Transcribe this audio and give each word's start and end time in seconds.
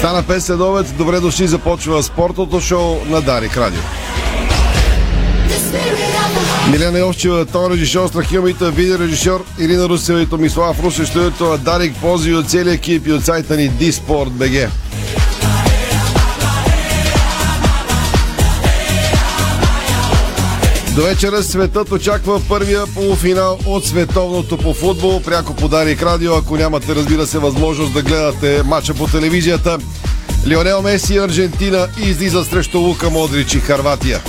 Стана 0.00 0.22
5 0.22 0.38
следовец. 0.38 0.92
Добре 0.92 1.20
дошли. 1.20 1.46
Започва 1.46 2.02
спортното 2.02 2.60
шоу 2.60 2.96
на 3.06 3.20
Дарик 3.20 3.56
Радио. 3.56 3.80
Милена 6.70 6.98
Йовчева, 6.98 7.46
тон 7.46 7.72
режисьор, 7.72 8.08
Страхил 8.08 8.42
Мита, 8.42 8.70
видеорежисьор, 8.70 9.44
Ирина 9.58 9.88
Русева 9.88 10.22
и 10.22 10.26
Томислав 10.26 10.82
Русе, 10.82 11.06
студиото 11.06 11.44
на 11.44 11.58
Дарик 11.58 11.94
Пози 11.96 12.34
от 12.34 12.50
целия 12.50 12.74
екип 12.74 13.06
и 13.06 13.12
от 13.12 13.24
сайта 13.24 13.56
ни 13.56 13.68
Диспорт 13.68 14.32
До 20.94 21.02
вечера 21.02 21.42
светът 21.42 21.92
очаква 21.92 22.40
първия 22.48 22.86
полуфинал 22.94 23.58
от 23.66 23.86
световното 23.86 24.58
по 24.58 24.74
футбол. 24.74 25.20
Пряко 25.22 25.54
по 25.54 25.68
Дарик 25.68 26.02
Радио, 26.02 26.34
ако 26.34 26.56
нямате, 26.56 26.94
разбира 26.94 27.26
се, 27.26 27.38
възможност 27.38 27.92
да 27.92 28.02
гледате 28.02 28.62
матча 28.62 28.94
по 28.94 29.06
телевизията. 29.06 29.78
Лионел 30.46 30.82
Меси, 30.82 31.16
Аржентина 31.16 31.88
излиза 31.98 32.44
срещу 32.44 32.78
Лука 32.78 33.10
Модрич 33.10 33.54
и 33.54 33.60
Харватия. 33.60 34.20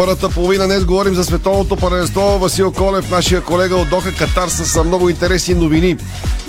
Първата 0.00 0.28
половина 0.28 0.66
днес 0.66 0.84
говорим 0.84 1.14
за 1.14 1.24
световното 1.24 1.76
първенство. 1.76 2.38
Васил 2.38 2.72
Колев, 2.72 3.10
нашия 3.10 3.40
колега 3.40 3.76
от 3.76 3.88
Доха 3.88 4.14
Катар 4.14 4.48
с 4.48 4.84
много 4.84 5.08
интересни 5.08 5.54
новини. 5.54 5.96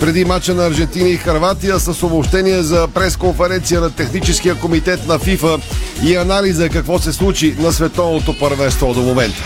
Преди 0.00 0.24
мача 0.24 0.54
на 0.54 0.66
Аржентина 0.66 1.08
и 1.08 1.16
Харватия 1.16 1.78
с 1.80 2.02
обобщение 2.02 2.62
за 2.62 2.88
пресконференция 2.88 3.80
на 3.80 3.90
техническия 3.90 4.54
комитет 4.54 5.06
на 5.06 5.18
ФИФА 5.18 5.58
и 6.04 6.16
анализа 6.16 6.68
какво 6.68 6.98
се 6.98 7.12
случи 7.12 7.56
на 7.58 7.72
световното 7.72 8.38
първенство 8.38 8.94
до 8.94 9.00
момента. 9.00 9.42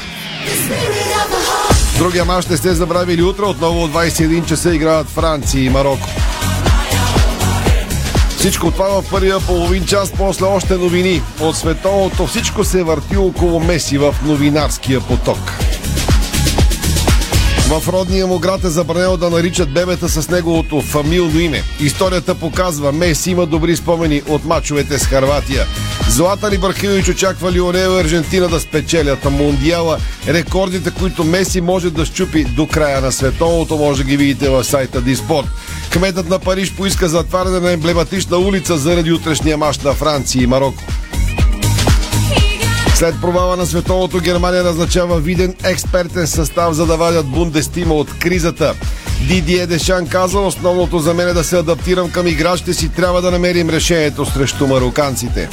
Другия 1.99 2.25
мач 2.25 2.47
не 2.47 2.57
сте 2.57 2.75
забравили 2.75 3.23
утре. 3.23 3.45
Отново 3.45 3.83
от 3.83 3.93
21 3.93 4.47
часа 4.47 4.75
играят 4.75 5.07
Франция 5.07 5.65
и 5.65 5.71
Марокко. 5.71 6.09
Всичко 8.47 8.71
това 8.71 9.03
в 9.03 9.11
първия 9.11 9.41
половин 9.41 9.85
час, 9.87 10.13
после 10.19 10.47
още 10.47 10.77
новини. 10.77 11.23
От 11.41 11.57
световното 11.57 12.27
всичко 12.27 12.65
се 12.65 12.83
върти 12.83 13.17
около 13.17 13.61
Меси 13.61 13.99
в 13.99 14.15
новинарския 14.25 15.01
поток. 15.01 15.39
В 17.69 17.89
родния 17.89 18.27
му 18.27 18.39
град 18.39 18.65
е 18.65 18.69
забранено 18.69 19.17
да 19.17 19.31
наричат 19.31 19.73
бебета 19.73 20.09
с 20.09 20.29
неговото 20.31 20.81
фамилно 20.81 21.41
име. 21.41 21.63
Историята 21.81 22.35
показва, 22.35 22.93
Меси 22.93 23.31
има 23.31 23.47
добри 23.47 23.77
спомени 23.77 24.23
от 24.29 24.45
мачовете 24.45 24.99
с 24.99 25.07
Харватия. 25.07 25.67
Златан 26.09 26.55
Ибрахимович 26.55 27.09
очаква 27.09 27.53
Лионел 27.53 27.91
и 27.91 28.01
Аржентина 28.01 28.49
да 28.49 28.61
спечелят 28.61 29.25
Мундиала. 29.25 29.99
Рекордите, 30.29 30.91
които 30.91 31.25
Меси 31.25 31.61
може 31.61 31.91
да 31.91 32.05
щупи 32.05 32.45
до 32.45 32.67
края 32.67 33.01
на 33.01 33.13
световното, 33.13 33.77
може 33.77 34.03
да 34.03 34.09
ги 34.09 34.17
видите 34.17 34.49
в 34.49 34.65
сайта 34.65 35.01
Диспорт. 35.01 35.49
Кметът 35.91 36.29
на 36.29 36.39
Париж 36.39 36.75
поиска 36.75 37.09
затваряне 37.09 37.61
на 37.61 37.73
емблематична 37.73 38.39
улица 38.39 38.77
заради 38.77 39.13
утрешния 39.13 39.57
мач 39.57 39.79
на 39.79 39.93
Франция 39.93 40.43
и 40.43 40.47
Марокко. 40.47 40.83
След 42.95 43.21
провала 43.21 43.57
на 43.57 43.67
световното 43.67 44.21
Германия 44.21 44.63
назначава 44.63 45.21
виден 45.21 45.55
експертен 45.65 46.27
състав, 46.27 46.73
за 46.73 46.87
да 46.87 46.97
вадят 46.97 47.27
Бундестима 47.27 47.95
от 47.95 48.19
кризата. 48.19 48.75
Дидие 49.29 49.67
Дешан 49.67 50.07
каза, 50.07 50.39
основното 50.39 50.99
за 50.99 51.15
мен 51.15 51.29
е 51.29 51.33
да 51.33 51.45
се 51.45 51.59
адаптирам 51.59 52.11
към 52.11 52.27
играчите 52.27 52.75
си, 52.75 52.89
трябва 52.89 53.23
да 53.23 53.31
намерим 53.31 53.71
решението 53.71 54.27
срещу 54.27 54.67
мароканците. 54.67 55.49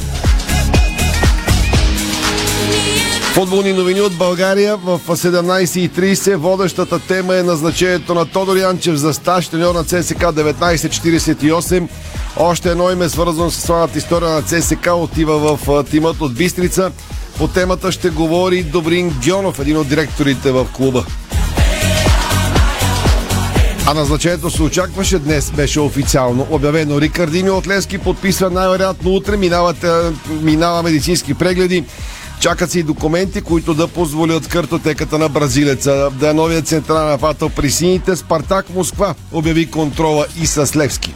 Футболни 3.34 3.72
новини 3.72 4.00
от 4.00 4.14
България 4.14 4.76
в 4.76 5.00
17.30. 5.06 6.36
Водещата 6.36 6.98
тема 6.98 7.36
е 7.36 7.42
назначението 7.42 8.14
на 8.14 8.26
Тодор 8.26 8.56
Янчев 8.56 8.96
за 8.96 9.14
стаж 9.14 9.48
треньор 9.48 9.74
на 9.74 9.84
ЦСК 9.84 10.18
1948. 10.18 11.88
Още 12.36 12.70
едно 12.70 12.90
име 12.90 13.08
свързано 13.08 13.50
с 13.50 13.60
славната 13.60 13.98
история 13.98 14.30
на 14.30 14.42
ЦСК 14.42 14.90
отива 14.94 15.38
в 15.38 15.84
тимът 15.90 16.20
от 16.20 16.34
Бистрица. 16.34 16.90
По 17.38 17.48
темата 17.48 17.92
ще 17.92 18.10
говори 18.10 18.62
Добрин 18.62 19.14
Гьонов, 19.28 19.58
един 19.58 19.76
от 19.76 19.88
директорите 19.88 20.52
в 20.52 20.66
клуба. 20.72 21.04
А 23.86 23.94
назначението 23.94 24.50
се 24.50 24.62
очакваше 24.62 25.18
днес, 25.18 25.50
беше 25.50 25.80
официално 25.80 26.46
обявено. 26.50 27.00
Рикардини 27.00 27.50
от 27.50 27.66
Лески 27.66 27.98
подписва 27.98 28.50
най-вероятно 28.50 29.10
утре, 29.14 29.36
минават, 29.36 29.86
минава 30.42 30.82
медицински 30.82 31.34
прегледи. 31.34 31.84
Чакат 32.40 32.70
се 32.70 32.78
и 32.78 32.82
документи, 32.82 33.40
които 33.40 33.74
да 33.74 33.88
позволят 33.88 34.48
картотеката 34.48 35.18
на 35.18 35.28
бразилеца 35.28 36.10
да 36.12 36.30
е 36.30 36.32
новият 36.32 36.66
централен 36.66 37.08
нападател 37.08 37.48
при 37.48 37.70
сините. 37.70 38.16
Спартак 38.16 38.74
Москва 38.74 39.14
обяви 39.32 39.70
контрола 39.70 40.26
и 40.40 40.46
с 40.46 40.76
Левски. 40.76 41.14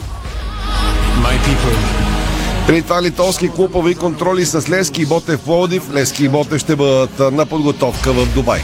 При 2.66 2.82
това 2.82 3.02
литовски 3.02 3.48
клубови 3.48 3.94
контроли 3.94 4.46
с 4.46 4.68
Лески 4.68 5.02
и 5.02 5.06
Боте 5.06 5.36
в 5.36 5.40
Пловдив. 5.40 5.82
Лески 5.94 6.24
и 6.24 6.28
Боте 6.28 6.58
ще 6.58 6.76
бъдат 6.76 7.32
на 7.32 7.46
подготовка 7.46 8.12
в 8.12 8.26
Дубай. 8.26 8.62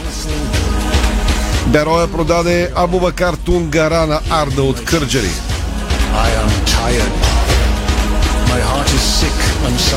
Бероя 1.67 2.11
продаде 2.11 2.71
Абубакар 2.75 3.33
Тунгара 3.33 4.07
на 4.07 4.19
Арда 4.29 4.63
от 4.63 4.83
Кърджари. 4.83 5.29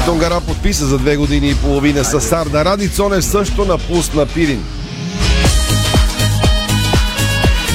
Тунгара 0.05 0.41
подписа 0.41 0.87
за 0.87 0.99
две 0.99 1.17
години 1.17 1.49
и 1.49 1.55
половина 1.55 2.05
с 2.05 2.21
Сарда. 2.21 2.65
Ради 2.65 2.89
Цонев 2.89 3.25
също 3.25 3.65
напусна 3.65 4.27
Пирин. 4.27 4.65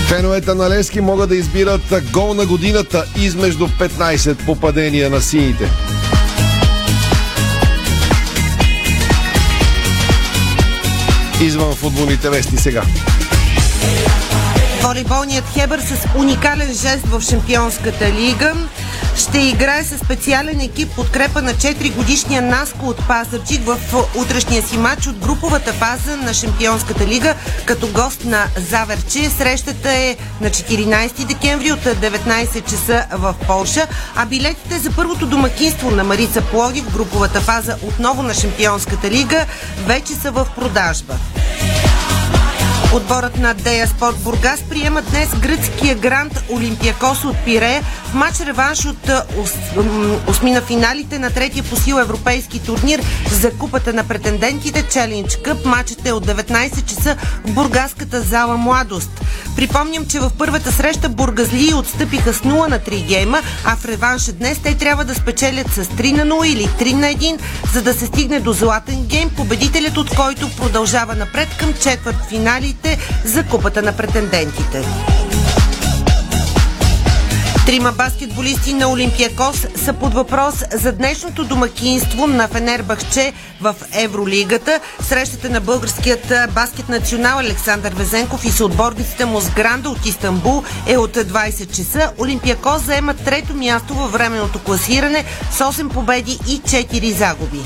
Феновете 0.07 0.53
на 0.53 0.69
Лески 0.69 1.01
могат 1.01 1.29
да 1.29 1.35
избират 1.35 1.81
гол 2.11 2.33
на 2.33 2.45
годината 2.45 3.05
измежду 3.15 3.67
15 3.67 4.45
попадения 4.45 5.09
на 5.09 5.21
сините. 5.21 5.69
Извън 11.41 11.75
футболните 11.75 12.29
вести 12.29 12.57
сега. 12.57 12.83
Волейболният 14.81 15.45
Хебър 15.53 15.79
с 15.79 16.07
уникален 16.17 16.67
жест 16.67 17.05
в 17.05 17.21
Шампионската 17.21 18.11
лига 18.11 18.53
ще 19.17 19.39
играе 19.39 19.83
със 19.83 19.99
специален 19.99 20.59
екип 20.59 20.95
подкрепа 20.95 21.41
на 21.41 21.53
4 21.53 21.95
годишния 21.95 22.41
Наско 22.41 22.85
от 22.85 23.07
Пазарчик 23.07 23.61
в 23.65 23.79
утрешния 24.15 24.63
си 24.63 24.77
матч 24.77 25.07
от 25.07 25.19
груповата 25.19 25.73
фаза 25.73 26.17
на 26.17 26.33
Шампионската 26.33 27.07
лига 27.07 27.35
като 27.65 27.87
гост 27.87 28.25
на 28.25 28.45
Заверче. 28.69 29.29
Срещата 29.29 29.91
е 29.91 30.17
на 30.41 30.49
14 30.49 31.25
декември 31.25 31.71
от 31.71 31.79
19 31.79 32.69
часа 32.69 33.05
в 33.11 33.35
Полша, 33.47 33.87
а 34.15 34.25
билетите 34.25 34.79
за 34.79 34.91
първото 34.91 35.25
домакинство 35.25 35.91
на 35.91 36.03
Марица 36.03 36.41
Плоги 36.41 36.81
в 36.81 36.93
груповата 36.93 37.41
фаза 37.41 37.77
отново 37.81 38.23
на 38.23 38.33
Шампионската 38.33 39.09
лига 39.09 39.45
вече 39.85 40.13
са 40.13 40.31
в 40.31 40.47
продажба. 40.55 41.13
Отборът 42.93 43.37
на 43.37 43.53
Дея 43.53 43.87
Спорт 43.87 44.17
Бургас 44.17 44.61
приема 44.69 45.01
днес 45.01 45.29
гръцкия 45.39 45.95
грант 45.95 46.43
Олимпиакос 46.49 47.23
от 47.23 47.35
Пирея 47.45 47.81
в 48.05 48.13
матч 48.13 48.39
реванш 48.39 48.85
от 48.85 49.09
осмина 50.27 50.61
финалите 50.61 51.19
на 51.19 51.29
третия 51.29 51.63
по 51.63 51.75
сила 51.75 52.01
европейски 52.01 52.59
турнир 52.59 53.01
за 53.31 53.51
купата 53.51 53.93
на 53.93 54.03
претендентите 54.03 54.83
Challenge 54.83 55.27
Cup. 55.27 55.65
Матчът 55.65 56.07
е 56.07 56.11
от 56.11 56.25
19 56.25 56.85
часа 56.85 57.15
в 57.45 57.51
бургаската 57.51 58.21
зала 58.21 58.57
Младост. 58.57 59.21
Припомням, 59.55 60.05
че 60.05 60.19
в 60.19 60.31
първата 60.37 60.71
среща 60.71 61.09
бургазлии 61.09 61.73
отстъпиха 61.73 62.33
с 62.33 62.39
0 62.39 62.69
на 62.69 62.79
3 62.79 63.05
гейма, 63.07 63.41
а 63.65 63.75
в 63.75 63.85
реванша 63.85 64.31
днес 64.31 64.59
те 64.63 64.77
трябва 64.77 65.05
да 65.05 65.15
спечелят 65.15 65.73
с 65.73 65.85
3 65.85 66.11
на 66.11 66.35
0 66.35 66.45
или 66.45 66.67
3 66.67 66.93
на 66.93 67.07
1, 67.07 67.39
за 67.73 67.81
да 67.81 67.93
се 67.93 68.05
стигне 68.05 68.39
до 68.39 68.53
златен 68.53 69.05
гейм, 69.05 69.29
победителят 69.29 69.97
от 69.97 70.15
който 70.15 70.55
продължава 70.57 71.15
напред 71.15 71.49
към 71.59 71.73
четвърт 71.73 72.17
финалите 72.73 72.97
за 73.25 73.43
купата 73.43 73.81
на 73.81 73.97
претендентите. 73.97 74.85
Трима 77.65 77.91
баскетболисти 77.91 78.73
на 78.73 78.91
Олимпиакос 78.91 79.67
са 79.75 79.93
под 79.93 80.13
въпрос 80.13 80.55
за 80.73 80.91
днешното 80.91 81.43
домакинство 81.43 82.27
на 82.27 82.47
Фенербахче 82.47 83.33
в 83.61 83.75
Евролигата. 83.93 84.79
Срещата 85.01 85.49
на 85.49 85.61
българският 85.61 86.33
баскет 86.53 86.89
национал 86.89 87.39
Александър 87.39 87.93
Везенков 87.93 88.45
и 88.45 88.51
съотборниците 88.51 89.25
му 89.25 89.41
с 89.41 89.49
Гранда 89.49 89.89
от 89.89 90.05
Истанбул 90.05 90.63
е 90.87 90.97
от 90.97 91.17
20 91.17 91.75
часа. 91.75 92.11
Олимпиакос 92.19 92.81
заема 92.81 93.13
трето 93.13 93.53
място 93.53 93.93
във 93.93 94.11
временното 94.11 94.59
класиране 94.59 95.25
с 95.51 95.59
8 95.59 95.89
победи 95.89 96.39
и 96.47 96.61
4 96.61 97.11
загуби. 97.11 97.59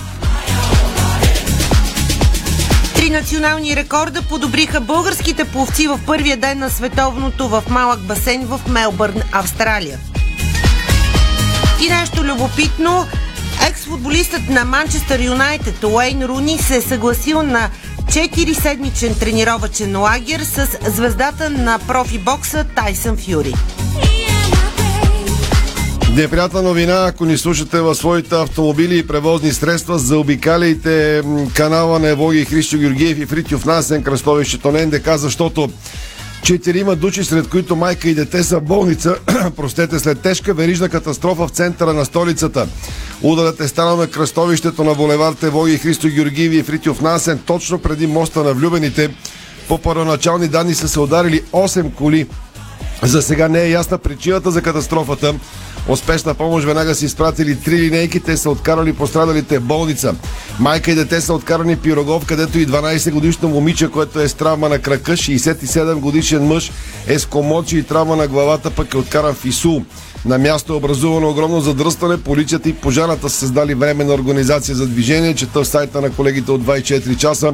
Три 3.08 3.14
национални 3.14 3.76
рекорда 3.76 4.22
подобриха 4.22 4.82
българските 4.82 5.46
пловци 5.46 5.88
в 5.88 6.00
първия 6.06 6.38
ден 6.38 6.60
на 6.60 6.70
световното 6.70 7.50
в 7.50 7.64
малък 7.70 8.00
басейн 8.00 8.46
в 8.46 8.62
Мелбърн, 8.68 9.22
Австралия. 9.32 10.00
И 11.86 11.90
нещо 11.90 12.24
любопитно, 12.24 13.06
екс-футболистът 13.70 14.50
на 14.50 14.66
Манчестър 14.66 15.20
Юнайтед 15.20 15.84
Уейн 15.84 16.24
Руни 16.24 16.58
се 16.58 16.76
е 16.76 16.82
съгласил 16.82 17.44
на 17.44 17.70
4-седмичен 18.06 19.20
тренировачен 19.20 19.98
лагер 19.98 20.40
с 20.40 20.68
звездата 20.88 21.50
на 21.50 21.80
профи 21.80 22.20
бокса 22.20 22.64
Тайсън 22.76 23.18
Фюри. 23.18 23.54
Неприятна 26.18 26.62
новина, 26.62 27.06
ако 27.08 27.26
ни 27.26 27.38
слушате 27.38 27.82
в 27.82 27.96
своите 27.96 28.36
автомобили 28.36 28.98
и 28.98 29.08
превозни 29.08 29.52
средства, 29.54 30.00
заобикаляйте 30.00 31.24
канала 31.56 32.00
на 32.00 32.08
Евоги 32.08 32.46
Христо 32.46 32.78
Георгиев 32.78 33.20
и 33.20 33.26
Фритюв 33.26 33.66
Насен 33.66 34.04
кръстовището 34.04 34.72
на 34.72 34.86
НДК, 34.86 35.10
защото 35.16 35.70
Четирима 36.44 36.96
души, 36.96 37.24
сред 37.24 37.48
които 37.48 37.76
майка 37.76 38.10
и 38.10 38.14
дете 38.14 38.44
са 38.44 38.60
болница, 38.60 39.16
простете, 39.56 40.00
след 40.00 40.20
тежка 40.20 40.54
верижна 40.54 40.90
катастрофа 40.90 41.48
в 41.48 41.52
центъра 41.52 41.94
на 41.94 42.06
столицата. 42.06 42.68
Ударът 43.22 43.60
е 43.60 43.68
станал 43.68 43.98
на 43.98 44.08
кръстовището 44.08 44.84
на 44.84 44.96
булевард 44.96 45.44
Евоги 45.44 45.78
Христо 45.78 46.08
Георгиев 46.08 46.54
и 46.54 46.64
Фритюв 46.64 47.02
Насен, 47.02 47.40
точно 47.46 47.80
преди 47.80 48.08
моста 48.08 48.44
на 48.44 48.54
влюбените. 48.54 49.10
По 49.68 49.78
първоначални 49.78 50.48
данни 50.48 50.74
са 50.74 50.90
се 50.90 51.00
ударили 51.00 51.42
8 51.42 51.94
коли. 51.94 52.28
За 53.04 53.22
сега 53.22 53.48
не 53.48 53.62
е 53.62 53.70
ясна 53.70 53.98
причината 53.98 54.52
за 54.52 54.62
катастрофата. 54.62 55.36
Успешна 55.88 56.34
помощ 56.34 56.66
веднага 56.66 56.96
са 56.96 57.06
изпратили 57.06 57.56
три 57.56 57.78
линейки. 57.78 58.20
Те 58.20 58.38
са 58.38 58.50
откарали 58.50 58.94
пострадалите 58.94 59.60
болница. 59.60 60.16
Майка 60.60 60.92
и 60.92 60.96
дете 60.96 61.22
са 61.22 61.34
откарани 61.34 61.76
Пирогов, 61.76 62.26
където 62.26 62.60
и 62.60 62.68
12 62.68 63.12
годишно 63.12 63.50
момиче, 63.50 63.92
което 63.92 64.20
е 64.20 64.28
с 64.28 64.34
травма 64.34 64.70
на 64.70 64.80
крака, 64.80 65.12
67 65.12 65.96
годишен 65.96 66.44
мъж 66.44 66.72
е 67.08 67.20
с 67.20 67.26
комочи 67.26 67.78
и 67.78 67.84
травма 67.84 68.16
на 68.16 68.28
главата, 68.28 68.72
пък 68.72 68.94
е 68.94 68.98
откаран 68.98 69.34
в 69.34 69.46
Исул. 69.46 69.84
На 70.26 70.38
място 70.38 70.74
е 70.74 70.76
образувано 70.76 71.30
огромно 71.30 71.62
задръстване. 71.62 72.18
Полицията 72.18 72.70
и 72.70 72.74
пожарната 72.74 73.30
са 73.30 73.38
създали 73.38 73.74
временна 73.74 74.14
организация 74.14 74.76
за 74.76 74.88
движение. 74.88 75.36
Чета 75.36 75.64
в 75.64 75.68
сайта 75.68 76.02
на 76.02 76.10
колегите 76.10 76.52
от 76.52 76.64
24 76.64 77.18
часа. 77.18 77.54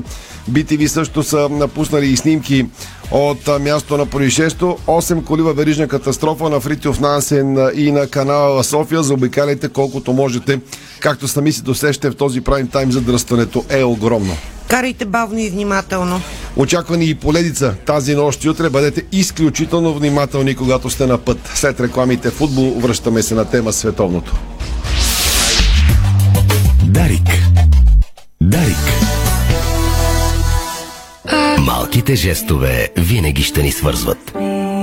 BTV 0.51 0.87
също 0.87 1.23
са 1.23 1.49
напуснали 1.49 2.07
и 2.07 2.17
снимки 2.17 2.65
от 3.13 3.61
място 3.61 3.97
на 3.97 4.05
происшествието. 4.05 4.77
8 4.87 5.23
коли 5.23 5.41
във 5.41 5.57
верижна 5.57 5.87
катастрофа 5.87 6.49
на 6.49 6.59
Фритиов 6.59 6.99
Нансен 6.99 7.69
и 7.75 7.91
на 7.91 8.07
канала 8.07 8.63
София. 8.63 9.03
Заобикаляйте 9.03 9.69
колкото 9.69 10.13
можете. 10.13 10.59
Както 10.99 11.27
сами 11.27 11.51
си 11.51 11.61
досещате 11.61 12.09
в 12.09 12.15
този 12.15 12.41
прайм 12.41 12.67
тайм 12.67 12.91
задръстването 12.91 13.65
е 13.69 13.83
огромно. 13.83 14.37
Карайте 14.67 15.05
бавно 15.05 15.39
и 15.39 15.49
внимателно. 15.49 16.21
Очаквани 16.55 17.05
и 17.05 17.15
поледица 17.15 17.75
тази 17.85 18.15
нощ 18.15 18.43
и 18.43 18.49
утре. 18.49 18.69
Бъдете 18.69 19.03
изключително 19.11 19.93
внимателни, 19.93 20.55
когато 20.55 20.89
сте 20.89 21.07
на 21.07 21.17
път. 21.17 21.37
След 21.55 21.79
рекламите 21.79 22.29
футбол 22.29 22.73
връщаме 22.79 23.23
се 23.23 23.35
на 23.35 23.45
тема 23.45 23.73
световното. 23.73 24.35
Дарик. 26.83 27.29
Дарик. 28.41 28.82
Малките 31.65 32.15
жестове 32.15 32.89
винаги 32.97 33.43
ще 33.43 33.63
ни 33.63 33.71
свързват. 33.71 34.31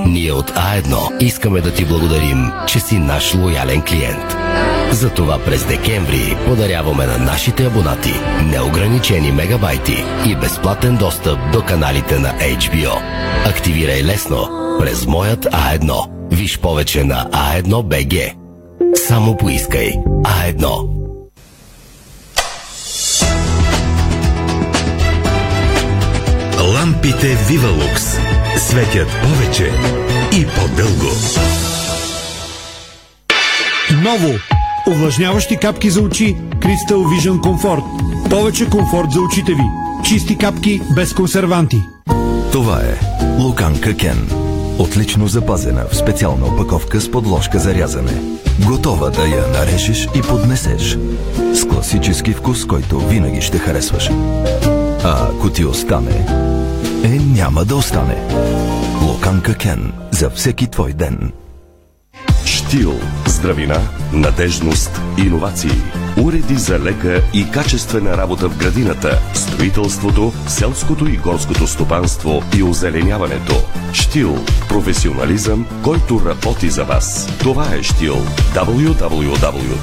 Ние 0.07 0.31
от 0.31 0.51
А1 0.51 1.23
искаме 1.23 1.61
да 1.61 1.73
ти 1.73 1.85
благодарим, 1.85 2.51
че 2.67 2.79
си 2.79 2.97
наш 2.97 3.35
лоялен 3.35 3.81
клиент. 3.81 4.37
Затова 4.91 5.39
през 5.39 5.65
декември 5.65 6.37
подаряваме 6.47 7.05
на 7.05 7.17
нашите 7.17 7.65
абонати 7.65 8.13
неограничени 8.43 9.31
мегабайти 9.31 10.03
и 10.27 10.35
безплатен 10.35 10.97
достъп 10.97 11.39
до 11.53 11.61
каналите 11.61 12.19
на 12.19 12.33
HBO. 12.33 13.01
Активирай 13.45 14.03
лесно 14.03 14.49
през 14.79 15.05
моят 15.05 15.45
А1. 15.45 16.09
Виж 16.31 16.59
повече 16.59 17.03
на 17.03 17.29
А1 17.31 17.63
BG. 17.63 18.33
Само 19.07 19.37
поискай 19.37 19.91
А1. 20.23 21.00
Лампите 27.01 27.35
Вивалукс 27.47 28.17
светят 28.57 29.07
повече 29.23 29.71
и 30.31 30.45
по-дълго. 30.45 31.11
Ново! 33.91 34.33
Увлажняващи 34.87 35.57
капки 35.57 35.89
за 35.89 36.01
очи 36.01 36.35
Crystal 36.59 36.95
Vision 36.95 37.39
Comfort. 37.39 37.83
Повече 38.29 38.69
комфорт 38.69 39.11
за 39.11 39.21
очите 39.21 39.53
ви. 39.53 39.63
Чисти 40.03 40.37
капки 40.37 40.81
без 40.95 41.13
консерванти. 41.13 41.77
Това 42.51 42.79
е 42.79 42.99
Луканка 43.39 43.97
Кен. 43.97 44.29
Отлично 44.79 45.27
запазена 45.27 45.85
в 45.91 45.95
специална 45.95 46.45
опаковка 46.45 47.01
с 47.01 47.11
подложка 47.11 47.59
за 47.59 47.73
рязане. 47.73 48.21
Готова 48.67 49.09
да 49.09 49.27
я 49.27 49.47
нарежеш 49.47 50.07
и 50.15 50.21
поднесеш. 50.21 50.97
С 51.53 51.67
класически 51.67 52.33
вкус, 52.33 52.65
който 52.65 52.99
винаги 52.99 53.41
ще 53.41 53.57
харесваш. 53.57 54.09
А 55.03 55.27
ако 55.29 55.49
ти 55.49 55.65
остане, 55.65 56.25
е 57.03 57.19
няма 57.19 57.65
да 57.65 57.75
остане. 57.75 58.15
Локанка 59.01 59.53
Кен. 59.53 59.93
За 60.11 60.29
всеки 60.29 60.67
твой 60.67 60.93
ден. 60.93 61.31
Штил. 62.45 62.99
Здравина, 63.27 63.81
надежност, 64.13 65.01
иновации. 65.17 65.81
Уреди 66.23 66.55
за 66.55 66.79
лека 66.79 67.23
и 67.33 67.51
качествена 67.51 68.17
работа 68.17 68.49
в 68.49 68.57
градината, 68.57 69.19
строителството, 69.33 70.33
селското 70.47 71.07
и 71.07 71.17
горското 71.17 71.67
стопанство 71.67 72.43
и 72.57 72.63
озеленяването. 72.63 73.55
Штил. 73.93 74.37
Професионализъм, 74.69 75.67
който 75.83 76.21
работи 76.25 76.69
за 76.69 76.83
вас. 76.83 77.37
Това 77.39 77.75
е 77.75 77.83
Штил. 77.83 78.15
www.stil.bg 78.53 79.81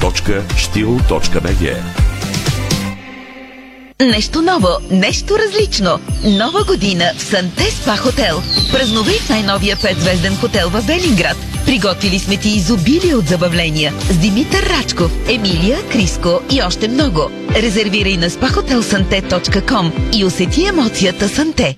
Нещо 4.02 4.42
ново, 4.42 4.68
нещо 4.90 5.38
различно. 5.38 5.98
Нова 6.24 6.64
година 6.64 7.04
в 7.16 7.22
Санте 7.22 7.70
Спа 7.70 7.96
Хотел. 7.96 8.42
Празнувай 8.72 9.14
в 9.14 9.28
най-новия 9.28 9.76
5-звезден 9.76 10.36
хотел 10.36 10.70
в 10.70 10.86
Белинград. 10.86 11.36
Приготвили 11.66 12.18
сме 12.18 12.36
ти 12.36 12.48
изобилие 12.48 13.14
от 13.14 13.26
забавления 13.26 13.92
с 14.10 14.16
Димитър 14.16 14.62
Рачков, 14.62 15.10
Емилия, 15.28 15.78
Криско 15.92 16.40
и 16.50 16.62
още 16.62 16.88
много. 16.88 17.30
Резервирай 17.54 18.16
на 18.16 18.30
spahotelsante.com 18.30 20.16
и 20.18 20.24
усети 20.24 20.66
емоцията 20.66 21.28
Санте. 21.28 21.76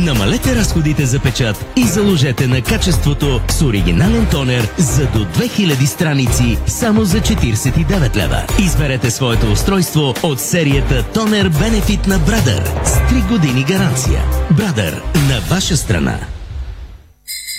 Намалете 0.00 0.56
разходите 0.56 1.06
за 1.06 1.20
печат 1.20 1.66
и 1.76 1.84
заложете 1.84 2.46
на 2.46 2.62
качеството 2.62 3.40
с 3.48 3.62
оригинален 3.62 4.26
тонер 4.30 4.68
за 4.78 5.06
до 5.06 5.18
2000 5.18 5.84
страници 5.84 6.58
само 6.66 7.04
за 7.04 7.20
49 7.20 8.16
лева. 8.16 8.42
Изберете 8.58 9.10
своето 9.10 9.52
устройство 9.52 10.14
от 10.22 10.40
серията 10.40 11.02
Тонер 11.02 11.50
Benefit 11.50 12.06
на 12.06 12.18
Brother 12.18 12.84
с 12.84 12.90
3 12.90 13.28
години 13.28 13.64
гаранция. 13.64 14.22
Brother 14.52 14.92
на 15.28 15.40
ваша 15.50 15.76
страна. 15.76 16.18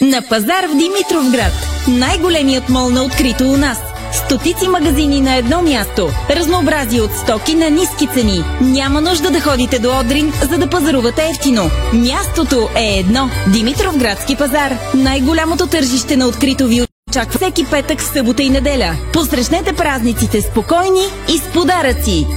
На 0.02 0.22
пазар 0.30 0.66
в 0.70 0.78
Димитровград. 0.78 1.54
Най-големият 1.88 2.70
мол 2.70 2.90
на 2.90 3.04
открито 3.04 3.44
у 3.44 3.58
нас. 3.58 3.78
Стотици 4.14 4.68
магазини 4.68 5.22
на 5.22 5.36
едно 5.36 5.62
място. 5.62 6.10
Разнообразие 6.30 7.02
от 7.02 7.12
стоки 7.12 7.56
на 7.56 7.70
ниски 7.70 8.08
цени. 8.08 8.44
Няма 8.62 9.02
нужда 9.02 9.32
да 9.32 9.42
ходите 9.42 9.80
до 9.80 10.00
Одрин, 10.00 10.34
за 10.42 10.58
да 10.58 10.70
пазарувате 10.70 11.30
ефтино. 11.30 11.70
Мястото 11.94 12.70
е 12.76 13.00
едно. 13.00 13.30
Димитровградски 13.48 14.36
пазар. 14.36 14.78
Най-голямото 14.94 15.68
тържище 15.68 16.18
на 16.18 16.28
открито 16.28 16.68
ви 16.68 16.82
очаква 17.10 17.40
всеки 17.40 17.66
петък, 17.66 18.02
събота 18.02 18.44
и 18.44 18.50
неделя. 18.50 18.96
Посрещнете 19.14 19.74
празниците 19.74 20.42
спокойни 20.42 21.06
и 21.34 21.38
с 21.38 21.44
подаръци. 21.54 22.28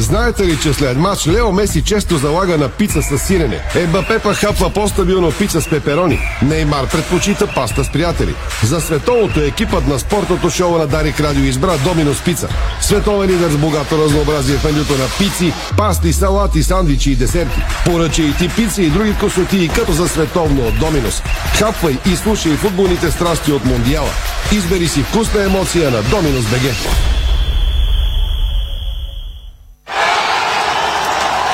Знаете 0.00 0.46
ли, 0.46 0.58
че 0.62 0.72
след 0.72 0.96
матч 0.96 1.26
Лео 1.26 1.52
Меси 1.52 1.82
често 1.82 2.18
залага 2.18 2.58
на 2.58 2.68
пица 2.68 3.02
с 3.02 3.18
сирене? 3.18 3.60
Ебапе 3.74 4.18
пък 4.18 4.36
хапва 4.36 4.70
по-стабилно 4.70 5.32
пица 5.32 5.60
с 5.60 5.68
пеперони. 5.68 6.20
Неймар 6.42 6.86
предпочита 6.86 7.46
паста 7.54 7.84
с 7.84 7.92
приятели. 7.92 8.34
За 8.64 8.80
световното 8.80 9.40
екипът 9.40 9.86
на 9.86 9.98
спортното 9.98 10.50
шоу 10.50 10.78
на 10.78 10.86
Дарик 10.86 11.20
Радио 11.20 11.44
избра 11.44 11.76
Доминос 11.84 12.24
Пица. 12.24 12.48
Световен 12.80 13.30
лидер 13.30 13.50
с 13.50 13.56
богато 13.56 14.04
разнообразие 14.04 14.56
в 14.56 14.64
менюто 14.64 14.92
на 14.92 15.08
пици, 15.18 15.52
пасти, 15.76 16.12
салати, 16.12 16.62
сандвичи 16.62 17.10
и 17.10 17.16
десерти. 17.16 17.60
Поръчай 17.84 18.24
и 18.24 18.34
ти 18.34 18.48
пици 18.48 18.82
и 18.82 18.90
други 18.90 19.14
косоти, 19.20 19.70
като 19.74 19.92
за 19.92 20.08
световно 20.08 20.66
от 20.66 20.78
Доминос. 20.78 21.22
Хапвай 21.58 21.98
и 22.12 22.16
слушай 22.16 22.52
футболните 22.52 23.10
страсти 23.10 23.52
от 23.52 23.64
Мондиала. 23.64 24.10
Избери 24.52 24.88
си 24.88 25.02
вкусна 25.02 25.44
емоция 25.44 25.90
на 25.90 26.02
Доминос 26.02 26.44
БГ. 26.44 26.74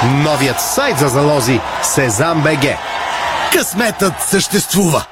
Новият 0.04 0.60
сайт 0.60 0.98
за 0.98 1.08
залози 1.08 1.60
Сезам 1.82 2.42
БГ. 2.42 2.64
Късметът 3.52 4.12
съществува! 4.20 5.06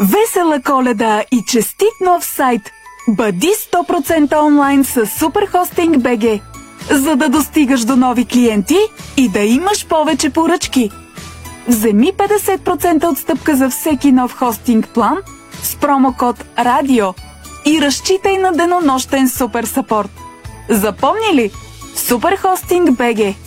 Весела 0.00 0.60
коледа 0.62 1.22
и 1.32 1.42
честит 1.48 1.92
нов 2.00 2.24
сайт! 2.24 2.62
Бъди 3.08 3.50
100% 3.72 4.44
онлайн 4.44 4.84
с 4.84 5.06
Суперхостинг 5.06 5.98
БГ, 5.98 6.40
за 6.90 7.16
да 7.16 7.28
достигаш 7.28 7.84
до 7.84 7.96
нови 7.96 8.24
клиенти 8.24 8.78
и 9.16 9.28
да 9.28 9.40
имаш 9.40 9.86
повече 9.86 10.30
поръчки. 10.30 10.90
Вземи 11.68 12.12
50% 12.12 13.12
отстъпка 13.12 13.56
за 13.56 13.70
всеки 13.70 14.12
нов 14.12 14.34
хостинг 14.38 14.88
план 14.88 15.16
с 15.62 15.76
промокод 15.76 16.44
РАДИО 16.58 17.14
и 17.66 17.80
разчитай 17.80 18.36
на 18.36 18.52
денонощен 18.52 19.28
супер 19.28 19.64
сапорт. 19.64 20.10
Запомни 20.68 21.34
ли? 21.34 21.50
Суперхостинг 21.96 22.90
БГ. 22.90 23.45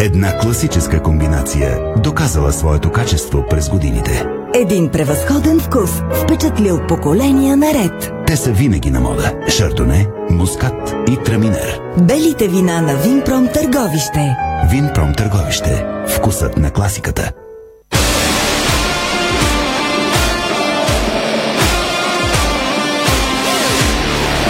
Една 0.00 0.38
класическа 0.38 1.02
комбинация, 1.02 1.78
доказала 1.96 2.52
своето 2.52 2.92
качество 2.92 3.44
през 3.50 3.68
годините. 3.68 4.26
Един 4.54 4.88
превъзходен 4.88 5.60
вкус, 5.60 5.90
впечатлил 6.12 6.80
поколения 6.88 7.56
наред. 7.56 8.12
Те 8.26 8.36
са 8.36 8.52
винаги 8.52 8.90
на 8.90 9.00
мода. 9.00 9.32
Шардоне, 9.48 10.06
мускат 10.30 10.94
и 11.08 11.16
траминер. 11.24 11.80
Белите 11.98 12.48
вина 12.48 12.80
на 12.80 12.96
Винпром 12.96 13.48
Търговище. 13.54 14.36
Винпром 14.70 15.14
Търговище. 15.14 15.86
Вкусът 16.08 16.56
на 16.56 16.70
класиката. 16.70 17.32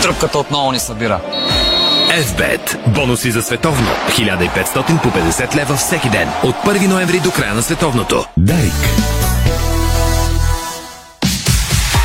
Тръпката 0.03 0.39
отново 0.39 0.73
ни 0.73 0.79
събира. 0.79 1.21
FBET. 2.19 2.89
Бонуси 2.89 3.31
за 3.31 3.43
световно. 3.43 3.89
1500 4.09 5.03
по 5.03 5.09
50 5.09 5.57
лева 5.57 5.77
всеки 5.77 6.11
ден. 6.11 6.29
От 6.43 6.55
1 6.55 6.89
ноември 6.89 7.21
до 7.21 7.31
края 7.31 7.55
на 7.55 7.63
световното. 7.63 8.25
Дарик. 8.37 8.73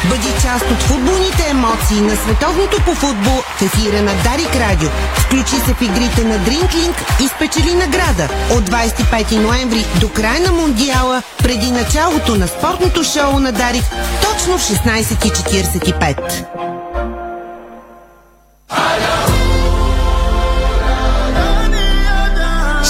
Бъди 0.09 0.27
част 0.41 0.71
от 0.71 0.81
футболните 0.81 1.49
емоции 1.49 2.01
на 2.01 2.15
световното 2.15 2.81
по 2.85 2.95
футбол 2.95 3.41
в 3.57 3.61
ефира 3.61 4.01
на 4.01 4.11
Дарик 4.23 4.55
Радио. 4.55 4.89
Включи 5.15 5.55
се 5.55 5.73
в 5.73 5.81
игрите 5.81 6.23
на 6.23 6.37
Дринклинг 6.37 6.95
и 7.23 7.27
спечели 7.27 7.73
награда 7.73 8.29
от 8.51 8.69
25 8.69 9.41
ноември 9.41 9.85
до 10.01 10.09
края 10.09 10.39
на 10.39 10.51
Мондиала, 10.51 11.23
преди 11.43 11.71
началото 11.71 12.35
на 12.35 12.47
спортното 12.47 13.03
шоу 13.03 13.39
на 13.39 13.51
Дарик, 13.51 13.83
точно 14.21 14.57
в 14.57 14.61
16.45. 14.61 16.62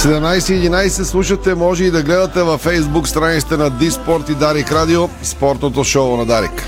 17.11 0.04 1.04
слушате, 1.04 1.56
може 1.56 1.84
и 1.84 1.92
да 1.92 2.04
гледате 2.04 2.44
във 2.44 2.62
фейсбук 2.62 3.08
страниците 3.08 3.58
на 3.58 3.70
Диспорт 3.70 4.30
и 4.30 4.36
Дарик 4.36 4.72
Радио, 4.72 5.10
спортното 5.22 5.84
шоу 5.84 6.18
на 6.18 6.26
Дарик. 6.26 6.68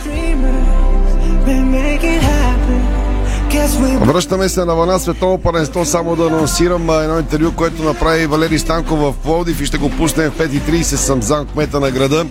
Връщаме 4.01 4.49
се 4.49 4.65
на 4.65 4.75
вълна 4.75 4.99
световно 4.99 5.37
паренство, 5.37 5.85
само 5.85 6.15
да 6.15 6.27
анонсирам 6.27 6.89
едно 6.89 7.19
интервю, 7.19 7.51
което 7.51 7.83
направи 7.83 8.25
Валери 8.25 8.59
Станков 8.59 8.99
в 8.99 9.13
Пловдив 9.23 9.61
и 9.61 9.65
ще 9.65 9.77
го 9.77 9.89
пуснем 9.89 10.31
в 10.31 10.37
5.30 10.37 10.81
съм 10.81 11.21
зам 11.21 11.45
кмета 11.45 11.79
на 11.79 11.91
града. 11.91 12.25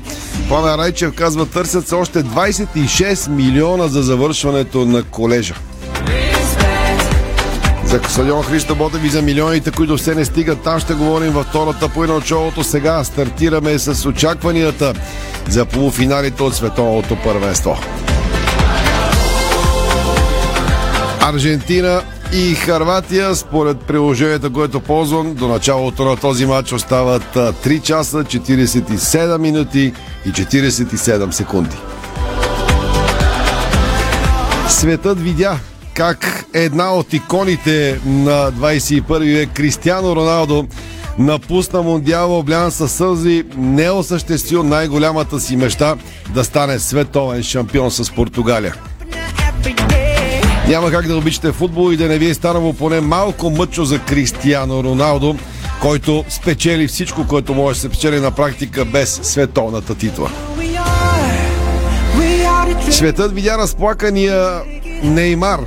Пламен 0.49 0.75
Райчев 0.75 1.15
казва, 1.15 1.47
търсят 1.47 1.89
се 1.89 1.95
още 1.95 2.25
26 2.25 3.29
милиона 3.29 3.89
за 3.89 4.03
завършването 4.03 4.85
на 4.85 5.03
колежа. 5.03 5.55
За 7.95 8.01
стадион 8.11 8.43
Христо 8.43 8.75
Ботев 8.75 9.05
и 9.05 9.09
за 9.09 9.23
милионите, 9.23 9.71
които 9.71 9.97
все 9.97 10.15
не 10.15 10.25
стигат, 10.25 10.63
там 10.63 10.81
ще 10.81 10.95
говорим 10.95 11.33
във 11.33 11.47
втората 11.47 11.89
половина 11.89 12.15
от 12.15 12.25
шоуто. 12.25 12.65
Сега 12.65 13.05
стартираме 13.05 13.79
с 13.79 14.09
очакванията 14.09 14.95
за 15.49 15.65
полуфиналите 15.65 16.43
от 16.43 16.55
световното 16.55 17.17
първенство. 17.25 17.79
Аржентина 21.21 22.03
и 22.33 22.55
Харватия, 22.55 23.37
според 23.37 23.81
приложението, 23.81 24.53
което 24.53 24.81
ползвам, 24.81 25.35
до 25.35 25.49
началото 25.49 26.05
на 26.05 26.17
този 26.17 26.47
матч 26.47 26.73
остават 26.73 27.35
3 27.35 27.83
часа, 27.83 28.17
47 28.25 29.39
минути 29.39 29.93
и 30.27 30.33
47 30.33 31.31
секунди. 31.31 31.77
Светът 34.69 35.21
видя 35.21 35.59
как 35.95 36.45
една 36.55 36.95
от 36.95 37.13
иконите 37.13 38.01
на 38.07 38.53
21 38.53 39.35
век, 39.35 39.51
Кристиано 39.55 40.17
Роналдо, 40.17 40.67
напусна 41.19 41.83
Мондиала 41.83 42.39
облян 42.39 42.71
със 42.71 42.93
сълзи, 42.93 43.45
не 43.57 43.91
осъществил 43.91 44.63
най-голямата 44.63 45.41
си 45.41 45.57
мечта 45.57 45.97
да 46.35 46.45
стане 46.45 46.79
световен 46.79 47.43
шампион 47.43 47.91
с 47.91 48.15
Португалия. 48.15 48.75
Няма 50.69 50.91
как 50.91 51.07
да 51.07 51.17
обичате 51.17 51.53
футбол 51.53 51.93
и 51.93 51.97
да 51.97 52.09
не 52.09 52.19
ви 52.19 52.31
е 52.31 52.35
станало 52.35 52.73
поне 52.73 53.01
малко 53.01 53.51
мъчо 53.51 53.85
за 53.85 53.99
Кристиано 53.99 54.85
Роналдо, 54.85 55.37
който 55.81 56.25
спечели 56.29 56.89
всичко, 56.89 57.27
което 57.27 57.55
може 57.55 57.75
да 57.75 57.81
се 57.81 57.87
спечели 57.87 58.21
на 58.21 58.31
практика 58.31 58.85
без 58.85 59.21
световната 59.23 59.95
титла. 59.95 60.31
Светът 62.91 63.35
видя 63.35 63.59
разплакания 63.59 64.61
Неймар 65.03 65.61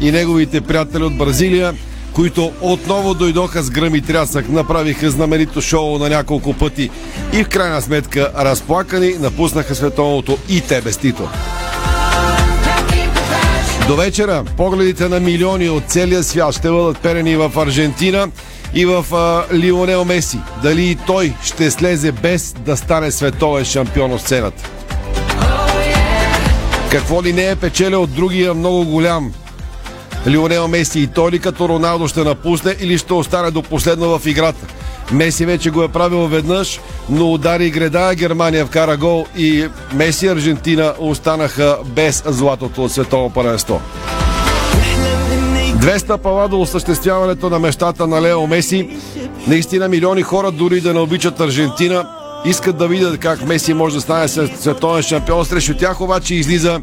и 0.00 0.12
неговите 0.12 0.60
приятели 0.60 1.02
от 1.02 1.16
Бразилия, 1.16 1.74
които 2.12 2.52
отново 2.60 3.14
дойдоха 3.14 3.62
с 3.62 3.70
гръм 3.70 3.94
и 3.94 4.00
трясък, 4.00 4.48
направиха 4.48 5.10
знаменито 5.10 5.60
шоу 5.60 5.98
на 5.98 6.08
няколко 6.08 6.52
пъти 6.52 6.90
и 7.32 7.44
в 7.44 7.48
крайна 7.48 7.82
сметка 7.82 8.32
разплакани 8.38 9.14
напуснаха 9.20 9.74
световното 9.74 10.38
и 10.48 10.60
те 10.60 10.80
без 10.80 10.96
титла. 10.96 11.30
До 13.86 13.96
вечера 13.96 14.44
погледите 14.56 15.08
на 15.08 15.20
милиони 15.20 15.68
от 15.68 15.84
целия 15.86 16.22
свят 16.22 16.54
ще 16.54 16.70
бъдат 16.70 16.98
перени 16.98 17.36
в 17.36 17.52
Аржентина 17.56 18.28
и 18.74 18.86
в 18.86 19.06
а, 19.14 19.56
Лионел 19.56 20.04
Меси. 20.04 20.38
Дали 20.62 20.84
и 20.84 20.94
той 21.06 21.32
ще 21.44 21.70
слезе 21.70 22.12
без 22.12 22.54
да 22.64 22.76
стане 22.76 23.10
световен 23.10 23.64
шампион 23.64 24.12
от 24.12 24.20
сцената. 24.20 24.70
Какво 26.90 27.22
ли 27.22 27.32
не 27.32 27.50
е 27.50 27.56
печеля 27.56 27.98
от 27.98 28.14
другия 28.14 28.54
много 28.54 28.84
голям 28.84 29.32
Лионел 30.26 30.68
Меси 30.68 31.00
и 31.00 31.06
той 31.06 31.30
ли 31.30 31.38
като 31.38 31.68
Роналдо 31.68 32.08
ще 32.08 32.24
напусне 32.24 32.74
или 32.80 32.98
ще 32.98 33.12
остане 33.12 33.50
до 33.50 33.62
последно 33.62 34.18
в 34.18 34.26
играта? 34.26 34.66
Меси 35.12 35.46
вече 35.46 35.70
го 35.70 35.82
е 35.82 35.88
правил 35.88 36.26
веднъж, 36.26 36.80
но 37.10 37.32
удари 37.32 37.70
греда, 37.70 38.14
Германия 38.14 38.66
вкара 38.66 38.96
гол 38.96 39.26
и 39.36 39.68
Меси 39.94 40.26
и 40.26 40.28
Аржентина 40.28 40.94
останаха 40.98 41.78
без 41.86 42.22
златото 42.26 42.84
от 42.84 42.92
световно 42.92 43.30
първенство. 43.30 43.80
200 45.82 46.16
пала 46.16 46.48
до 46.48 46.60
осъществяването 46.60 47.50
на 47.50 47.58
мечтата 47.58 48.06
на 48.06 48.22
Лео 48.22 48.46
Меси. 48.46 48.88
Наистина 49.46 49.88
милиони 49.88 50.22
хора, 50.22 50.50
дори 50.50 50.80
да 50.80 50.94
не 50.94 51.00
обичат 51.00 51.40
Аржентина, 51.40 52.08
искат 52.44 52.78
да 52.78 52.88
видят 52.88 53.18
как 53.18 53.46
Меси 53.46 53.74
може 53.74 53.94
да 53.94 54.00
стане 54.00 54.28
световен 54.28 55.02
шампион. 55.02 55.44
Срещу 55.44 55.74
тях 55.74 56.00
обаче 56.00 56.34
излиза 56.34 56.80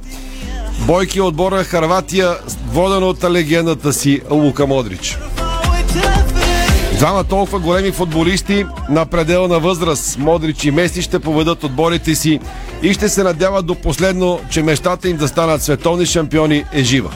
Бойки 0.88 1.22
отбора 1.22 1.64
Харватия, 1.64 2.38
водена 2.72 3.06
от 3.06 3.24
легендата 3.24 3.94
си 3.94 4.22
Лука 4.30 4.68
Модрич. 4.68 5.18
Двама 6.98 7.24
толкова 7.24 7.60
големи 7.60 7.92
футболисти 7.92 8.66
на 8.90 9.06
пределна 9.06 9.60
възраст, 9.60 10.18
Модрич 10.18 10.64
и 10.64 10.72
Меси, 10.72 11.02
ще 11.02 11.20
поведат 11.20 11.64
отборите 11.64 12.16
си 12.16 12.40
и 12.84 12.94
ще 12.94 13.10
се 13.10 13.24
надяват 13.24 13.66
до 13.66 13.76
последно, 13.76 14.40
че 14.50 14.64
мечтата 14.64 15.10
им 15.10 15.18
да 15.18 15.28
станат 15.28 15.64
световни 15.64 16.06
шампиони 16.06 16.66
е 16.74 16.84
жива. 16.84 17.12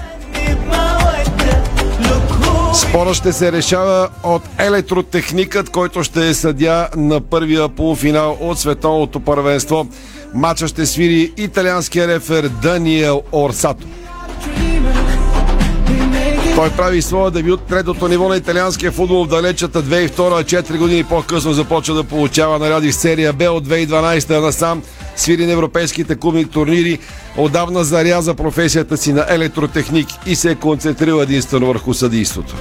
Спора 2.73 3.13
ще 3.13 3.33
се 3.33 3.51
решава 3.51 4.09
от 4.23 4.41
електротехникът, 4.57 5.69
който 5.69 6.03
ще 6.03 6.29
е 6.29 6.33
съдя 6.33 6.87
на 6.95 7.21
първия 7.21 7.69
полуфинал 7.69 8.37
от 8.41 8.59
световното 8.59 9.19
първенство. 9.19 9.87
Мача 10.33 10.67
ще 10.67 10.85
свири 10.85 11.31
италианския 11.37 12.07
рефер 12.07 12.49
Даниел 12.49 13.21
Орсато. 13.31 13.87
Той 16.55 16.69
прави 16.69 17.01
своя 17.01 17.31
дебют 17.31 17.61
третото 17.69 18.07
ниво 18.07 18.29
на 18.29 18.37
италианския 18.37 18.91
футбол 18.91 19.25
в 19.25 19.27
далечата 19.27 19.83
2002 19.83 20.61
4 20.61 20.77
години 20.77 21.03
по-късно 21.03 21.53
започва 21.53 21.95
да 21.95 22.03
получава 22.03 22.59
наряди 22.59 22.91
в 22.91 22.95
серия 22.95 23.33
Б 23.33 23.51
от 23.51 23.67
2012 23.67 24.39
насам 24.39 24.83
свири 25.15 25.45
на 25.45 25.51
европейските 25.51 26.15
клубни 26.15 26.45
турнири, 26.45 26.99
отдавна 27.37 27.83
заряза 27.83 28.33
професията 28.33 28.97
си 28.97 29.13
на 29.13 29.25
електротехник 29.29 30.07
и 30.25 30.35
се 30.35 30.51
е 30.51 30.55
концентрирал 30.55 31.17
единствено 31.17 31.67
върху 31.67 31.93
съдийството. 31.93 32.55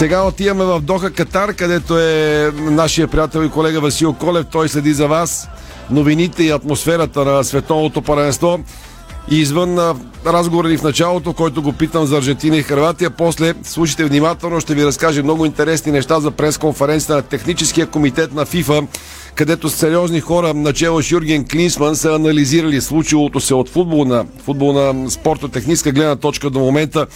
Сега 0.00 0.22
отиваме 0.22 0.64
в 0.64 0.80
Доха, 0.80 1.10
Катар, 1.10 1.54
където 1.54 1.98
е 1.98 2.52
нашия 2.54 3.08
приятел 3.08 3.40
и 3.40 3.50
колега 3.50 3.80
Васил 3.80 4.12
Колев. 4.12 4.46
Той 4.52 4.68
следи 4.68 4.92
за 4.92 5.08
вас 5.08 5.48
новините 5.90 6.42
и 6.44 6.50
атмосферата 6.50 7.24
на 7.24 7.44
световното 7.44 8.02
паренство. 8.02 8.58
И 9.30 9.40
извън 9.40 9.78
разговора 10.26 10.68
ни 10.68 10.76
в 10.76 10.82
началото, 10.82 11.32
който 11.32 11.62
го 11.62 11.72
питам 11.72 12.06
за 12.06 12.18
Аржентина 12.18 12.56
и 12.56 12.62
Хрватия, 12.62 13.10
после 13.10 13.54
слушайте 13.62 14.04
внимателно, 14.04 14.60
ще 14.60 14.74
ви 14.74 14.86
разкаже 14.86 15.22
много 15.22 15.46
интересни 15.46 15.92
неща 15.92 16.20
за 16.20 16.30
пресконференцията 16.30 17.14
на 17.14 17.22
техническия 17.22 17.86
комитет 17.86 18.34
на 18.34 18.46
ФИФА, 18.46 18.82
където 19.34 19.70
сериозни 19.70 20.20
хора, 20.20 20.54
начало 20.54 21.02
с 21.02 21.10
Юрген 21.10 21.44
Клинсман, 21.48 21.96
са 21.96 22.14
анализирали 22.14 22.80
случилото 22.80 23.40
се 23.40 23.54
от 23.54 23.68
футболна, 23.68 24.26
футболна 24.44 25.10
спортно-техническа 25.10 25.92
гледна 25.92 26.16
точка 26.16 26.50
до 26.50 26.58
момента 26.58 27.06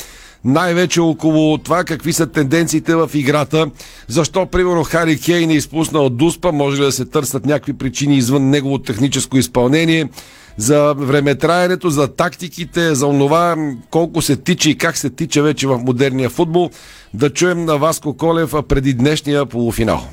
най-вече 0.45 1.01
около 1.01 1.59
това 1.59 1.85
какви 1.85 2.13
са 2.13 2.27
тенденциите 2.27 2.95
в 2.95 3.11
играта, 3.15 3.67
защо, 4.09 4.47
примерно, 4.47 4.85
Хари 4.85 5.21
Кейн 5.21 5.51
е 5.51 5.55
изпуснал 5.55 6.11
Дуспа, 6.11 6.53
може 6.53 6.81
ли 6.81 6.85
да 6.85 6.93
се 6.93 7.05
търсят 7.05 7.47
някакви 7.47 7.73
причини 7.73 8.17
извън 8.17 8.51
негово 8.51 8.79
техническо 8.79 9.39
изпълнение, 9.39 10.09
за 10.57 10.95
времетраенето, 10.99 11.91
за 11.91 12.09
тактиките, 12.09 12.95
за 12.95 13.07
това 13.07 13.57
колко 13.91 14.23
се 14.23 14.37
тича 14.37 14.71
и 14.71 14.79
как 14.79 14.97
се 14.97 15.11
тича 15.11 15.43
вече 15.43 15.67
в 15.67 15.79
модерния 15.79 16.31
футбол. 16.31 16.71
Да 17.15 17.31
чуем 17.31 17.65
на 17.65 17.79
Васко 17.79 18.17
Колев 18.17 18.55
преди 18.69 18.95
днешния 18.95 19.47
полуфинал. 19.47 20.07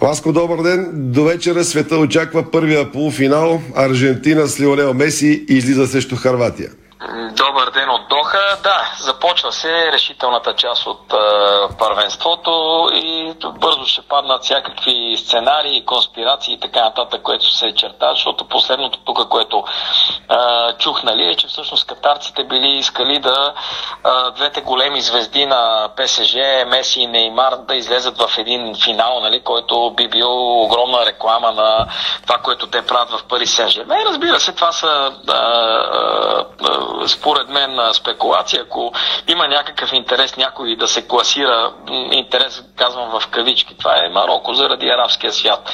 Васко, 0.00 0.32
добър 0.32 0.62
ден! 0.62 0.90
До 0.94 1.24
вечера 1.24 1.64
света 1.64 1.96
очаква 1.96 2.50
първия 2.50 2.92
полуфинал. 2.92 3.60
Аржентина 3.74 4.48
с 4.48 4.60
Лионел 4.60 4.94
Меси 4.94 5.44
излиза 5.48 5.86
срещу 5.86 6.16
Харватия. 6.16 6.70
Добър 7.10 7.70
ден 7.70 7.90
от 7.90 8.08
Доха. 8.08 8.58
Да, 8.62 8.92
започва 8.98 9.52
се 9.52 9.92
решителната 9.92 10.54
част 10.54 10.86
от 10.86 11.12
е, 11.12 11.16
първенството 11.78 12.88
и 12.94 13.34
бързо 13.60 13.86
ще 13.86 14.02
паднат 14.02 14.44
всякакви 14.44 15.16
сценарии, 15.16 15.84
конспирации 15.84 16.54
и 16.54 16.60
така 16.60 16.80
нататък, 16.80 17.22
което 17.22 17.50
се 17.50 17.74
черта, 17.74 18.10
защото 18.10 18.48
последното 18.48 18.98
тук, 18.98 19.28
което 19.28 19.64
е, 20.30 20.36
чух, 20.78 21.02
нали, 21.02 21.30
е, 21.30 21.34
че 21.34 21.48
всъщност 21.48 21.86
катарците 21.86 22.44
били 22.44 22.68
искали 22.68 23.18
да 23.18 23.54
е, 24.06 24.30
двете 24.30 24.60
големи 24.60 25.00
звезди 25.00 25.46
на 25.46 25.88
ПСЖ, 25.96 26.34
Меси 26.66 27.00
и 27.00 27.06
Неймар, 27.06 27.56
да 27.56 27.74
излезат 27.74 28.18
в 28.18 28.38
един 28.38 28.74
финал, 28.84 29.20
нали, 29.20 29.40
който 29.40 29.90
би 29.96 30.08
бил 30.08 30.62
огромна 30.62 31.06
реклама 31.06 31.52
на 31.52 31.86
това, 32.22 32.38
което 32.38 32.66
те 32.66 32.86
правят 32.86 33.10
в 33.10 33.24
Пари 33.24 33.46
Сен-Жермен. 33.46 34.06
Разбира 34.06 34.40
се, 34.40 34.52
това 34.52 34.72
са 34.72 35.12
е, 35.28 35.32
е, 36.64 36.91
според 37.06 37.48
мен 37.48 37.80
спекулация. 37.92 38.62
Ако 38.62 38.92
има 39.28 39.48
някакъв 39.48 39.92
интерес 39.92 40.36
някой 40.36 40.76
да 40.76 40.88
се 40.88 41.08
класира, 41.08 41.72
интерес 42.10 42.62
казвам 42.76 43.20
в 43.20 43.28
кавички, 43.28 43.78
това 43.78 43.96
е 43.96 44.08
Марокко 44.08 44.54
заради 44.54 44.88
арабския 44.88 45.32
свят. 45.32 45.70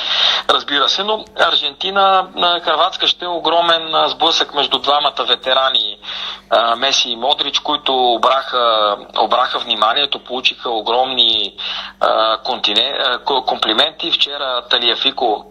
Разбира 0.51 0.89
се, 0.89 1.05
но 1.05 1.25
Аржентина, 1.39 2.29
Харватска 2.63 3.07
ще 3.07 3.25
е 3.25 3.29
огромен 3.29 3.93
сблъсък 4.07 4.55
между 4.55 4.79
двамата 4.79 5.25
ветерани 5.25 5.99
Меси 6.77 7.11
и 7.11 7.17
Модрич, 7.17 7.59
които 7.59 8.13
обраха, 8.13 8.97
обраха 9.19 9.59
вниманието, 9.59 10.25
получиха 10.25 10.71
огромни 10.71 11.57
комплименти. 13.47 14.13
Вчера 14.13 14.63
Талияфико 14.71 15.47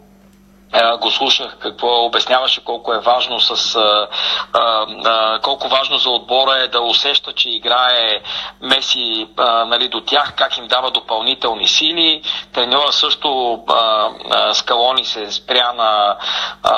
го 1.01 1.12
слушах 1.12 1.57
какво 1.59 2.05
обясняваше 2.05 2.63
колко 2.63 2.93
е 2.93 3.00
важно 3.00 3.39
с 3.39 3.75
а, 3.75 4.07
а, 4.53 5.39
колко 5.39 5.67
важно 5.67 5.97
за 5.97 6.09
отбора 6.09 6.57
е 6.57 6.67
да 6.67 6.81
усеща, 6.81 7.33
че 7.33 7.50
играе 7.50 8.21
Меси 8.62 9.27
а, 9.38 9.65
нали, 9.65 9.88
до 9.88 10.01
тях, 10.01 10.33
как 10.36 10.57
им 10.57 10.67
дава 10.67 10.91
допълнителни 10.91 11.67
сили. 11.67 12.21
Треньора 12.53 12.93
също 12.93 13.59
а, 13.69 14.09
а, 14.31 14.53
Скалони 14.53 15.05
се 15.05 15.31
спря 15.31 15.74
на, 15.74 16.17
а, 16.63 16.75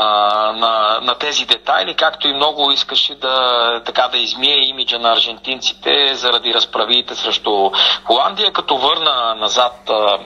на, 0.51 0.99
на 1.01 1.15
тези 1.15 1.45
детайли, 1.45 1.95
както 1.95 2.27
и 2.27 2.33
много 2.33 2.71
искаше 2.71 3.15
да, 3.15 3.81
така, 3.85 4.07
да 4.07 4.17
измие 4.17 4.69
имиджа 4.69 4.99
на 4.99 5.11
аржентинците 5.11 6.15
заради 6.15 6.53
разправиите 6.53 7.15
срещу 7.15 7.71
Холандия, 8.03 8.53
като 8.53 8.77
върна 8.77 9.35
назад 9.35 9.73
а, 9.89 10.17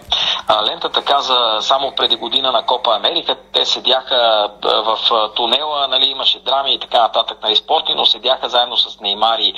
а, 0.47 0.65
лентата, 0.65 1.01
каза 1.01 1.57
само 1.61 1.93
преди 1.95 2.15
година 2.15 2.51
на 2.51 2.65
Копа 2.65 2.95
Америка, 2.95 3.35
те 3.53 3.65
седяха 3.65 4.49
в 4.63 4.97
тунела, 5.35 5.87
нали, 5.87 6.05
имаше 6.05 6.39
драми 6.39 6.73
и 6.73 6.79
така 6.79 7.01
нататък, 7.01 7.37
нали, 7.43 7.55
спорти, 7.55 7.93
но 7.95 8.05
седяха 8.05 8.49
заедно 8.49 8.77
с 8.77 8.99
Неймар 8.99 9.39
и 9.39 9.53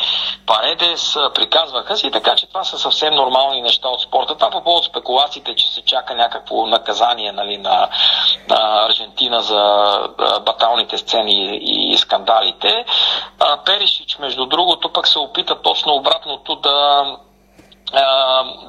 Паредес, 0.46 1.18
приказваха 1.34 1.98
си, 1.98 2.12
така 2.12 2.36
че 2.36 2.48
това 2.48 2.64
са 2.64 2.80
съвсем 2.80 3.14
нормални 3.14 3.62
неща 3.62 3.88
от 3.88 4.02
спорта. 4.02 4.36
Това 4.36 4.50
по 4.50 4.64
повод 4.64 4.86
спекулациите, 4.86 5.56
че 5.56 5.74
се 5.74 5.82
чака 5.82 6.16
някакво 6.16 6.68
наказание 6.68 7.32
нали, 7.32 7.58
на, 7.58 7.90
на 8.50 8.86
Аржентина 8.86 9.42
за 9.42 9.86
баталните 10.46 10.98
сцени 10.98 11.60
и 11.62 11.98
скандалите. 11.98 12.86
Перишич, 13.66 14.18
между 14.18 14.46
другото, 14.46 14.94
пък 14.94 15.08
се 15.08 15.20
опита 15.20 15.62
точно 15.62 15.94
обратното 15.94 16.56
да 16.56 17.06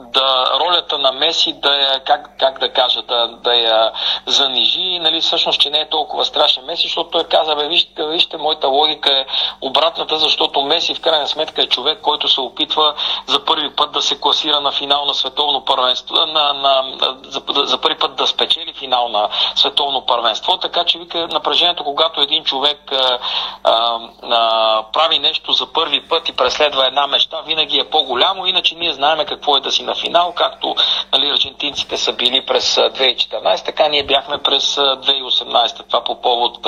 да 0.00 0.58
ролята 0.60 0.98
на 0.98 1.12
Меси 1.12 1.52
да 1.52 1.74
я, 1.74 2.00
как, 2.00 2.30
как 2.38 2.58
да 2.58 2.72
кажа, 2.72 3.02
да, 3.02 3.26
да 3.26 3.54
я 3.54 3.92
занижи, 4.26 4.98
нали, 4.98 5.20
всъщност, 5.20 5.60
че 5.60 5.70
не 5.70 5.78
е 5.78 5.88
толкова 5.88 6.24
страшен 6.24 6.64
Меси, 6.64 6.82
защото 6.82 7.10
той 7.10 7.24
каза, 7.24 7.56
бе, 7.56 7.68
вижте, 7.68 8.06
вижте, 8.06 8.36
моята 8.36 8.68
логика 8.68 9.12
е 9.12 9.26
обратната, 9.60 10.18
защото 10.18 10.62
Меси 10.62 10.94
в 10.94 11.00
крайна 11.00 11.28
сметка 11.28 11.62
е 11.62 11.66
човек, 11.66 11.98
който 12.02 12.28
се 12.28 12.40
опитва 12.40 12.94
за 13.26 13.44
първи 13.44 13.70
път 13.76 13.92
да 13.92 14.02
се 14.02 14.20
класира 14.20 14.60
на 14.60 14.72
финал 14.72 15.04
на 15.04 15.14
световно 15.14 15.64
първенство, 15.64 16.14
на, 16.14 16.52
на, 16.52 16.84
за, 17.24 17.42
за 17.64 17.80
първи 17.80 17.98
път 17.98 18.16
да 18.16 18.26
спечели 18.26 18.72
финал 18.72 19.08
на 19.08 19.28
световно 19.54 20.06
първенство, 20.06 20.56
така 20.56 20.84
че 20.84 20.98
вика 20.98 21.28
напрежението, 21.28 21.84
когато 21.84 22.20
един 22.20 22.44
човек 22.44 22.92
а, 22.92 23.18
а, 23.64 23.98
а, 24.22 24.82
прави 24.92 25.18
нещо 25.18 25.52
за 25.52 25.72
първи 25.72 26.08
път 26.08 26.28
и 26.28 26.36
преследва 26.36 26.86
една 26.86 27.06
мечта, 27.06 27.40
винаги 27.46 27.78
е 27.78 27.90
по-голямо, 27.90 28.46
иначе 28.46 28.74
ние 28.74 28.92
знаем 28.92 29.15
знаем 29.16 29.29
какво 29.29 29.57
е 29.57 29.61
да 29.61 29.72
си 29.72 29.83
на 29.83 29.94
финал, 29.94 30.33
както 30.37 30.74
нали, 31.12 31.31
аржентинците 31.31 31.96
са 31.96 32.12
били 32.12 32.46
през 32.46 32.74
2014, 32.74 33.64
така 33.64 33.88
ние 33.88 34.05
бяхме 34.05 34.38
през 34.38 34.76
2018. 34.76 35.87
Това 35.88 36.05
по 36.05 36.20
повод 36.20 36.66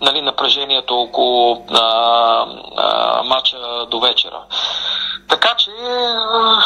нали, 0.00 0.22
напрежението 0.22 0.94
около 0.94 1.64
а, 1.70 1.80
а, 2.76 3.22
матча 3.22 3.86
до 3.90 4.00
вечера. 4.00 4.40
Така 5.28 5.54
че 5.56 5.70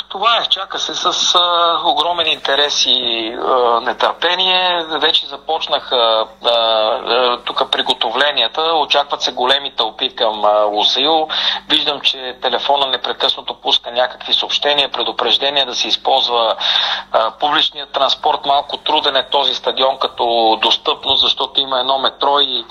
това 0.08 0.36
е. 0.36 0.46
Чака 0.46 0.78
се 0.78 0.94
с 0.94 1.34
а, 1.34 1.78
огромен 1.84 2.26
интерес 2.26 2.86
и 2.86 3.32
а, 3.32 3.80
нетърпение. 3.80 4.84
Вече 5.00 5.26
започнаха 5.26 6.26
тук 7.44 7.70
приготовленията. 7.70 8.62
Очакват 8.62 9.22
се 9.22 9.32
големи 9.32 9.72
тълпи 9.76 10.16
към 10.16 10.44
Лусаил. 10.72 11.28
Виждам, 11.68 12.00
че 12.00 12.36
телефона 12.42 12.86
непрекъснато 12.86 13.54
пуска 13.54 13.90
някакви 13.90 14.34
съобщения, 14.34 14.79
предупреждения 14.88 15.66
да 15.66 15.74
се 15.74 15.88
използва 15.88 16.56
а, 17.12 17.30
публичният 17.30 17.92
транспорт. 17.92 18.46
Малко 18.46 18.76
труден 18.76 19.16
е 19.16 19.28
този 19.30 19.54
стадион 19.54 19.98
като 19.98 20.58
достъпност, 20.62 21.20
защото 21.22 21.60
има 21.60 21.80
едно 21.80 21.98
метро 21.98 22.40
и, 22.40 22.64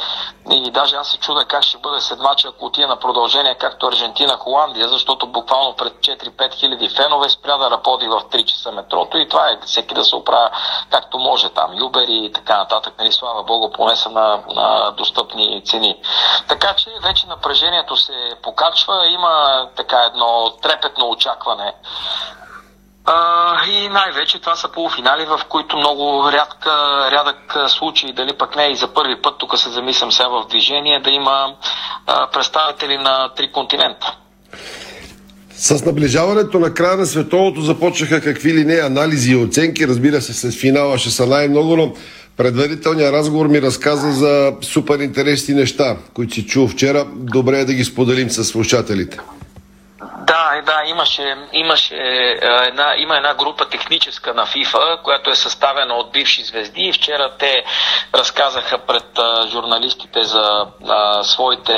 и 0.51 0.71
даже 0.71 0.95
аз 0.95 1.07
се 1.07 1.17
чуда 1.17 1.45
как 1.45 1.63
ще 1.63 1.77
бъде 1.77 2.01
след 2.01 2.19
мача, 2.19 2.47
ако 2.47 2.65
отиде 2.65 2.87
на 2.87 2.99
продължение, 2.99 3.55
както 3.55 3.85
Аржентина-Холандия, 3.85 4.87
защото 4.87 5.27
буквално 5.27 5.75
пред 5.75 5.93
4-5 5.93 6.53
хиляди 6.53 6.89
фенове 6.89 7.29
спря 7.29 7.57
да 7.57 7.71
работи 7.71 8.07
в 8.07 8.21
3 8.21 8.45
часа 8.45 8.71
метрото 8.71 9.17
и 9.17 9.27
това 9.27 9.49
е 9.49 9.59
всеки 9.65 9.93
да 9.93 10.03
се 10.03 10.15
оправя 10.15 10.49
както 10.89 11.19
може 11.19 11.49
там. 11.49 11.77
Юбери 11.79 12.25
и 12.25 12.31
така 12.31 12.57
нататък, 12.57 12.93
нали, 12.99 13.11
слава 13.11 13.43
Богу, 13.43 13.71
поне 13.71 13.95
са 13.95 14.09
на, 14.09 14.39
на 14.47 14.91
достъпни 14.91 15.63
цени. 15.65 15.95
Така 16.47 16.73
че 16.73 16.89
вече 17.03 17.27
напрежението 17.27 17.97
се 17.97 18.31
покачва, 18.43 19.07
има 19.07 19.65
така 19.75 20.03
едно 20.03 20.51
трепетно 20.61 21.09
очакване 21.09 21.73
а, 23.05 23.65
и 23.69 23.89
най-вече 23.89 24.39
това 24.39 24.55
са 24.55 24.71
полуфинали, 24.71 25.25
в 25.25 25.39
които 25.49 25.77
много 25.77 26.31
рядка, 26.31 26.71
рядък 27.11 27.57
случай, 27.67 28.13
дали 28.13 28.33
пък 28.37 28.55
не 28.55 28.63
и 28.63 28.75
за 28.75 28.93
първи 28.93 29.21
път, 29.21 29.37
тук 29.37 29.57
се 29.57 29.69
замислям 29.69 30.11
сега 30.11 30.29
в 30.29 30.47
движение, 30.49 31.01
да 31.01 31.09
има 31.09 31.55
а, 32.07 32.29
представители 32.29 32.97
на 32.97 33.29
три 33.35 33.51
континента. 33.51 34.15
С 35.51 35.85
наближаването 35.85 36.59
на 36.59 36.73
края 36.73 36.97
на 36.97 37.05
световното 37.05 37.61
започнаха 37.61 38.21
какви 38.21 38.53
ли 38.53 38.65
не 38.65 38.75
анализи 38.75 39.31
и 39.31 39.35
оценки. 39.35 39.87
Разбира 39.87 40.21
се, 40.21 40.33
с 40.33 40.57
финала 40.57 40.97
ще 40.97 41.09
са 41.09 41.25
най-много, 41.25 41.75
но 41.75 41.93
предварителният 42.37 43.13
разговор 43.13 43.47
ми 43.47 43.61
разказа 43.61 44.11
за 44.11 44.53
супер 44.61 44.99
интересни 44.99 45.53
неща, 45.53 45.97
които 46.13 46.33
си 46.33 46.45
чул 46.45 46.67
вчера. 46.67 47.05
Добре 47.15 47.59
е 47.59 47.65
да 47.65 47.73
ги 47.73 47.83
споделим 47.83 48.29
с 48.29 48.43
слушателите. 48.43 49.19
Нали, 50.29 50.61
да, 50.61 50.81
имаше, 50.85 51.35
имаше 51.53 51.95
една, 52.41 52.93
има 52.97 53.17
една 53.17 53.33
група 53.33 53.69
техническа 53.69 54.33
на 54.33 54.45
ФИФА, 54.45 54.97
която 55.03 55.29
е 55.29 55.35
съставена 55.35 55.93
от 55.93 56.11
бивши 56.11 56.43
звезди 56.43 56.81
и 56.81 56.93
вчера 56.93 57.31
те 57.39 57.63
разказаха 58.15 58.77
пред 58.77 59.19
журналистите 59.47 60.21
за 60.21 60.65
а, 60.89 61.23
своите 61.23 61.77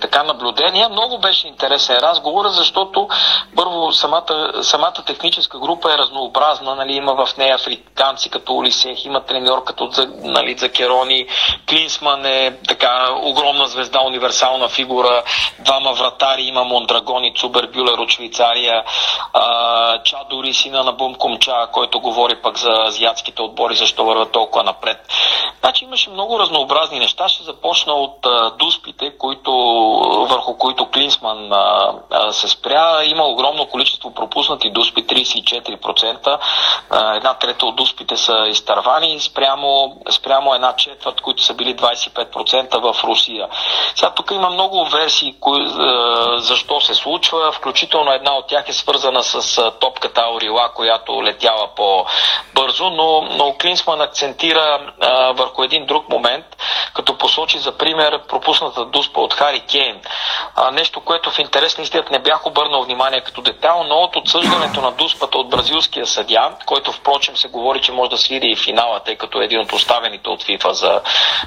така 0.00 0.22
наблюдения. 0.22 0.88
Много 0.88 1.18
беше 1.18 1.48
интересен 1.48 1.96
разговор, 1.96 2.48
защото 2.48 3.08
първо 3.56 3.92
самата, 3.92 4.52
самата 4.62 5.04
техническа 5.06 5.58
група 5.58 5.94
е 5.94 5.98
разнообразна. 5.98 6.74
Нали, 6.74 6.92
има 6.92 7.14
в 7.14 7.36
нея 7.36 7.54
африканци 7.54 8.30
като 8.30 8.56
Олисех, 8.56 9.04
има 9.04 9.20
треньор 9.20 9.64
като 9.64 9.90
нали, 10.22 10.58
Закерони, 10.58 11.26
Клинсман 11.68 12.26
е 12.26 12.56
така 12.68 13.08
огромна 13.22 13.66
звезда, 13.66 14.00
универсална 14.00 14.68
фигура, 14.68 15.22
двама 15.58 15.92
вратари, 15.92 16.42
има 16.42 16.64
Мондрагони, 16.64 17.34
Цубер 17.34 17.66
Бюлер 17.92 17.98
от 17.98 18.10
Швейцария, 18.10 18.84
а, 19.32 20.02
Чадори, 20.02 20.54
сина 20.54 20.84
на 20.84 20.92
Бум 20.92 21.14
Комча, 21.14 21.66
който 21.72 22.00
говори 22.00 22.34
пък 22.42 22.58
за 22.58 22.70
азиатските 22.70 23.42
отбори, 23.42 23.74
защо 23.74 24.04
върват 24.04 24.32
толкова 24.32 24.64
напред. 24.64 24.98
Значи 25.60 25.84
имаше 25.84 26.10
много 26.10 26.38
разнообразни 26.38 26.98
неща. 26.98 27.28
Ще 27.28 27.42
започна 27.42 27.92
от 27.92 28.26
дуспите, 28.58 29.18
които, 29.18 29.52
върху 30.30 30.58
които 30.58 30.86
Клинсман 30.86 31.50
се 32.30 32.48
спря. 32.48 33.04
Има 33.04 33.24
огромно 33.24 33.66
количество 33.66 34.14
пропуснати 34.14 34.70
дуспи, 34.70 35.06
34%. 35.06 36.38
А, 36.90 37.16
една 37.16 37.34
трета 37.34 37.66
от 37.66 37.76
дуспите 37.76 38.16
са 38.16 38.44
изтървани 38.48 39.20
спрямо, 39.20 39.96
спрямо 40.10 40.54
една 40.54 40.72
четвърт, 40.76 41.20
които 41.20 41.42
са 41.42 41.54
били 41.54 41.76
25% 41.76 42.92
в 42.92 43.04
Русия. 43.04 43.48
Сега 43.94 44.10
тук 44.10 44.30
има 44.30 44.50
много 44.50 44.84
версии 44.84 45.34
кои, 45.40 45.66
защо 46.36 46.80
се 46.80 46.94
случва, 46.94 47.52
включително 47.52 47.81
една 48.14 48.36
от 48.36 48.46
тях 48.46 48.68
е 48.68 48.72
свързана 48.72 49.22
с 49.22 49.70
топката 49.80 50.20
Аурила, 50.20 50.72
която 50.74 51.24
летяла 51.24 51.68
по-бързо, 51.76 52.90
но, 52.90 53.20
но 53.22 53.54
Клинсман 53.60 54.00
акцентира 54.00 54.92
а, 55.00 55.32
върху 55.32 55.62
един 55.62 55.86
друг 55.86 56.08
момент, 56.08 56.44
като 56.94 57.18
посочи 57.18 57.58
за 57.58 57.72
пример 57.72 58.20
пропусната 58.28 58.84
дуспа 58.84 59.20
от 59.20 59.34
Хари 59.34 59.60
Кейн. 59.60 60.00
А, 60.56 60.70
нещо, 60.70 61.00
което 61.00 61.30
в 61.30 61.38
интерес 61.38 61.78
на 61.78 61.84
не 62.10 62.18
бях 62.18 62.46
обърнал 62.46 62.82
внимание 62.82 63.20
като 63.20 63.42
детал, 63.42 63.84
но 63.88 63.94
от 63.94 64.16
отсъждането 64.16 64.80
на 64.80 64.92
дуспата 64.92 65.38
от 65.38 65.50
бразилския 65.50 66.06
съдя, 66.06 66.50
който 66.66 66.92
впрочем 66.92 67.36
се 67.36 67.48
говори, 67.48 67.80
че 67.80 67.92
може 67.92 68.10
да 68.10 68.18
свири 68.18 68.50
и 68.50 68.56
финала, 68.56 69.00
тъй 69.00 69.16
като 69.16 69.40
е 69.40 69.44
един 69.44 69.60
от 69.60 69.72
оставените 69.72 70.28
от 70.28 70.44
ФИФА 70.44 70.74
за 70.74 71.00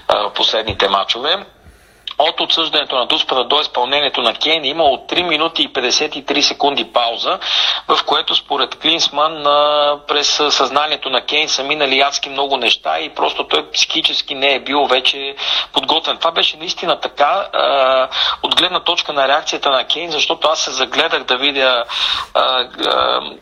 а, 0.08 0.30
последните 0.30 0.90
матчове, 0.90 1.46
от 2.18 2.42
отсъждането 2.42 2.96
на 2.96 3.06
дуспата 3.06 3.44
до 3.44 3.62
изпълнението 3.62 4.22
на 4.22 4.34
Кейн 4.34 4.64
е 4.64 4.68
имало 4.68 4.98
3 4.98 5.22
минути 5.22 5.62
и 5.64 5.70
53 5.70 6.42
секунди 6.42 6.94
пауза, 6.94 7.40
в 7.88 8.04
което 8.06 8.36
според 8.36 8.80
Клинсман 8.80 9.44
през 10.08 10.42
съзнанието 10.50 11.10
на 11.10 11.22
Кейн 11.22 11.50
са 11.50 11.64
минали 11.64 12.00
адски 12.00 12.30
много 12.30 12.58
неща 12.58 13.00
и 13.00 13.10
просто 13.10 13.48
той 13.48 13.72
психически 13.72 14.36
не 14.36 14.54
е 14.54 14.60
бил 14.60 14.86
вече 14.86 15.36
подготвен. 15.74 16.18
Това 16.18 16.32
беше 16.32 16.58
наистина 16.58 17.00
така 17.00 17.48
от 18.44 18.56
гледна 18.56 18.80
точка 18.80 19.14
на 19.14 19.28
реакцията 19.28 19.70
на 19.70 19.84
Кейн, 19.84 20.12
защото 20.12 20.48
аз 20.48 20.60
се 20.60 20.72
загледах 20.72 21.24
да 21.24 21.38
видя 21.38 21.84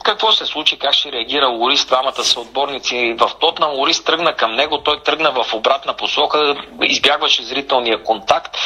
какво 0.04 0.32
се 0.32 0.46
случи, 0.46 0.80
как 0.80 0.94
ще 0.94 1.12
реагира 1.12 1.48
Лорис, 1.48 1.86
двамата 1.86 2.24
са 2.24 2.40
отборници 2.40 3.16
в 3.20 3.32
Тотнам. 3.40 3.72
Лорис 3.72 4.04
тръгна 4.04 4.34
към 4.34 4.56
него, 4.56 4.78
той 4.78 5.00
тръгна 5.00 5.32
в 5.32 5.54
обратна 5.54 5.94
посока, 5.94 6.56
избягваше 6.82 7.44
зрителния 7.44 8.04
контакт 8.04 8.58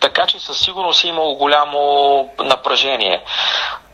така 0.00 0.26
че 0.26 0.38
със 0.38 0.58
сигурност 0.60 1.04
е 1.04 1.08
имало 1.08 1.34
голямо 1.34 2.30
напрежение. 2.38 3.22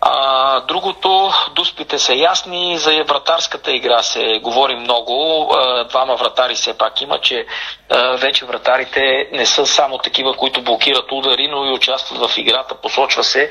А, 0.06 0.60
другото, 0.60 1.30
дуспите 1.54 1.98
са 1.98 2.14
ясни, 2.14 2.78
за 2.78 3.04
вратарската 3.04 3.72
игра 3.72 4.02
се 4.02 4.40
говори 4.42 4.76
много. 4.76 5.48
А, 5.54 5.84
двама 5.84 6.16
вратари 6.16 6.54
все 6.54 6.78
пак 6.78 7.00
има, 7.00 7.20
че 7.20 7.46
а, 7.90 8.16
вече 8.16 8.44
вратарите 8.44 9.28
не 9.32 9.46
са 9.46 9.66
само 9.66 9.98
такива, 9.98 10.36
които 10.36 10.62
блокират 10.62 11.12
удари, 11.12 11.48
но 11.48 11.64
и 11.64 11.72
участват 11.72 12.30
в 12.30 12.38
играта. 12.38 12.74
Посочва 12.74 13.24
се 13.24 13.50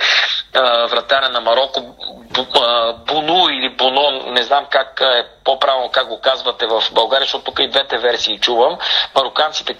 а, 0.55 0.87
вратаря 0.87 1.29
на 1.29 1.41
Марокко 1.41 1.81
Буну 3.07 3.49
или 3.49 3.75
Буно, 3.77 4.11
не 4.25 4.43
знам 4.43 4.65
как 4.69 5.01
е 5.01 5.27
по-правилно 5.43 5.89
как 5.91 6.07
го 6.07 6.21
казвате 6.21 6.65
в 6.65 6.83
България, 6.91 7.25
защото 7.25 7.43
тук 7.43 7.59
и 7.59 7.69
двете 7.69 7.97
версии 7.97 8.39
чувам. 8.39 8.77
Мароканците 9.15 9.73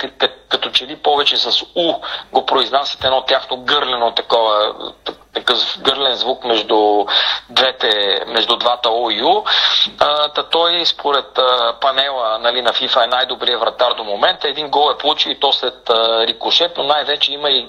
като 0.50 0.70
че 0.70 0.88
ли 0.88 0.96
повече 0.96 1.38
с 1.38 1.62
У 1.76 1.94
го 2.32 2.46
произнасят 2.46 3.04
едно 3.04 3.22
тяхно 3.22 3.58
гърлено 3.58 4.12
такова 4.12 4.74
такъв 5.34 5.78
гърлен 5.80 6.16
звук 6.16 6.44
между, 6.44 7.06
двете, 7.50 8.22
между 8.28 8.56
двата 8.56 8.90
ОЮ. 8.90 9.44
Та 10.36 10.44
той 10.44 10.86
според 10.86 11.40
панела 11.82 12.40
нали, 12.40 12.62
на 12.62 12.74
FIFA 12.74 13.04
е 13.04 13.08
най-добрият 13.08 13.62
вратар 13.62 13.94
до 13.94 14.04
момента. 14.04 14.48
Един 14.48 14.70
гол 14.70 14.92
е 14.92 14.98
получил 14.98 15.30
и 15.32 15.40
то 15.40 15.54
след 15.54 15.90
а, 15.90 16.28
рикошет, 16.28 16.78
но 16.78 16.84
най-вече 16.84 17.34
има 17.34 17.50
и 17.50 17.68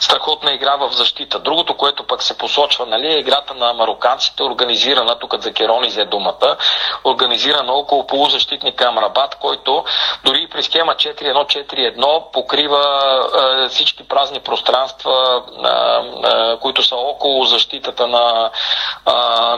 страхотна 0.00 0.52
игра 0.52 0.76
в 0.76 0.92
защита. 0.92 1.38
Другото, 1.38 1.76
което 1.76 2.06
пък 2.06 2.22
се 2.22 2.38
посочва, 2.38 2.86
нали, 2.86 3.06
е 3.06 3.18
играта 3.18 3.54
на 3.54 3.72
мароканците, 3.72 4.42
организирана, 4.42 5.18
тук 5.18 5.42
за 5.42 5.52
Керони 5.52 5.88
взе 5.88 6.04
думата, 6.04 6.56
организирана 7.04 7.72
около 7.72 8.06
полузащитника 8.06 8.84
Амрабат, 8.84 9.34
който 9.34 9.84
дори 10.24 10.48
при 10.50 10.62
схема 10.62 10.94
4-1-4-1 10.94 12.32
покрива 12.32 12.82
всички 13.70 14.08
празни 14.08 14.40
пространства 14.40 15.42
а, 15.62 16.02
а, 16.24 16.37
които 16.60 16.82
са 16.82 16.96
около 16.96 17.44
защитата 17.44 18.06
на, 18.06 18.50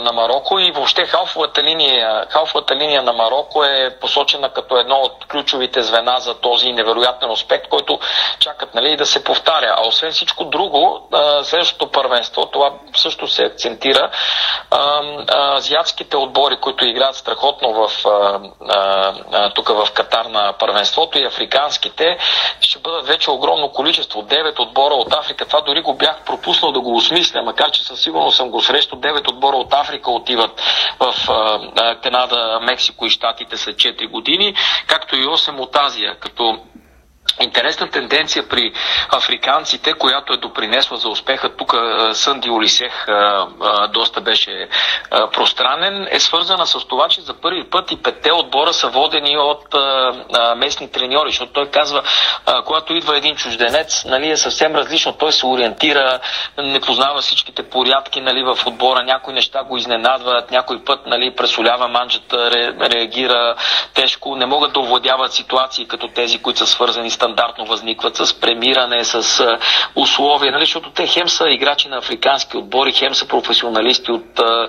на 0.01 0.12
Марокко 0.12 0.59
и 0.59 0.71
въобще 0.71 1.07
халфовата 1.07 1.62
линия, 1.62 2.27
халфовата 2.29 2.77
линия 2.77 3.03
на 3.03 3.12
Марокко 3.12 3.64
е 3.64 3.97
посочена 4.01 4.49
като 4.49 4.77
едно 4.77 4.97
от 4.97 5.25
ключовите 5.31 5.83
звена 5.83 6.21
за 6.21 6.35
този 6.35 6.73
невероятен 6.73 7.31
успех, 7.31 7.61
който 7.71 7.99
чакат 8.38 8.75
нали, 8.75 8.97
да 8.97 9.07
се 9.07 9.25
повтаря. 9.25 9.75
А 9.79 9.87
освен 9.87 10.12
всичко 10.12 10.45
друго, 10.45 11.09
следващото 11.43 11.93
първенство, 11.93 12.47
това 12.47 12.73
също 12.97 13.29
се 13.29 13.45
акцентира, 13.45 14.11
азиатските 15.57 16.16
отбори, 16.16 16.57
които 16.57 16.85
играят 16.85 17.16
страхотно 17.16 17.73
в, 17.73 17.90
тук 19.55 19.69
в 19.69 19.88
Катар 19.95 20.25
на 20.25 20.53
първенството 20.59 21.19
и 21.19 21.25
африканските, 21.25 22.19
ще 22.61 22.79
бъдат 22.79 23.07
вече 23.07 23.31
огромно 23.31 23.73
количество. 23.73 24.23
Девет 24.23 24.59
отбора 24.59 24.95
от 24.95 25.14
Африка. 25.14 25.47
Това 25.47 25.61
дори 25.61 25.83
го 25.83 25.95
бях 25.95 26.25
пропуснал 26.25 26.69
да 26.72 26.80
го 26.80 26.96
осмисля, 26.96 27.42
макар 27.42 27.70
че 27.70 27.85
със 27.85 28.00
сигурност 28.00 28.37
съм 28.37 28.50
го 28.50 28.61
срещал. 28.61 28.98
Девет 28.98 29.28
отбора 29.28 29.56
от 29.56 29.74
Африка 29.74 30.11
отиват 30.11 30.62
в 31.00 31.14
Канада, 32.02 32.61
Мексико 32.62 33.06
и 33.06 33.11
Штатите 33.11 33.56
след 33.56 33.76
4 33.76 34.11
години, 34.11 34.54
както 34.87 35.16
и 35.16 35.26
8 35.26 35.59
от 35.59 35.76
Азия, 35.76 36.16
като 36.20 36.59
Интересна 37.40 37.90
тенденция 37.90 38.49
при 38.49 38.73
африканците, 39.09 39.93
която 39.93 40.33
е 40.33 40.37
допринесла 40.37 40.97
за 40.97 41.09
успеха, 41.09 41.57
тук 41.57 41.75
Сънди 42.12 42.51
Олисех 42.51 43.07
доста 43.93 44.21
беше 44.21 44.69
пространен, 45.33 46.09
е 46.11 46.21
свързана 46.21 46.66
с 46.66 46.85
това, 46.85 47.09
че 47.09 47.21
за 47.21 47.35
първи 47.35 47.71
път 47.71 47.93
и 47.93 48.03
петте 48.03 48.33
отбора 48.33 48.73
са 48.73 48.88
водени 48.88 49.38
от 49.38 49.75
местни 50.57 50.90
треньори, 50.90 51.31
защото 51.31 51.53
той 51.53 51.71
казва, 51.71 52.03
когато 52.64 52.95
идва 52.95 53.16
един 53.16 53.37
чужденец, 53.37 54.05
нали, 54.05 54.31
е 54.31 54.37
съвсем 54.37 54.75
различно, 54.75 55.12
той 55.12 55.33
се 55.33 55.47
ориентира, 55.47 56.19
не 56.59 56.81
познава 56.81 57.21
всичките 57.21 57.62
порядки 57.62 58.21
нали, 58.21 58.43
в 58.43 58.66
отбора, 58.66 59.03
някои 59.03 59.35
неща 59.35 59.62
го 59.62 59.77
изненадват, 59.77 60.51
някой 60.51 60.85
път 60.85 61.07
нали, 61.07 61.35
пресолява 61.37 61.88
манджата, 61.88 62.51
реагира 62.90 63.55
тежко, 63.95 64.37
не 64.37 64.47
могат 64.47 64.73
да 64.73 64.81
овладяват 64.81 65.33
ситуации 65.33 65.88
като 65.88 66.09
тези, 66.09 66.43
които 66.43 66.59
са 66.59 66.66
свързани 66.66 67.11
с 67.11 67.19
стандартно 67.20 67.64
възникват 67.64 68.16
с 68.16 68.40
премиране, 68.40 69.04
с 69.04 69.59
условия, 69.96 70.52
нали, 70.52 70.62
защото 70.62 70.90
те 70.90 71.06
хем 71.06 71.28
са 71.28 71.50
играчи 71.50 71.88
на 71.88 71.98
африкански 71.98 72.56
отбори, 72.56 72.92
хем 72.92 73.14
са 73.14 73.28
професионалисти 73.28 74.12
от 74.12 74.38
а, 74.38 74.68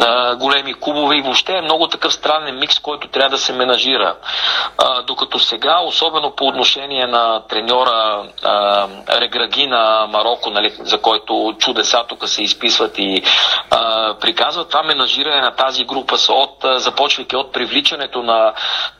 а, 0.00 0.36
големи 0.36 0.74
клубове 0.74 1.16
и 1.16 1.22
въобще 1.22 1.52
е 1.52 1.62
много 1.62 1.88
такъв 1.88 2.14
странен 2.14 2.58
микс, 2.58 2.78
който 2.78 3.08
трябва 3.08 3.30
да 3.30 3.38
се 3.38 3.52
менажира. 3.52 4.16
А, 4.78 5.02
докато 5.02 5.38
сега, 5.38 5.80
особено 5.80 6.30
по 6.36 6.46
отношение 6.46 7.06
на 7.06 7.42
треньора 7.48 8.22
а, 8.44 8.88
Реграги 9.20 9.66
на 9.66 10.06
Марокко, 10.10 10.50
нали, 10.50 10.74
за 10.78 11.00
който 11.00 11.54
чудеса 11.58 12.04
тук 12.08 12.28
се 12.28 12.42
изписват 12.42 12.98
и 12.98 13.22
а, 13.70 14.14
приказват, 14.20 14.68
това 14.68 14.82
менажиране 14.82 15.40
на 15.40 15.56
тази 15.56 15.84
група 15.84 16.18
са 16.18 16.32
от, 16.32 16.64
започвайки 16.76 17.36
от 17.36 17.52
привличането 17.52 18.22
на, 18.22 18.52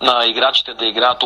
на 0.02 0.26
играчите 0.26 0.74
да 0.74 0.86
играят, 0.86 1.22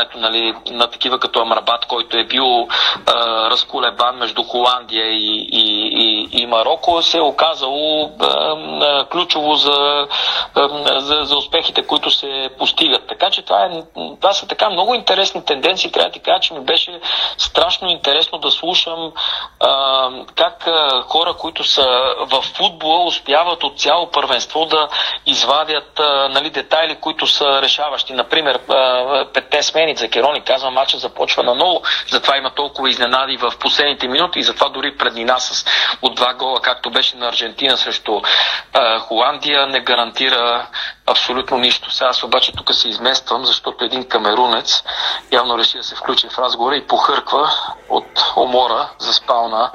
убеждаването 0.00 0.18
нали, 0.18 0.54
на 0.70 0.86
такива 0.86 1.18
като 1.18 1.40
Амрабат, 1.40 1.86
който 1.86 2.18
е 2.18 2.24
бил 2.24 2.68
а, 3.06 3.50
разколебан 3.50 4.16
между 4.16 4.42
Холандия 4.42 5.06
и, 5.06 5.48
и, 5.52 5.79
и, 5.90 6.28
и 6.32 6.46
Марокко 6.46 7.02
се 7.02 7.18
е 7.18 7.20
оказало 7.20 8.10
а, 8.20 9.04
ключово 9.04 9.54
за, 9.54 10.06
а, 10.54 11.00
за, 11.00 11.20
за 11.22 11.36
успехите, 11.36 11.82
които 11.82 12.10
се 12.10 12.50
постигат. 12.58 13.06
Така 13.08 13.30
че 13.30 13.42
това, 13.42 13.64
е, 13.64 13.82
това 14.20 14.32
са 14.32 14.48
така 14.48 14.70
много 14.70 14.94
интересни 14.94 15.44
тенденции. 15.44 15.92
Трябва 15.92 16.08
да 16.08 16.12
ти 16.12 16.20
кажа, 16.20 16.40
че 16.40 16.54
ми 16.54 16.60
беше 16.60 17.00
страшно 17.38 17.88
интересно 17.88 18.38
да 18.38 18.50
слушам 18.50 19.12
а, 19.60 20.10
как 20.34 20.66
а, 20.66 21.02
хора, 21.02 21.34
които 21.34 21.64
са 21.64 21.86
в 22.20 22.42
футбола, 22.42 23.04
успяват 23.04 23.64
от 23.64 23.78
цяло 23.78 24.10
първенство 24.10 24.64
да 24.64 24.88
извадят 25.26 26.00
а, 26.00 26.28
нали, 26.28 26.50
детайли, 26.50 26.94
които 26.94 27.26
са 27.26 27.62
решаващи. 27.62 28.12
Например, 28.12 28.60
а, 28.68 29.24
петте 29.34 29.62
смени 29.62 29.96
за 29.96 30.08
Керони, 30.08 30.40
казва, 30.40 30.70
матча 30.70 30.98
започва 30.98 31.42
на 31.42 31.54
ново, 31.54 31.82
затова 32.10 32.36
има 32.36 32.50
толкова 32.50 32.90
изненади 32.90 33.36
в 33.36 33.52
последните 33.60 34.08
минути 34.08 34.38
и 34.38 34.42
затова 34.42 34.68
дори 34.68 34.96
преднина 34.96 35.38
с 35.38 35.64
от 36.02 36.14
два 36.14 36.34
гола, 36.34 36.60
както 36.62 36.90
беше 36.90 37.16
на 37.16 37.28
Аржентина 37.28 37.76
срещу 37.76 38.20
а, 38.72 38.98
Холандия, 38.98 39.66
не 39.66 39.80
гарантира 39.80 40.66
абсолютно 41.06 41.58
нищо. 41.58 41.90
Сега 41.90 42.08
аз 42.10 42.22
обаче 42.22 42.52
тук 42.52 42.74
се 42.74 42.88
измествам, 42.88 43.44
защото 43.44 43.84
един 43.84 44.04
камерунец 44.04 44.82
явно 45.32 45.58
реши 45.58 45.76
да 45.76 45.82
се 45.82 45.94
включи 45.94 46.28
в 46.28 46.38
разговора 46.38 46.76
и 46.76 46.86
похърква 46.86 47.50
от 47.88 48.24
умора, 48.36 48.88
заспал 48.98 49.48
на 49.48 49.70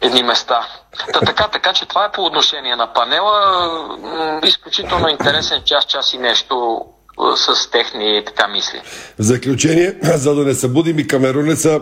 едни 0.00 0.22
места. 0.22 0.66
Та, 1.12 1.20
така, 1.20 1.48
така, 1.48 1.72
че 1.72 1.86
това 1.86 2.04
е 2.04 2.12
по 2.12 2.24
отношение 2.24 2.76
на 2.76 2.92
панела. 2.92 4.40
Изключително 4.44 5.08
интересен 5.08 5.62
час, 5.64 5.84
час 5.84 6.14
и 6.14 6.18
нещо 6.18 6.84
с 7.36 7.70
техни 7.70 8.22
така 8.26 8.48
мисли. 8.48 8.80
В 9.18 9.22
заключение, 9.22 9.94
за 10.02 10.34
да 10.34 10.44
не 10.44 10.54
събудим 10.54 10.98
и 10.98 11.06
камерунеца, 11.06 11.80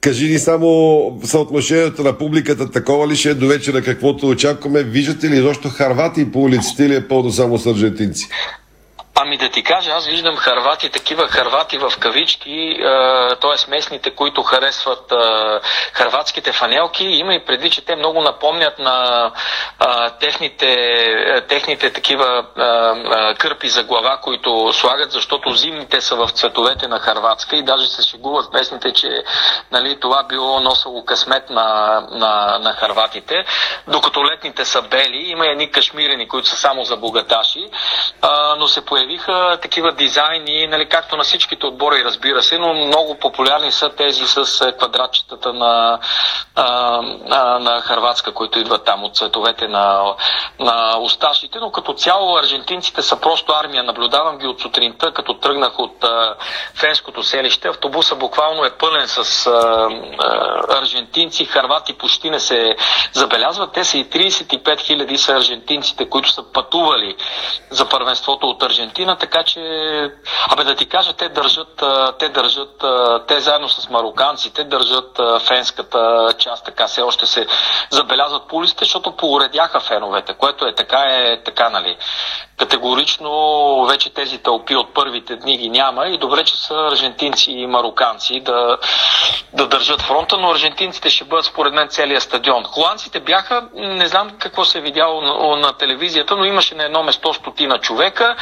кажи 0.00 0.32
ни 0.32 0.38
само 0.38 1.20
съотношението 1.24 2.02
на 2.02 2.18
публиката, 2.18 2.70
такова 2.70 3.08
ли 3.08 3.16
ще 3.16 3.30
е 3.30 3.34
до 3.34 3.46
вечера, 3.46 3.82
каквото 3.82 4.28
очакваме? 4.28 4.82
Виждате 4.82 5.30
ли 5.30 5.36
защо 5.36 5.68
харвати 5.68 6.32
по 6.32 6.42
улиците 6.42 6.84
или 6.84 6.94
е 6.94 7.08
пълно 7.08 7.30
само 7.30 7.58
с 7.58 7.66
аржентинци? 7.66 8.28
Ами 9.14 9.36
да 9.36 9.48
ти 9.48 9.62
кажа, 9.62 9.90
аз 9.90 10.06
виждам 10.06 10.36
харвати, 10.36 10.90
такива 10.90 11.28
харвати 11.28 11.78
в 11.78 11.92
кавички, 11.98 12.76
т.е. 13.40 13.70
местните, 13.70 14.10
които 14.10 14.42
харесват 14.42 15.12
а, 15.12 15.60
харватските 15.92 16.52
фанелки. 16.52 17.04
Има 17.04 17.34
и 17.34 17.44
преди, 17.44 17.70
че 17.70 17.84
те 17.84 17.96
много 17.96 18.22
напомнят 18.22 18.78
на 18.78 19.30
а, 19.78 20.10
техните, 20.10 20.74
а, 21.36 21.40
техните 21.40 21.92
такива 21.92 22.44
кърпи 23.38 23.68
за 23.68 23.82
глава, 23.82 24.18
които 24.22 24.72
слагат, 24.72 25.12
защото 25.12 25.52
зимните 25.52 26.00
са 26.00 26.16
в 26.16 26.30
цветовете 26.30 26.88
на 26.88 26.98
харватска 26.98 27.56
и 27.56 27.62
даже 27.62 27.86
се 27.86 28.02
шегуват 28.02 28.52
местните, 28.52 28.92
че 28.92 29.08
нали, 29.72 30.00
това 30.00 30.22
било 30.22 30.60
носало 30.60 31.04
късмет 31.04 31.50
на, 31.50 32.00
на, 32.10 32.58
на 32.58 32.72
харватите, 32.72 33.44
докато 33.88 34.24
летните 34.24 34.64
са 34.64 34.82
бели. 34.82 35.24
Има 35.26 35.46
едни 35.46 35.70
кашмирени, 35.70 36.28
които 36.28 36.48
са 36.48 36.56
само 36.56 36.84
за 36.84 36.96
богаташи, 36.96 37.70
но 38.58 38.68
се 38.68 38.84
появиха 39.02 39.58
такива 39.62 39.92
дизайни, 39.92 40.66
нали, 40.66 40.88
както 40.88 41.16
на 41.16 41.24
всичките 41.24 41.66
отбори, 41.66 42.04
разбира 42.04 42.42
се, 42.42 42.58
но 42.58 42.74
много 42.74 43.18
популярни 43.18 43.72
са 43.72 43.88
тези 43.88 44.26
с 44.26 44.66
е, 44.66 44.72
квадратчетата 44.72 45.52
на, 45.52 45.98
а, 46.54 47.00
на, 47.02 47.58
на 47.58 47.80
Харватска, 47.80 48.34
които 48.34 48.58
идват 48.58 48.84
там 48.84 49.04
от 49.04 49.16
цветовете 49.16 49.68
на, 49.68 50.14
на 50.60 50.98
усташите, 51.00 51.58
но 51.58 51.70
като 51.70 51.92
цяло 51.92 52.36
аржентинците 52.36 53.02
са 53.02 53.20
просто 53.20 53.52
армия. 53.52 53.82
Наблюдавам 53.82 54.38
ги 54.38 54.46
от 54.46 54.60
сутринта, 54.60 55.12
като 55.12 55.34
тръгнах 55.34 55.78
от 55.78 56.04
а, 56.04 56.34
фенското 56.74 57.22
селище. 57.22 57.68
Автобуса 57.68 58.16
буквално 58.16 58.64
е 58.64 58.70
пълен 58.70 59.08
с 59.08 59.46
а, 59.46 59.50
а, 59.50 60.78
аржентинци, 60.78 61.44
харвати 61.44 61.92
почти 61.92 62.30
не 62.30 62.40
се 62.40 62.76
забелязват. 63.12 63.72
Те 63.72 63.84
са 63.84 63.98
и 63.98 64.04
35 64.04 64.80
хиляди 64.80 65.18
са 65.18 65.32
аржентинците, 65.32 66.08
които 66.08 66.30
са 66.30 66.52
пътували 66.52 67.16
за 67.70 67.88
първенството 67.88 68.46
от 68.46 68.62
Аржентина, 68.62 68.91
така 68.94 69.42
че, 69.42 69.60
абе 70.50 70.64
да 70.64 70.74
ти 70.74 70.86
кажа, 70.86 71.12
те 71.12 71.28
държат, 71.28 71.82
те 72.18 72.28
държат, 72.28 72.84
те 73.28 73.40
заедно 73.40 73.68
с 73.68 73.88
мароканците 73.88 74.64
държат 74.64 75.20
фенската 75.46 76.28
част, 76.38 76.64
така 76.64 76.86
все 76.86 77.02
още 77.02 77.26
се 77.26 77.46
забелязват 77.90 78.48
по 78.48 78.62
защото 78.64 79.16
поуредяха 79.16 79.80
феновете, 79.80 80.34
което 80.34 80.66
е 80.66 80.74
така, 80.74 80.98
е 80.98 81.42
така, 81.44 81.70
нали. 81.70 81.96
Категорично 82.58 83.30
вече 83.84 84.14
тези 84.14 84.38
тълпи 84.38 84.76
от 84.76 84.94
първите 84.94 85.36
дни 85.36 85.58
ги 85.58 85.70
няма 85.70 86.06
и 86.06 86.18
добре, 86.18 86.44
че 86.44 86.56
са 86.56 86.74
аржентинци 86.74 87.52
и 87.52 87.66
мароканци 87.66 88.40
да, 88.40 88.78
да 89.52 89.66
държат 89.66 90.02
фронта, 90.02 90.36
но 90.38 90.50
аржентинците 90.50 91.10
ще 91.10 91.24
бъдат 91.24 91.44
според 91.44 91.74
мен 91.74 91.88
целия 91.88 92.20
стадион. 92.20 92.64
Холандците 92.64 93.20
бяха, 93.20 93.68
не 93.74 94.06
знам 94.06 94.30
какво 94.38 94.64
се 94.64 94.78
е 94.78 94.80
видяло 94.80 95.20
на, 95.20 95.56
на 95.56 95.72
телевизията, 95.72 96.36
но 96.36 96.44
имаше 96.44 96.74
на 96.74 96.84
едно 96.84 97.02
место 97.02 97.34
стотина 97.34 97.78
човека 97.78 98.36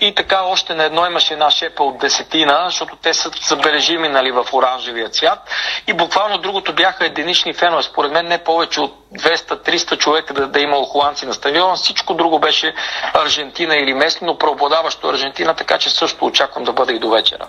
и 0.00 0.14
така 0.14 0.42
още 0.42 0.74
на 0.74 0.84
едно 0.84 1.06
имаше 1.06 1.32
една 1.32 1.50
шепа 1.50 1.84
от 1.84 1.98
десетина, 1.98 2.62
защото 2.66 2.96
те 2.96 3.14
са 3.14 3.30
забележими 3.48 4.08
нали, 4.08 4.30
в 4.30 4.44
оранжевия 4.52 5.08
цвят 5.08 5.38
и 5.86 5.92
буквално 5.92 6.38
другото 6.38 6.74
бяха 6.74 7.06
единични 7.06 7.54
фенове. 7.54 7.82
Според 7.82 8.12
мен 8.12 8.26
не 8.26 8.38
повече 8.38 8.80
от 8.80 8.94
200-300 9.14 9.98
човека 9.98 10.34
да, 10.34 10.46
да 10.46 10.60
имало 10.60 10.84
холандци 10.84 11.26
на 11.26 11.34
стадиона. 11.34 11.74
Всичко 11.74 12.14
друго 12.14 12.38
беше 12.38 12.74
Аржентина 13.14 13.76
или 13.76 13.94
местни, 13.94 14.26
но 14.26 14.38
преобладаващо 14.38 15.08
Аржентина, 15.08 15.54
така 15.54 15.78
че 15.78 15.90
също 15.90 16.24
очаквам 16.24 16.64
да 16.64 16.72
бъде 16.72 16.92
и 16.92 16.98
до 16.98 17.10
вечера. 17.10 17.48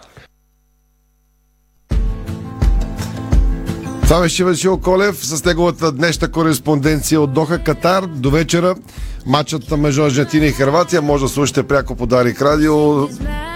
Това 4.03 4.21
беше 4.21 4.43
Васил 4.43 4.81
Колев 4.81 5.15
с 5.15 5.45
неговата 5.45 5.91
днешна 5.91 6.31
кореспонденция 6.31 7.21
от 7.21 7.33
Доха, 7.33 7.63
Катар. 7.63 8.03
До 8.03 8.29
вечера 8.29 8.75
матчът 9.27 9.77
между 9.77 10.03
Аржентина 10.03 10.45
и 10.45 10.51
Харватия 10.51 11.01
може 11.01 11.23
да 11.23 11.29
слушате 11.29 11.63
пряко 11.63 11.95
по 11.95 12.05
Дарик 12.05 12.41
Радио. 12.41 13.07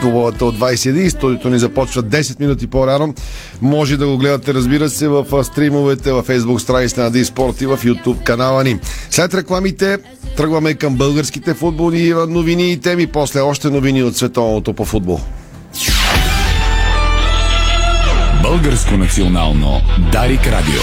Дубовата 0.01 0.45
от 0.45 0.57
21. 0.57 1.09
Студиото 1.09 1.49
ни 1.49 1.59
започва 1.59 2.03
10 2.03 2.39
минути 2.39 2.67
по-рано. 2.67 3.13
Може 3.61 3.97
да 3.97 4.07
го 4.07 4.17
гледате, 4.17 4.53
разбира 4.53 4.89
се, 4.89 5.07
в 5.07 5.43
стримовете, 5.43 6.11
в 6.11 6.23
Facebook 6.23 6.57
страницата 6.57 7.01
на 7.01 7.11
Диспорт 7.11 7.61
и 7.61 7.65
в 7.65 7.77
YouTube 7.77 8.23
канала 8.23 8.63
ни. 8.63 8.79
След 9.09 9.33
рекламите 9.33 9.97
тръгваме 10.37 10.73
към 10.73 10.95
българските 10.95 11.53
футболни 11.53 12.13
новини 12.27 12.71
и 12.71 12.77
теми. 12.77 13.07
После 13.07 13.41
още 13.41 13.69
новини 13.69 14.03
от 14.03 14.17
световното 14.17 14.73
по 14.73 14.85
футбол. 14.85 15.19
Българско 18.43 18.97
национално 18.97 19.81
Дарик 20.11 20.47
Радио. 20.47 20.81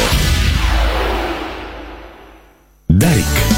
Дарик. 2.90 3.57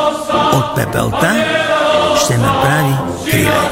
От 0.33 0.75
пепелта 0.75 1.45
ще 2.25 2.37
направи 2.37 2.93
криле. 3.31 3.69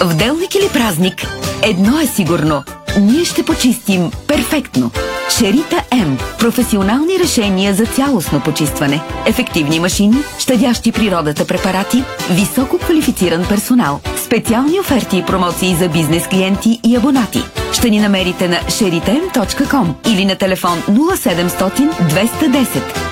В 0.00 0.14
делник 0.14 0.54
или 0.54 0.68
празник, 0.72 1.14
едно 1.62 2.00
е 2.00 2.06
сигурно. 2.06 2.64
Ние 3.00 3.24
ще 3.24 3.42
почистим 3.42 4.10
перфектно. 4.26 4.90
Шерита 5.38 5.82
М. 5.92 6.16
Професионални 6.38 7.18
решения 7.18 7.74
за 7.74 7.86
цялостно 7.86 8.40
почистване. 8.40 9.02
Ефективни 9.26 9.80
машини, 9.80 10.16
щадящи 10.38 10.92
природата 10.92 11.46
препарати, 11.46 12.04
високо 12.30 12.78
квалифициран 12.78 13.44
персонал. 13.48 14.00
Специални 14.24 14.80
оферти 14.80 15.18
и 15.18 15.22
промоции 15.22 15.74
за 15.74 15.88
бизнес 15.88 16.26
клиенти 16.26 16.80
и 16.84 16.96
абонати. 16.96 17.42
ще 17.72 17.90
ни 17.90 18.00
намерите 18.00 18.48
на 18.48 18.56
sheritem.com 18.56 19.86
или 20.08 20.24
на 20.24 20.36
телефон 20.36 20.82
0700 20.88 21.90
210. 22.00 23.11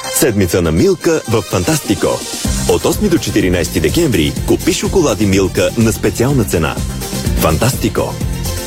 Седмица 0.13 0.61
на 0.61 0.71
Милка 0.71 1.21
в 1.29 1.41
Фантастико. 1.41 2.07
От 2.69 2.81
8 2.81 3.09
до 3.09 3.17
14 3.17 3.79
декември 3.79 4.33
купи 4.47 4.73
шоколади 4.73 5.25
Милка 5.25 5.69
на 5.77 5.93
специална 5.93 6.43
цена. 6.43 6.75
Фантастико. 7.39 8.13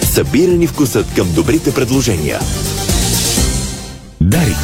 Събирани 0.03 0.67
вкусът 0.67 1.15
към 1.15 1.33
добрите 1.33 1.75
предложения. 1.75 2.41
Дарик. 4.21 4.57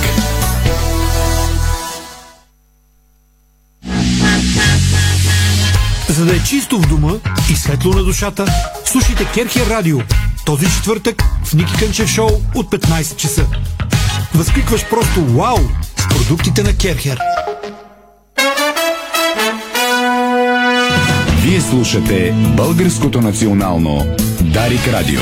За 6.08 6.24
да 6.24 6.36
е 6.36 6.38
чисто 6.38 6.80
в 6.80 6.88
дома 6.88 7.12
и 7.52 7.56
светло 7.56 7.92
на 7.92 8.04
душата, 8.04 8.46
слушайте 8.84 9.28
Керхер 9.34 9.66
Радио. 9.66 9.98
Този 10.46 10.66
четвъртък 10.66 11.22
в 11.44 11.54
Ники 11.54 11.72
Кънчев 11.78 12.08
шоу 12.08 12.30
от 12.54 12.70
15 12.70 13.16
часа. 13.16 13.46
Възкликваш 14.34 14.88
просто 14.90 15.24
вау 15.24 15.58
продуктите 16.08 16.62
на 16.62 16.76
Керхер. 16.76 17.18
Вие 21.42 21.60
слушате 21.60 22.34
Българското 22.56 23.20
национално 23.20 24.06
Дарик 24.40 24.88
Радио. 24.88 25.20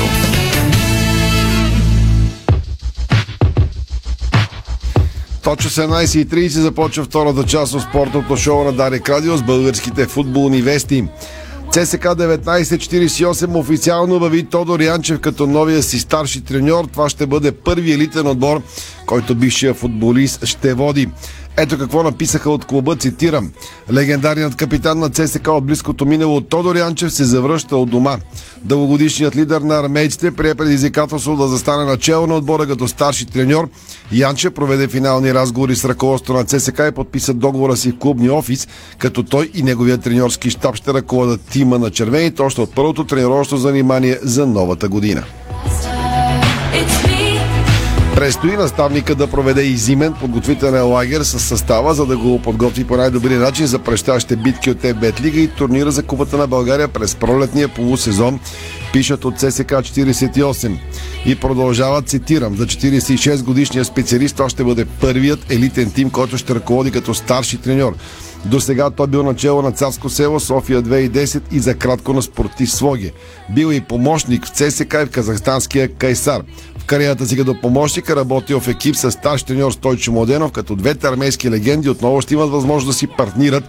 Точно 5.43 5.69
17.30 5.69 6.47
започва 6.47 7.03
втората 7.03 7.43
част 7.43 7.73
от 7.73 7.81
спортното 7.81 8.37
шоу 8.37 8.63
на 8.63 8.73
Дарик 8.73 9.09
Радио 9.09 9.37
с 9.37 9.43
българските 9.43 10.05
футболни 10.05 10.61
вести. 10.61 11.05
ЦСК 11.71 12.03
1948 12.03 13.55
официално 13.55 14.15
обяви 14.15 14.43
Тодор 14.43 14.79
Янчев 14.79 15.19
като 15.19 15.47
новия 15.47 15.83
си 15.83 15.99
старши 15.99 16.41
треньор. 16.41 16.85
Това 16.85 17.09
ще 17.09 17.27
бъде 17.27 17.51
първи 17.51 17.93
елитен 17.93 18.27
отбор, 18.27 18.61
който 19.05 19.35
бившия 19.35 19.73
футболист 19.73 20.45
ще 20.45 20.73
води. 20.73 21.09
Ето 21.61 21.77
какво 21.77 22.03
написаха 22.03 22.49
от 22.49 22.65
клуба, 22.65 22.95
цитирам. 22.95 23.51
Легендарният 23.93 24.55
капитан 24.55 24.99
на 24.99 25.09
ЦСК 25.09 25.47
от 25.47 25.65
близкото 25.65 26.05
минало 26.05 26.41
Тодор 26.41 26.75
Янчев 26.75 27.13
се 27.13 27.23
завръща 27.23 27.77
от 27.77 27.89
дома. 27.89 28.17
Дългогодишният 28.63 29.35
лидер 29.35 29.61
на 29.61 29.79
армейците 29.79 30.31
прие 30.31 30.55
предизвикателство 30.55 31.35
да 31.35 31.47
застане 31.47 31.85
начало 31.85 32.27
на 32.27 32.35
отбора 32.35 32.67
като 32.67 32.87
старши 32.87 33.25
треньор. 33.25 33.69
Янчев 34.11 34.53
проведе 34.53 34.87
финални 34.87 35.33
разговори 35.33 35.75
с 35.75 35.85
ръководството 35.85 36.39
на 36.39 36.45
ЦСК 36.45 36.79
и 36.79 36.95
подписа 36.95 37.33
договора 37.33 37.77
си 37.77 37.91
в 37.91 37.97
клубния 37.99 38.33
офис, 38.33 38.67
като 38.97 39.23
той 39.23 39.51
и 39.53 39.63
неговия 39.63 39.97
треньорски 39.97 40.49
щаб 40.49 40.75
ще 40.75 40.93
ръководят 40.93 41.41
тима 41.41 41.79
на 41.79 41.89
червените 41.89 42.41
още 42.41 42.61
от 42.61 42.75
първото 42.75 43.03
тренировъчно 43.03 43.57
занимание 43.57 44.19
за 44.23 44.47
новата 44.47 44.89
година. 44.89 45.23
Престои 48.19 48.57
наставника 48.57 49.15
да 49.15 49.27
проведе 49.27 49.61
и 49.61 49.77
зимен 49.77 50.13
подготвителен 50.13 50.87
лагер 50.87 51.21
с 51.21 51.39
състава, 51.39 51.93
за 51.93 52.05
да 52.05 52.17
го 52.17 52.41
подготви 52.41 52.83
по 52.83 52.97
най-добрия 52.97 53.39
начин 53.39 53.65
за 53.65 53.79
прещащите 53.79 54.35
битки 54.35 54.71
от 54.71 54.85
ЕБЕТ 54.85 55.21
Лига 55.21 55.39
и 55.39 55.47
турнира 55.47 55.91
за 55.91 56.03
Купата 56.03 56.37
на 56.37 56.47
България 56.47 56.87
през 56.87 57.15
пролетния 57.15 57.67
полусезон, 57.67 58.39
пишат 58.93 59.25
от 59.25 59.39
ЦСК 59.39 59.71
48. 59.71 60.77
И 61.25 61.35
продължават, 61.35 62.09
цитирам, 62.09 62.55
за 62.55 62.65
46 62.65 63.43
годишния 63.43 63.85
специалист 63.85 64.35
това 64.35 64.49
ще 64.49 64.63
бъде 64.63 64.85
първият 64.85 65.51
елитен 65.51 65.91
тим, 65.91 66.09
който 66.09 66.37
ще 66.37 66.55
ръководи 66.55 66.91
като 66.91 67.13
старши 67.13 67.57
треньор. 67.57 67.95
До 68.45 68.59
сега 68.59 68.89
той 68.89 69.07
бил 69.07 69.23
начало 69.23 69.61
на 69.61 69.71
Царско 69.71 70.09
село 70.09 70.39
София 70.39 70.83
2010 70.83 71.41
и 71.51 71.59
за 71.59 71.75
кратко 71.75 72.13
на 72.13 72.21
спортив 72.21 72.71
Своге. 72.71 73.11
Бил 73.49 73.71
и 73.71 73.81
помощник 73.81 74.45
в 74.45 74.49
ЦСК 74.49 74.93
и 74.93 75.05
в 75.05 75.09
казахстанския 75.11 75.87
Кайсар. 75.87 76.41
Кариерата 76.89 77.25
си 77.25 77.37
като 77.37 77.61
помощник 77.61 78.09
е 78.09 78.15
работил 78.15 78.59
в 78.59 78.67
екип 78.67 78.95
с 78.95 79.11
старш 79.11 79.43
треньор 79.43 79.71
Стойчо 79.71 80.11
Младенов, 80.11 80.51
като 80.51 80.75
двете 80.75 81.07
армейски 81.07 81.51
легенди 81.51 81.89
отново 81.89 82.21
ще 82.21 82.33
имат 82.33 82.49
възможност 82.49 82.87
да 82.87 82.93
си 82.93 83.07
партнират 83.07 83.63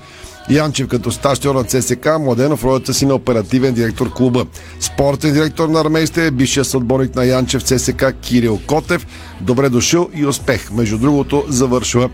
Янчев 0.50 0.88
като 0.88 1.10
стащер 1.10 1.50
на 1.50 1.64
ЦСК, 1.64 2.08
Младенов 2.20 2.64
ролята 2.64 2.94
си 2.94 3.06
на 3.06 3.14
оперативен 3.14 3.74
директор 3.74 4.12
клуба. 4.12 4.46
Спортен 4.80 5.32
директор 5.32 5.68
на 5.68 5.80
армейсте 5.80 6.26
е 6.26 6.30
бившия 6.30 6.64
съотборник 6.64 7.14
на 7.14 7.24
Янчев 7.24 7.62
ЦСК 7.62 8.04
Кирил 8.20 8.60
Котев. 8.66 9.06
Добре 9.40 9.68
дошъл 9.68 10.08
и 10.14 10.26
успех. 10.26 10.70
Между 10.70 10.98
другото 10.98 11.44
завършва 11.48 12.10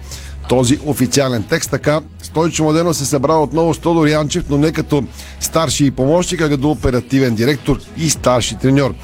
този 0.49 0.79
официален 0.87 1.43
текст. 1.43 1.71
Така, 1.71 2.01
Стойчо 2.23 2.63
Младенов 2.63 2.97
се 2.97 3.05
събрал 3.05 3.43
отново 3.43 3.75
с 3.75 3.79
Тодор 3.79 4.07
Янчев, 4.07 4.45
но 4.51 4.59
не 4.59 4.73
като 4.73 5.05
старши 5.41 5.85
и 5.87 5.91
помощник, 5.91 6.41
а 6.41 6.49
като 6.49 6.71
оперативен 6.71 7.35
директор 7.35 7.79
и 7.97 8.11
старши 8.11 8.59
треньор. 8.59 8.95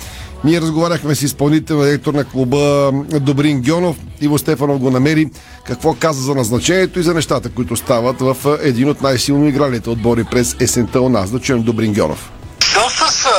Ние 0.45 0.61
разговаряхме 0.61 1.15
с 1.15 1.23
изпълнителен 1.23 1.85
директор 1.85 2.15
на 2.15 2.25
клуба 2.25 2.91
Добрин 3.21 3.63
Гьонов. 3.63 3.97
Иво 4.21 4.39
Стефанов 4.39 4.79
го 4.79 4.91
намери. 4.91 5.31
Какво 5.67 5.95
каза 5.95 6.23
за 6.23 6.35
назначението 6.35 7.01
и 7.01 7.03
за 7.03 7.15
нещата, 7.15 7.51
които 7.51 7.77
стават 7.77 8.21
в 8.21 8.37
един 8.63 8.89
от 8.89 9.03
най-силно 9.03 9.49
игралите 9.49 9.91
отбори 9.91 10.25
през 10.25 10.57
есента 10.61 11.01
у 11.01 11.09
нас. 11.09 11.31
Да 11.31 11.41
чуем 11.41 11.63
Добрин 11.63 11.95
Гьонов. 11.95 12.31
Доста 12.75 13.13
са 13.13 13.31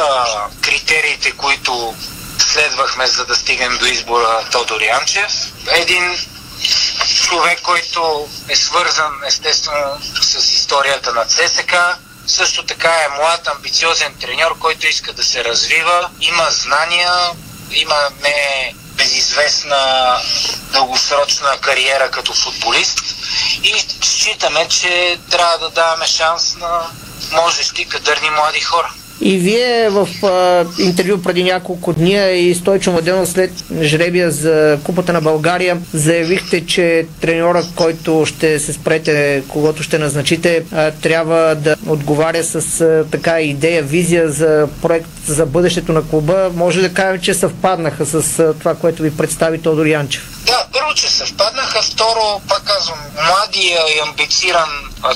критериите, 0.61 1.31
които 1.31 1.93
следвахме, 2.37 3.07
за 3.07 3.25
да 3.25 3.35
стигнем 3.35 3.77
до 3.79 3.85
избора 3.85 4.45
Тодор 4.51 4.81
Янчев. 4.81 5.53
Един 5.81 6.03
човек, 7.23 7.59
който 7.63 8.27
е 8.49 8.55
свързан 8.55 9.11
естествено 9.27 9.97
с 10.21 10.53
историята 10.53 11.13
на 11.13 11.25
ЦСК, 11.25 11.73
също 12.27 12.65
така 12.65 12.89
е 12.89 13.09
млад, 13.17 13.47
амбициозен 13.47 14.15
треньор, 14.21 14.57
който 14.59 14.87
иска 14.87 15.13
да 15.13 15.23
се 15.23 15.43
развива, 15.43 16.09
има 16.21 16.47
знания, 16.49 17.11
има 17.71 18.09
не 18.21 18.73
безизвестна 18.95 20.17
дългосрочна 20.71 21.57
кариера 21.61 22.11
като 22.11 22.33
футболист 22.33 22.99
и 23.63 23.79
считаме, 24.01 24.67
че 24.67 25.19
трябва 25.29 25.57
да 25.57 25.69
даваме 25.69 26.07
шанс 26.07 26.55
на 26.55 26.89
можещи 27.31 27.85
кадърни 27.85 28.29
млади 28.29 28.61
хора. 28.61 28.93
И 29.25 29.37
вие 29.37 29.89
в 29.89 30.07
а, 30.23 30.65
интервю 30.83 31.21
преди 31.21 31.43
няколко 31.43 31.93
дни 31.93 32.39
и 32.49 32.55
Стойчо 32.55 32.91
Младенов 32.91 33.29
след 33.29 33.51
жребия 33.81 34.31
за 34.31 34.79
Купата 34.83 35.13
на 35.13 35.21
България 35.21 35.77
заявихте, 35.93 36.65
че 36.65 37.05
треньора, 37.21 37.63
който 37.75 38.25
ще 38.25 38.59
се 38.59 38.73
спрете, 38.73 39.43
когато 39.47 39.83
ще 39.83 39.99
назначите, 39.99 40.63
а, 40.71 40.91
трябва 40.91 41.55
да 41.55 41.75
отговаря 41.87 42.43
с 42.43 42.81
а, 42.81 43.05
така 43.11 43.41
идея, 43.41 43.83
визия 43.83 44.29
за 44.29 44.67
проект 44.81 45.09
за 45.27 45.45
бъдещето 45.45 45.93
на 45.93 46.07
клуба. 46.07 46.51
Може 46.55 46.81
да 46.81 46.93
кажем, 46.93 47.21
че 47.21 47.33
съвпаднаха 47.33 48.05
с 48.05 48.39
а, 48.39 48.53
това, 48.53 48.75
което 48.75 49.03
ви 49.03 49.17
представи 49.17 49.61
Тодор 49.61 49.85
Янчев. 49.85 50.29
Да, 50.45 50.62
първо, 50.93 51.07
че 51.07 51.09
съвпаднаха. 51.09 51.81
Второ, 51.81 52.41
пак 52.47 52.63
казвам, 52.63 52.99
младия 53.27 53.95
и 53.95 53.99
амбициран 53.99 54.69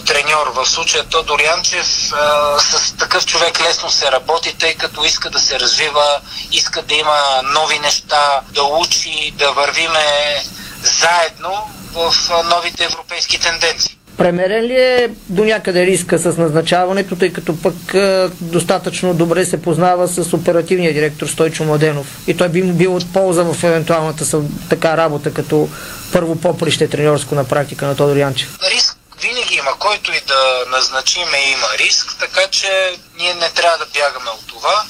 треньор, 0.05 0.47
в 0.55 0.65
случая 0.65 1.03
Тодор 1.03 1.39
Янчев, 1.39 2.13
а, 2.13 2.59
с 2.59 2.97
такъв 2.97 3.25
човек 3.25 3.61
лесно 3.61 3.89
се 3.89 4.11
работи, 4.11 4.57
тъй 4.57 4.75
като 4.75 5.05
иска 5.05 5.29
да 5.29 5.39
се 5.39 5.59
развива, 5.59 6.21
иска 6.51 6.81
да 6.81 6.95
има 6.95 7.41
нови 7.43 7.79
неща, 7.79 8.41
да 8.51 8.63
учи, 8.63 9.33
да 9.35 9.51
вървиме 9.51 10.43
заедно 10.83 11.69
в 11.93 12.13
новите 12.45 12.83
европейски 12.83 13.39
тенденции. 13.39 13.96
Премерен 14.17 14.65
ли 14.65 14.75
е 14.75 15.09
до 15.29 15.45
някъде 15.45 15.85
риска 15.85 16.19
с 16.19 16.37
назначаването, 16.37 17.15
тъй 17.15 17.33
като 17.33 17.61
пък 17.61 17.93
е, 17.93 18.27
достатъчно 18.41 19.13
добре 19.13 19.45
се 19.45 19.61
познава 19.61 20.07
с 20.07 20.33
оперативния 20.33 20.93
директор 20.93 21.27
Стойчо 21.27 21.63
Младенов 21.63 22.23
и 22.27 22.33
той 22.33 22.49
би 22.49 22.63
му 22.63 22.73
бил 22.73 22.95
от 22.95 23.13
полза 23.13 23.43
в 23.43 23.63
евентуалната 23.63 24.41
така 24.69 24.97
работа 24.97 25.33
като 25.33 25.69
първо 26.13 26.35
поприще 26.35 26.87
треньорско 26.87 27.35
на 27.35 27.43
практика 27.43 27.87
на 27.87 27.95
Тодор 27.95 28.15
Янчев? 28.15 28.57
Риск 28.73 28.96
винаги 29.19 29.55
има, 29.55 29.79
който 29.79 30.11
и 30.11 30.21
да 30.21 30.63
назначиме 30.67 31.37
има 31.37 31.67
риск, 31.77 32.15
така 32.19 32.47
че 32.47 32.99
ние 33.15 33.33
не 33.33 33.49
трябва 33.49 33.77
да 33.77 33.85
бягаме 33.85 34.29
от 34.29 34.47
това. 34.47 34.83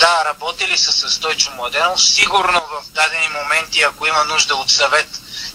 Да, 0.00 0.24
работили 0.24 0.78
са 0.78 0.92
с 0.92 1.10
Стойчо 1.10 1.50
Младенов, 1.50 2.02
сигурно 2.02 2.60
в 2.60 2.92
дадени 2.92 3.28
моменти, 3.28 3.82
ако 3.82 4.06
има 4.06 4.24
нужда 4.24 4.54
от 4.54 4.70
съвет, 4.70 5.08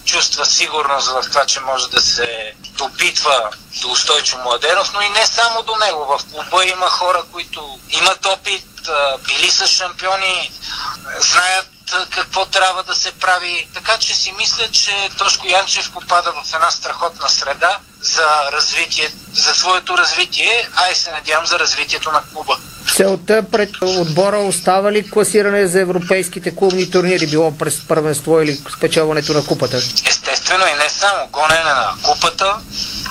чувства 0.04 0.46
сигурност 0.46 1.08
в 1.08 1.20
това, 1.22 1.46
че 1.46 1.60
може 1.60 1.88
да 1.88 2.00
се 2.00 2.54
допитва 2.62 3.50
до 3.82 3.96
Стойчо 3.96 4.38
Младенов, 4.38 4.92
но 4.92 5.00
и 5.00 5.08
не 5.08 5.26
само 5.26 5.62
до 5.62 5.76
него. 5.76 6.18
В 6.18 6.20
клуба 6.32 6.64
има 6.64 6.90
хора, 6.90 7.22
които 7.32 7.78
имат 7.90 8.26
опит, 8.26 8.64
били 9.26 9.50
са 9.50 9.66
шампиони, 9.66 10.52
знаят 11.18 11.66
какво 12.10 12.46
трябва 12.46 12.82
да 12.82 12.94
се 12.94 13.12
прави. 13.12 13.68
Така 13.74 13.96
че 13.98 14.14
си 14.14 14.34
мисля, 14.38 14.68
че 14.72 14.90
Тошко 15.18 15.46
Янчев 15.46 15.92
попада 15.92 16.32
в 16.32 16.54
една 16.54 16.70
страхотна 16.70 17.28
среда 17.28 17.78
за 18.02 18.52
развитие, 18.52 19.08
за 19.32 19.54
своето 19.54 19.98
развитие, 19.98 20.68
а 20.76 20.92
и 20.92 20.94
се 20.94 21.10
надявам 21.10 21.46
за 21.46 21.58
развитието 21.58 22.12
на 22.12 22.22
клуба. 22.32 22.56
Целта 22.96 23.42
пред 23.52 23.70
отбора 23.82 24.38
остава 24.38 24.92
ли 24.92 25.10
класиране 25.10 25.66
за 25.66 25.80
европейските 25.80 26.56
клубни 26.56 26.90
турнири, 26.90 27.26
било 27.26 27.58
през 27.58 27.86
първенство 27.88 28.40
или 28.40 28.60
спечелването 28.76 29.32
на 29.32 29.46
купата? 29.46 29.76
Естествено 30.08 30.64
и 30.66 30.84
не 30.84 30.88
само 30.90 31.26
гонене 31.32 31.64
на 31.64 31.94
купата 32.02 32.56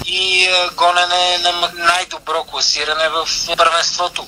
и 0.07 0.43
е, 0.43 0.69
гонене 0.75 1.37
на 1.37 1.71
най-добро 1.73 2.43
класиране 2.43 3.09
в 3.09 3.27
първенството. 3.57 4.27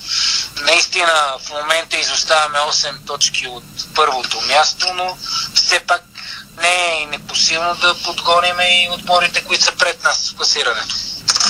Наистина 0.62 1.14
в 1.46 1.50
момента 1.50 1.98
изоставяме 1.98 2.58
8 2.58 3.08
точки 3.08 3.48
от 3.48 3.64
първото 3.96 4.42
място, 4.42 4.88
но 4.94 5.18
все 5.54 5.80
пак 5.80 6.04
не 6.62 7.02
е 7.02 7.06
непосилно 7.06 7.76
да 7.76 7.96
подгониме 8.06 8.64
и 8.64 8.90
отборите, 8.92 9.44
които 9.44 9.64
са 9.64 9.72
пред 9.72 10.04
нас 10.04 10.32
в 10.32 10.38
класирането. 10.38 10.96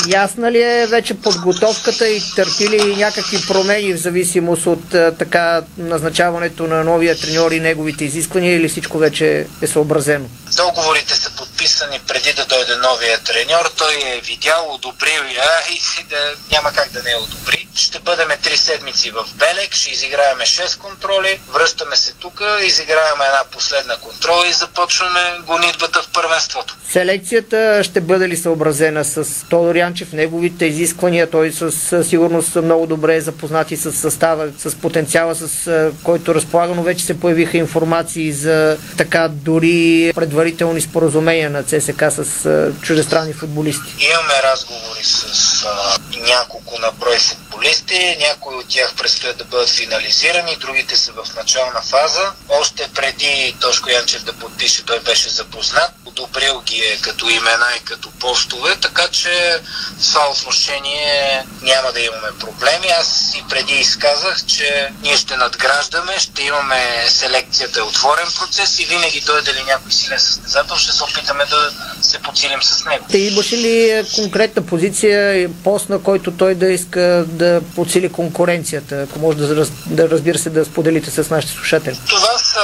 Ясна 0.08 0.52
ли 0.52 0.62
е 0.62 0.88
вече 0.88 1.14
подготовката 1.14 2.10
и 2.10 2.22
търпи 2.36 2.70
ли 2.70 2.96
някакви 2.96 3.48
промени 3.48 3.94
в 3.94 3.98
зависимост 3.98 4.66
от 4.66 4.94
а, 4.94 5.16
така 5.20 5.62
назначаването 5.78 6.68
на 6.68 6.84
новия 6.84 7.20
треньор 7.20 7.52
и 7.52 7.60
неговите 7.60 8.06
изисквания 8.06 8.56
или 8.56 8.70
всичко 8.70 8.98
вече 8.98 9.48
е 9.62 9.68
съобразено? 9.68 10.26
Договорите 10.56 11.16
са 11.16 11.32
подписани 11.32 12.00
преди 12.08 12.34
да 12.34 12.46
дойде 12.46 12.76
новия 12.76 13.20
треньор. 13.20 13.69
Той 13.80 13.94
е 14.16 14.22
видял, 14.22 14.74
одобрил 14.76 15.24
я 15.36 15.52
и 15.74 16.04
да, 16.10 16.36
няма 16.52 16.72
как 16.74 16.92
да 16.92 17.04
не 17.04 17.10
я 17.10 17.20
одобри. 17.20 17.68
Ще 17.76 18.00
бъдем 18.00 18.28
три 18.44 18.58
седмици 18.58 19.12
в 19.12 19.26
Белек, 19.36 19.74
ще 19.74 19.92
изиграеме 19.92 20.44
6 20.44 20.78
контроли, 20.78 21.40
връщаме 21.54 21.96
се 21.96 22.14
тук, 22.14 22.42
изиграеме 22.66 23.26
една 23.26 23.44
последна 23.52 23.98
контрола 23.98 24.48
и 24.48 24.54
започваме 24.54 25.20
гонитбата 25.48 26.02
в 26.02 26.10
първенството. 26.14 26.76
Селекцията 26.90 27.82
ще 27.84 28.02
бъде 28.02 28.28
ли 28.28 28.38
съобразена 28.38 29.06
с 29.06 29.46
Тодор 29.50 29.76
Янчев, 29.76 30.14
неговите 30.14 30.66
изисквания? 30.66 31.30
Той 31.30 31.52
със 31.52 32.08
сигурност 32.08 32.56
много 32.56 32.88
добре 32.88 33.16
е 33.16 33.22
запознати 33.22 33.78
с 33.78 33.92
състава, 33.92 34.48
с 34.58 34.76
потенциала, 34.76 35.36
с 35.36 35.72
който 36.04 36.36
разполага, 36.36 36.76
но 36.76 36.84
вече 36.84 37.06
се 37.06 37.20
появиха 37.20 37.58
информации 37.58 38.32
за 38.32 38.78
така 38.98 39.28
дори 39.28 40.12
предварителни 40.16 40.82
споразумения 40.82 41.50
на 41.50 41.64
ЦСК 41.64 42.04
с 42.10 42.72
чуждестранни 42.82 43.34
футболисти. 43.34 43.69
Имаме 44.00 44.44
разговори 44.44 45.04
с 45.04 45.64
а, 45.64 45.98
няколко 46.18 46.80
на 46.80 46.92
брой 46.92 47.20
футболисти, 47.60 48.18
някои 48.20 48.56
от 48.56 48.68
тях 48.70 48.94
предстоят 48.96 49.38
да 49.38 49.44
бъдат 49.44 49.70
финализирани, 49.70 50.58
другите 50.60 50.98
са 50.98 51.12
в 51.12 51.36
начална 51.36 51.82
фаза. 51.82 52.32
Още 52.50 52.90
преди 52.96 53.56
Тошко 53.62 53.90
Янчев 53.90 54.24
да 54.24 54.34
подпише, 54.34 54.86
той 54.86 55.00
беше 55.00 55.30
запознат, 55.30 55.92
одобрил 56.06 56.62
ги 56.66 56.80
е 56.80 56.98
като 57.02 57.30
имена 57.30 57.68
и 57.78 57.86
като 57.86 58.12
постове, 58.12 58.76
така 58.82 59.08
че 59.08 59.60
в 60.00 60.08
това 60.08 60.30
отношение 60.32 61.46
няма 61.62 61.92
да 61.92 62.00
имаме 62.00 62.40
проблеми. 62.40 62.88
Аз 63.00 63.34
и 63.36 63.44
преди 63.50 63.74
изказах, 63.74 64.46
че 64.46 64.90
ние 65.04 65.18
ще 65.18 65.38
надграждаме, 65.38 66.20
ще 66.20 66.44
имаме 66.44 67.06
селекцията 67.08 67.80
е 67.80 67.84
отворен 67.84 68.28
процес 68.40 68.80
и 68.80 68.86
винаги 68.86 69.22
дойде 69.22 69.54
ли 69.54 69.64
някой 69.68 69.92
силен 69.92 70.20
състезател, 70.20 70.76
ще 70.76 70.92
се 70.92 71.04
опитаме 71.04 71.46
да 71.46 71.72
се 72.02 72.20
подсилим 72.20 72.64
с 72.64 72.86
него. 72.86 73.06
Те 73.12 73.18
имаше 73.18 73.58
ли 73.58 74.06
конкретна 74.16 74.66
позиция, 74.66 75.50
пост 75.64 75.90
на 75.90 76.00
който 76.00 76.32
той 76.32 76.56
да 76.56 76.72
иска 76.72 77.26
да 77.28 77.49
подсили 77.76 78.12
конкуренцията, 78.12 79.02
ако 79.02 79.20
може 79.20 79.38
да, 79.38 79.66
да 79.86 80.10
разбира 80.10 80.38
се 80.38 80.50
да 80.50 80.66
споделите 80.66 81.12
с 81.12 81.30
нашите 81.30 81.54
слушатели? 81.54 82.00
Това 82.10 82.38
са, 82.38 82.64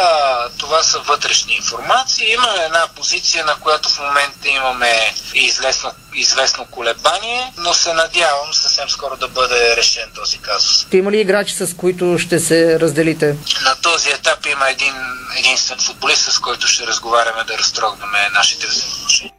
това 0.58 0.84
са 0.84 1.00
вътрешни 1.00 1.56
информации. 1.56 2.34
Има 2.34 2.48
една 2.66 2.88
позиция, 2.96 3.46
на 3.46 3.56
която 3.56 3.90
в 3.90 4.00
момента 4.00 4.48
имаме 4.48 5.14
известно, 5.34 5.92
известно 6.16 6.66
колебание, 6.72 7.54
но 7.58 7.74
се 7.74 7.94
надявам 7.94 8.54
съвсем 8.54 8.90
скоро 8.90 9.18
да 9.18 9.28
бъде 9.28 9.76
решен 9.76 10.10
този 10.16 10.38
казус. 10.38 10.86
Ти 10.92 10.98
има 10.98 11.12
ли 11.12 11.20
играчи, 11.20 11.54
с 11.54 11.76
които 11.78 12.18
ще 12.20 12.40
се 12.40 12.80
разделите? 12.80 13.36
На 13.64 13.76
този 13.82 14.10
етап 14.10 14.46
има 14.46 14.70
един 14.70 14.94
единствен 15.38 15.80
футболист, 15.80 16.32
с 16.32 16.40
който 16.40 16.68
ще 16.68 16.88
разговаряме 16.88 17.44
да 17.44 17.58
разтрогнем 17.58 18.10
нашите 18.34 18.68
взаимоотношения. 18.68 19.34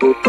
Това 0.00 0.27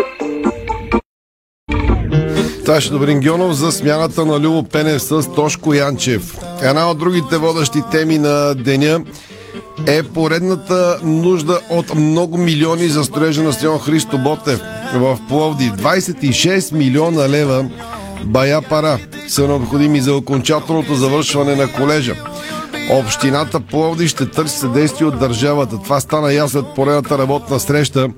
ще 2.77 2.91
Добрин 2.91 3.21
Гьонов 3.21 3.53
за 3.53 3.71
смяната 3.71 4.25
на 4.25 4.39
Любо 4.39 4.63
Пенев 4.63 5.01
с 5.01 5.33
Тошко 5.35 5.73
Янчев. 5.73 6.37
Една 6.61 6.89
от 6.89 6.99
другите 6.99 7.37
водещи 7.37 7.81
теми 7.91 8.17
на 8.17 8.55
деня 8.55 9.01
е 9.87 10.03
поредната 10.03 10.99
нужда 11.03 11.59
от 11.69 11.95
много 11.95 12.37
милиони 12.37 12.87
за 12.87 13.03
строежа 13.03 13.43
на 13.43 13.53
стадион 13.53 13.79
Христо 13.79 14.17
Ботев 14.17 14.61
в 14.95 15.19
Пловди. 15.29 15.71
26 15.71 16.73
милиона 16.73 17.29
лева 17.29 17.69
бая 18.23 18.61
пара 18.61 18.99
са 19.27 19.47
необходими 19.47 20.01
за 20.01 20.15
окончателното 20.15 20.95
завършване 20.95 21.55
на 21.55 21.67
колежа. 21.67 22.15
Общината 22.89 23.59
Пловди 23.59 24.07
ще 24.07 24.25
търси 24.25 24.57
съдействие 24.57 25.07
от 25.07 25.19
държавата. 25.19 25.77
Това 25.83 25.99
стана 25.99 26.33
ясно 26.33 26.61
след 26.61 26.75
поредната 26.75 27.17
работна 27.17 27.59
среща, 27.59 28.09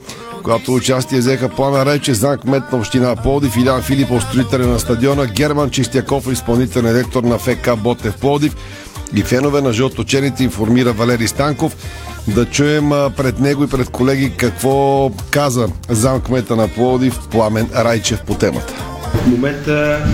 която 0.43 0.73
участие 0.73 1.19
взеха 1.19 1.49
Плана 1.49 1.85
Рече, 1.85 2.13
за 2.13 2.37
кмет 2.37 2.63
на 2.71 2.77
община 2.77 3.15
Пловдив, 3.15 3.57
Илян 3.57 3.81
Филипов, 3.81 4.23
строителя 4.23 4.67
на 4.67 4.79
стадиона, 4.79 5.27
Герман 5.27 5.69
Чистяков, 5.69 6.31
изпълнителен 6.31 6.93
директор 6.93 7.23
на 7.23 7.37
ФК 7.37 7.69
Ботев 7.77 8.17
Пловдив 8.17 8.55
и 9.15 9.21
фенове 9.21 9.61
на 9.61 9.73
жълточените 9.73 10.43
информира 10.43 10.93
Валери 10.93 11.27
Станков. 11.27 11.75
Да 12.27 12.45
чуем 12.45 12.89
пред 12.89 13.39
него 13.39 13.63
и 13.63 13.69
пред 13.69 13.89
колеги 13.89 14.33
какво 14.37 15.11
каза 15.31 15.67
замкмета 15.89 16.55
на 16.55 16.67
Пловдив 16.67 17.19
Пламен 17.31 17.69
Райчев 17.75 18.21
по 18.21 18.35
темата. 18.35 18.73
В 19.13 19.27
момента 19.27 20.05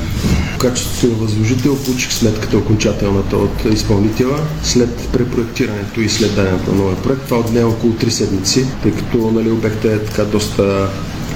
качеството 0.58 1.08
на 1.08 1.20
възложител 1.20 1.76
получих 1.76 2.14
сметката 2.14 2.58
окончателната 2.58 3.38
от 3.38 3.66
изпълнителя 3.74 4.40
след 4.64 5.08
препроектирането 5.14 6.02
и 6.02 6.10
след 6.10 6.36
даденето 6.36 6.72
на 6.72 6.78
новия 6.78 7.04
проект. 7.04 7.22
Това 7.26 7.40
отне 7.40 7.64
около 7.64 7.94
3 7.94 8.10
седмици, 8.10 8.66
тъй 8.84 8.92
като 8.92 9.32
нали, 9.32 9.52
обектът 9.52 9.86
е 9.86 10.06
така 10.06 10.24
доста 10.24 10.90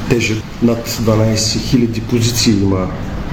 тежък. 0.10 0.38
Над 0.62 0.90
12 0.90 1.36
000 1.36 2.02
позиции 2.02 2.54
има 2.54 2.88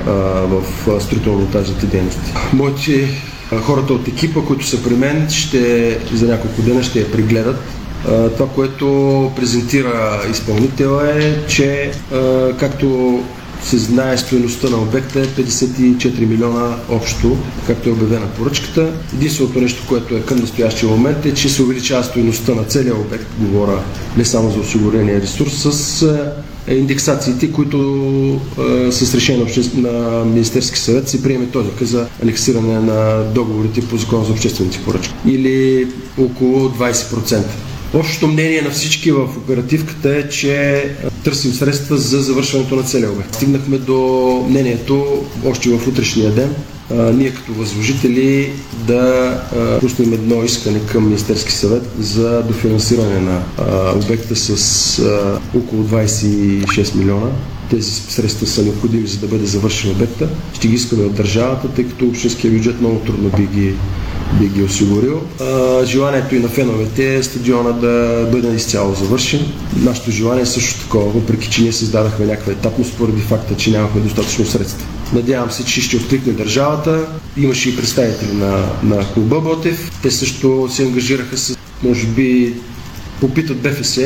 а, 0.07 0.11
в 0.47 0.62
строително-монтажните 1.01 1.86
дейности. 1.86 2.32
Моите 2.53 3.09
хората 3.62 3.93
от 3.93 4.09
екипа, 4.09 4.41
които 4.41 4.66
са 4.66 4.82
при 4.82 4.95
мен, 4.95 5.30
ще, 5.30 5.99
за 6.12 6.26
няколко 6.26 6.62
дена 6.62 6.82
ще 6.82 7.01
я 7.01 7.12
пригледат. 7.12 7.61
Това, 8.36 8.49
което 8.55 8.86
презентира 9.36 10.20
изпълнителя 10.30 11.12
е, 11.22 11.47
че 11.47 11.93
както 12.59 13.20
се 13.64 13.78
знае 13.78 14.18
стоеността 14.18 14.70
на 14.70 14.76
обекта 14.82 15.20
е 15.20 15.26
54 15.26 16.26
милиона 16.26 16.76
общо, 16.88 17.36
както 17.66 17.88
е 17.88 17.92
обявена 17.92 18.26
поръчката. 18.26 18.92
Единственото 19.14 19.61
нещо, 19.61 19.82
което 19.88 20.16
е 20.16 20.20
към 20.20 20.38
настоящия 20.38 20.88
момент 20.88 21.26
е, 21.26 21.34
че 21.34 21.48
се 21.48 21.62
увеличава 21.62 22.04
стоеността 22.04 22.54
на 22.54 22.64
целия 22.64 22.94
обект, 22.96 23.26
говоря 23.38 23.82
не 24.16 24.24
само 24.24 24.50
за 24.50 24.61
осигурения 24.61 25.20
ресурс, 25.20 25.62
с 25.72 26.02
е, 26.66 26.74
индексациите, 26.74 27.52
които 27.52 27.78
е, 28.88 28.92
с 28.92 29.14
решение 29.14 29.46
на, 29.74 29.90
на 29.90 30.24
Министерски 30.24 30.78
съвет 30.78 31.09
се 31.09 31.22
приеме 31.22 31.46
този 31.46 31.68
за 31.80 32.06
анексиране 32.22 32.80
на 32.80 33.24
договорите 33.34 33.80
по 33.80 33.96
закон 33.96 34.24
за 34.24 34.32
обществените 34.32 34.84
поръчки. 34.84 35.14
Или 35.26 35.86
около 36.18 36.68
20%. 36.68 37.42
Общото 37.95 38.28
мнение 38.28 38.62
на 38.62 38.70
всички 38.70 39.12
в 39.12 39.28
оперативката 39.36 40.16
е, 40.16 40.28
че 40.28 40.84
търсим 41.24 41.53
средства 41.53 41.97
за 41.97 42.22
завършването 42.22 42.76
на 42.76 42.82
целия 42.82 43.12
обект. 43.12 43.34
Стигнахме 43.34 43.78
до 43.78 44.45
мнението 44.49 45.24
още 45.47 45.70
в 45.70 45.89
утрешния 45.89 46.30
ден, 46.30 46.55
а, 46.91 46.95
ние 46.95 47.30
като 47.30 47.53
възложители 47.53 48.53
да 48.86 48.97
а, 49.57 49.80
пуснем 49.80 50.12
едно 50.12 50.45
искане 50.45 50.80
към 50.86 51.05
Министерски 51.05 51.53
съвет 51.53 51.82
за 51.99 52.43
дофинансиране 52.43 53.20
на 53.20 53.43
а, 53.59 53.93
обекта 54.05 54.36
с 54.36 54.99
а, 54.99 55.41
около 55.59 55.84
26 55.84 56.95
милиона. 56.95 57.30
Тези 57.70 57.91
средства 57.91 58.47
са 58.47 58.62
необходими 58.62 59.07
за 59.07 59.18
да 59.18 59.26
бъде 59.26 59.47
завършен 59.47 59.91
обекта. 59.91 60.28
Ще 60.55 60.68
ги 60.68 60.74
искаме 60.74 61.05
от 61.05 61.14
държавата, 61.14 61.68
тъй 61.68 61.84
като 61.84 62.07
общинския 62.07 62.51
бюджет 62.53 62.80
много 62.80 62.99
трудно 62.99 63.30
би 63.36 63.47
ги 63.47 63.74
би 64.33 64.49
ги 64.49 64.62
осигурил. 64.62 65.22
А, 65.41 65.85
желанието 65.85 66.35
и 66.35 66.39
на 66.39 66.49
феновете 66.49 67.16
е 67.16 67.22
стадиона 67.22 67.72
да 67.72 68.26
бъде 68.33 68.55
изцяло 68.55 68.95
завършен. 68.95 69.41
Нашето 69.76 70.11
желание 70.11 70.43
е 70.43 70.47
също 70.47 70.81
такова, 70.81 71.11
въпреки 71.11 71.51
че 71.51 71.62
ние 71.62 71.72
създадахме 71.72 72.26
някаква 72.26 72.53
етапност 72.53 72.95
поради 72.95 73.20
факта, 73.20 73.57
че 73.57 73.70
нямахме 73.70 74.01
достатъчно 74.01 74.47
средства. 74.47 74.87
Надявам 75.12 75.51
се, 75.51 75.64
че 75.64 75.81
ще 75.81 75.97
откликне 75.97 76.33
държавата. 76.33 77.07
Имаше 77.37 77.68
и 77.68 77.76
представители 77.76 78.33
на, 78.33 78.64
на 78.83 79.12
клуба 79.14 79.41
Ботев. 79.41 79.91
Те 80.03 80.11
също 80.11 80.68
се 80.70 80.83
ангажираха 80.83 81.39
с, 81.39 81.59
може 81.83 82.07
би, 82.07 82.55
попитат 83.21 83.57
БФС 83.57 83.99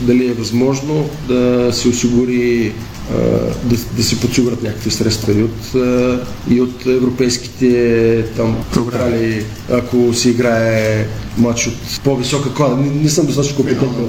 дали 0.00 0.28
е 0.30 0.34
възможно 0.34 1.10
да 1.28 1.68
се 1.72 1.88
осигури 1.88 2.72
да, 3.64 3.76
да 3.96 4.02
се 4.02 4.20
подсигурят 4.20 4.62
някакви 4.62 4.90
средства 4.90 5.32
и 5.32 5.42
от, 5.42 5.74
и 6.50 6.60
от 6.60 6.86
европейските 6.86 8.24
там 8.36 8.56
програми, 8.72 9.42
ако 9.72 10.14
се 10.14 10.30
играе 10.30 11.06
матч 11.38 11.66
от 11.66 12.00
по-висока 12.04 12.54
клада. 12.54 12.76
Не, 12.76 12.90
не 12.90 13.08
съм 13.08 13.26
достатъчно 13.26 13.56
компетентен. 13.56 14.08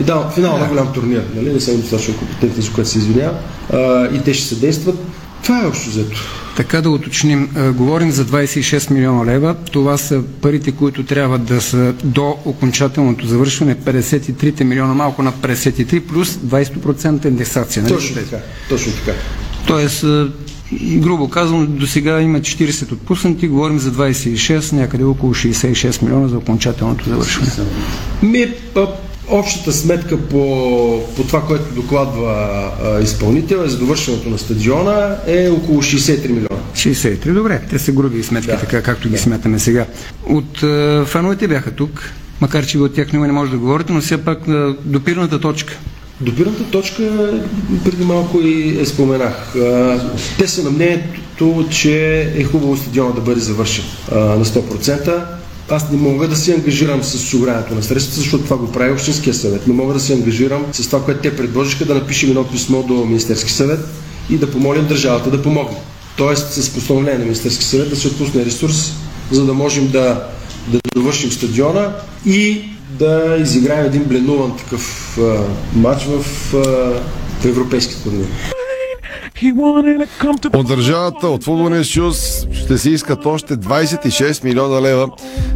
Да, 0.00 0.30
финал 0.34 0.58
на 0.58 0.66
голям 0.66 0.92
турнир. 0.92 1.24
Нали? 1.36 1.52
Не 1.52 1.60
съм 1.60 1.80
достатъчно 1.80 2.16
компетентен, 2.16 2.62
за 2.62 2.72
което 2.72 2.90
се 2.90 2.98
извиня. 2.98 3.32
И 4.12 4.20
те 4.24 4.34
ще 4.34 4.48
се 4.48 4.54
действат. 4.54 4.98
Това 5.42 5.62
е 5.62 5.66
общо 5.66 5.90
взето. 5.90 6.45
Така 6.56 6.80
да 6.80 6.90
уточним, 6.90 7.48
говорим 7.74 8.10
за 8.10 8.24
26 8.24 8.90
милиона 8.90 9.24
лева. 9.24 9.54
Това 9.72 9.96
са 9.96 10.22
парите, 10.40 10.72
които 10.72 11.04
трябва 11.04 11.38
да 11.38 11.60
са 11.60 11.94
до 12.04 12.36
окончателното 12.44 13.26
завършване 13.26 13.76
53 13.76 14.64
милиона, 14.64 14.94
малко 14.94 15.22
над 15.22 15.34
53, 15.34 16.00
плюс 16.00 16.28
20% 16.30 17.26
индексация. 17.26 17.82
Нали? 17.82 17.94
Точно 17.94 18.16
така. 18.16 18.36
Точно 18.68 18.92
така. 18.92 19.18
Тоест, 19.66 20.04
грубо 20.82 21.28
казвам, 21.28 21.76
до 21.76 21.86
сега 21.86 22.20
има 22.20 22.40
40 22.40 22.92
отпуснати, 22.92 23.48
говорим 23.48 23.78
за 23.78 23.92
26, 23.92 24.72
някъде 24.72 25.04
около 25.04 25.34
66 25.34 26.02
милиона 26.02 26.28
за 26.28 26.36
окончателното 26.38 27.08
завършване. 27.08 27.50
Ми, 28.22 28.46
Общата 29.28 29.72
сметка 29.72 30.20
по, 30.20 31.02
по 31.16 31.22
това, 31.22 31.42
което 31.42 31.74
докладва 31.74 32.70
а, 32.84 33.00
изпълнител 33.00 33.56
е 33.56 33.68
за 33.68 33.78
довършването 33.78 34.28
на 34.28 34.38
стадиона 34.38 35.16
е 35.26 35.48
около 35.48 35.82
63 35.82 36.28
милиона. 36.28 36.48
63, 36.74 37.32
добре. 37.32 37.62
Те 37.70 37.78
са 37.78 37.92
груби 37.92 38.22
сметки, 38.22 38.50
да. 38.50 38.58
така 38.58 38.82
както 38.82 39.08
ги 39.08 39.18
смятаме 39.18 39.58
сега. 39.58 39.86
От 40.28 40.62
а, 40.62 41.04
фановете 41.06 41.48
бяха 41.48 41.70
тук, 41.70 42.12
макар 42.40 42.66
че 42.66 42.78
от 42.78 42.94
тях 42.94 43.12
не 43.12 43.32
може 43.32 43.50
да 43.50 43.58
говорите, 43.58 43.92
но 43.92 44.00
все 44.00 44.24
пак 44.24 44.48
а, 44.48 44.74
допирната 44.84 45.40
точка. 45.40 45.78
Допирната 46.20 46.64
точка 46.64 47.30
преди 47.84 48.04
малко 48.04 48.40
и 48.40 48.80
е 48.80 48.86
споменах. 48.86 49.54
Те 50.38 50.48
са 50.48 50.62
на 50.62 50.70
мнението, 50.70 51.66
че 51.70 52.20
е 52.36 52.44
хубаво 52.44 52.76
стадиона 52.76 53.14
да 53.14 53.20
бъде 53.20 53.40
завършен 53.40 53.84
на 54.12 54.44
100% 54.44 55.24
аз 55.70 55.90
не 55.90 55.96
мога 55.96 56.28
да 56.28 56.36
се 56.36 56.54
ангажирам 56.54 57.02
с 57.02 57.14
осигуряването 57.14 57.74
на 57.74 57.82
средствата, 57.82 58.20
защото 58.20 58.44
това 58.44 58.56
го 58.56 58.72
прави 58.72 58.92
Общинския 58.92 59.34
съвет. 59.34 59.66
Не 59.66 59.74
мога 59.74 59.94
да 59.94 60.00
се 60.00 60.12
ангажирам 60.12 60.66
с 60.72 60.86
това, 60.86 61.04
което 61.04 61.20
те 61.20 61.36
предложиха, 61.36 61.84
да 61.84 61.94
напишем 61.94 62.30
едно 62.30 62.48
писмо 62.48 62.82
до 62.82 62.94
Министерски 62.94 63.52
съвет 63.52 63.80
и 64.30 64.36
да 64.36 64.50
помолим 64.50 64.86
държавата 64.86 65.30
да 65.30 65.42
помогне. 65.42 65.78
Тоест 66.16 66.52
с 66.52 66.70
постановление 66.70 67.18
на 67.18 67.24
Министерски 67.24 67.64
съвет 67.64 67.90
да 67.90 67.96
се 67.96 68.08
отпусне 68.08 68.44
ресурс, 68.44 68.92
за 69.30 69.44
да 69.44 69.54
можем 69.54 69.90
да, 69.90 70.28
да 70.68 70.78
довършим 70.94 71.32
стадиона 71.32 71.92
и 72.26 72.62
да 72.98 73.36
изиграем 73.40 73.86
един 73.86 74.04
бленуван 74.04 74.56
такъв 74.56 75.18
а, 75.20 75.42
матч 75.74 76.04
в, 76.04 76.24
а, 76.54 76.58
в 77.40 77.44
европейски 77.44 78.02
турнир. 78.02 78.26
От 80.54 80.66
държавата, 80.66 81.28
от 81.28 81.44
футболния 81.44 81.84
съюз 81.84 82.46
ще 82.52 82.78
се 82.78 82.90
искат 82.90 83.26
още 83.26 83.56
26 83.56 84.44
милиона 84.44 84.82
лева 84.82 85.08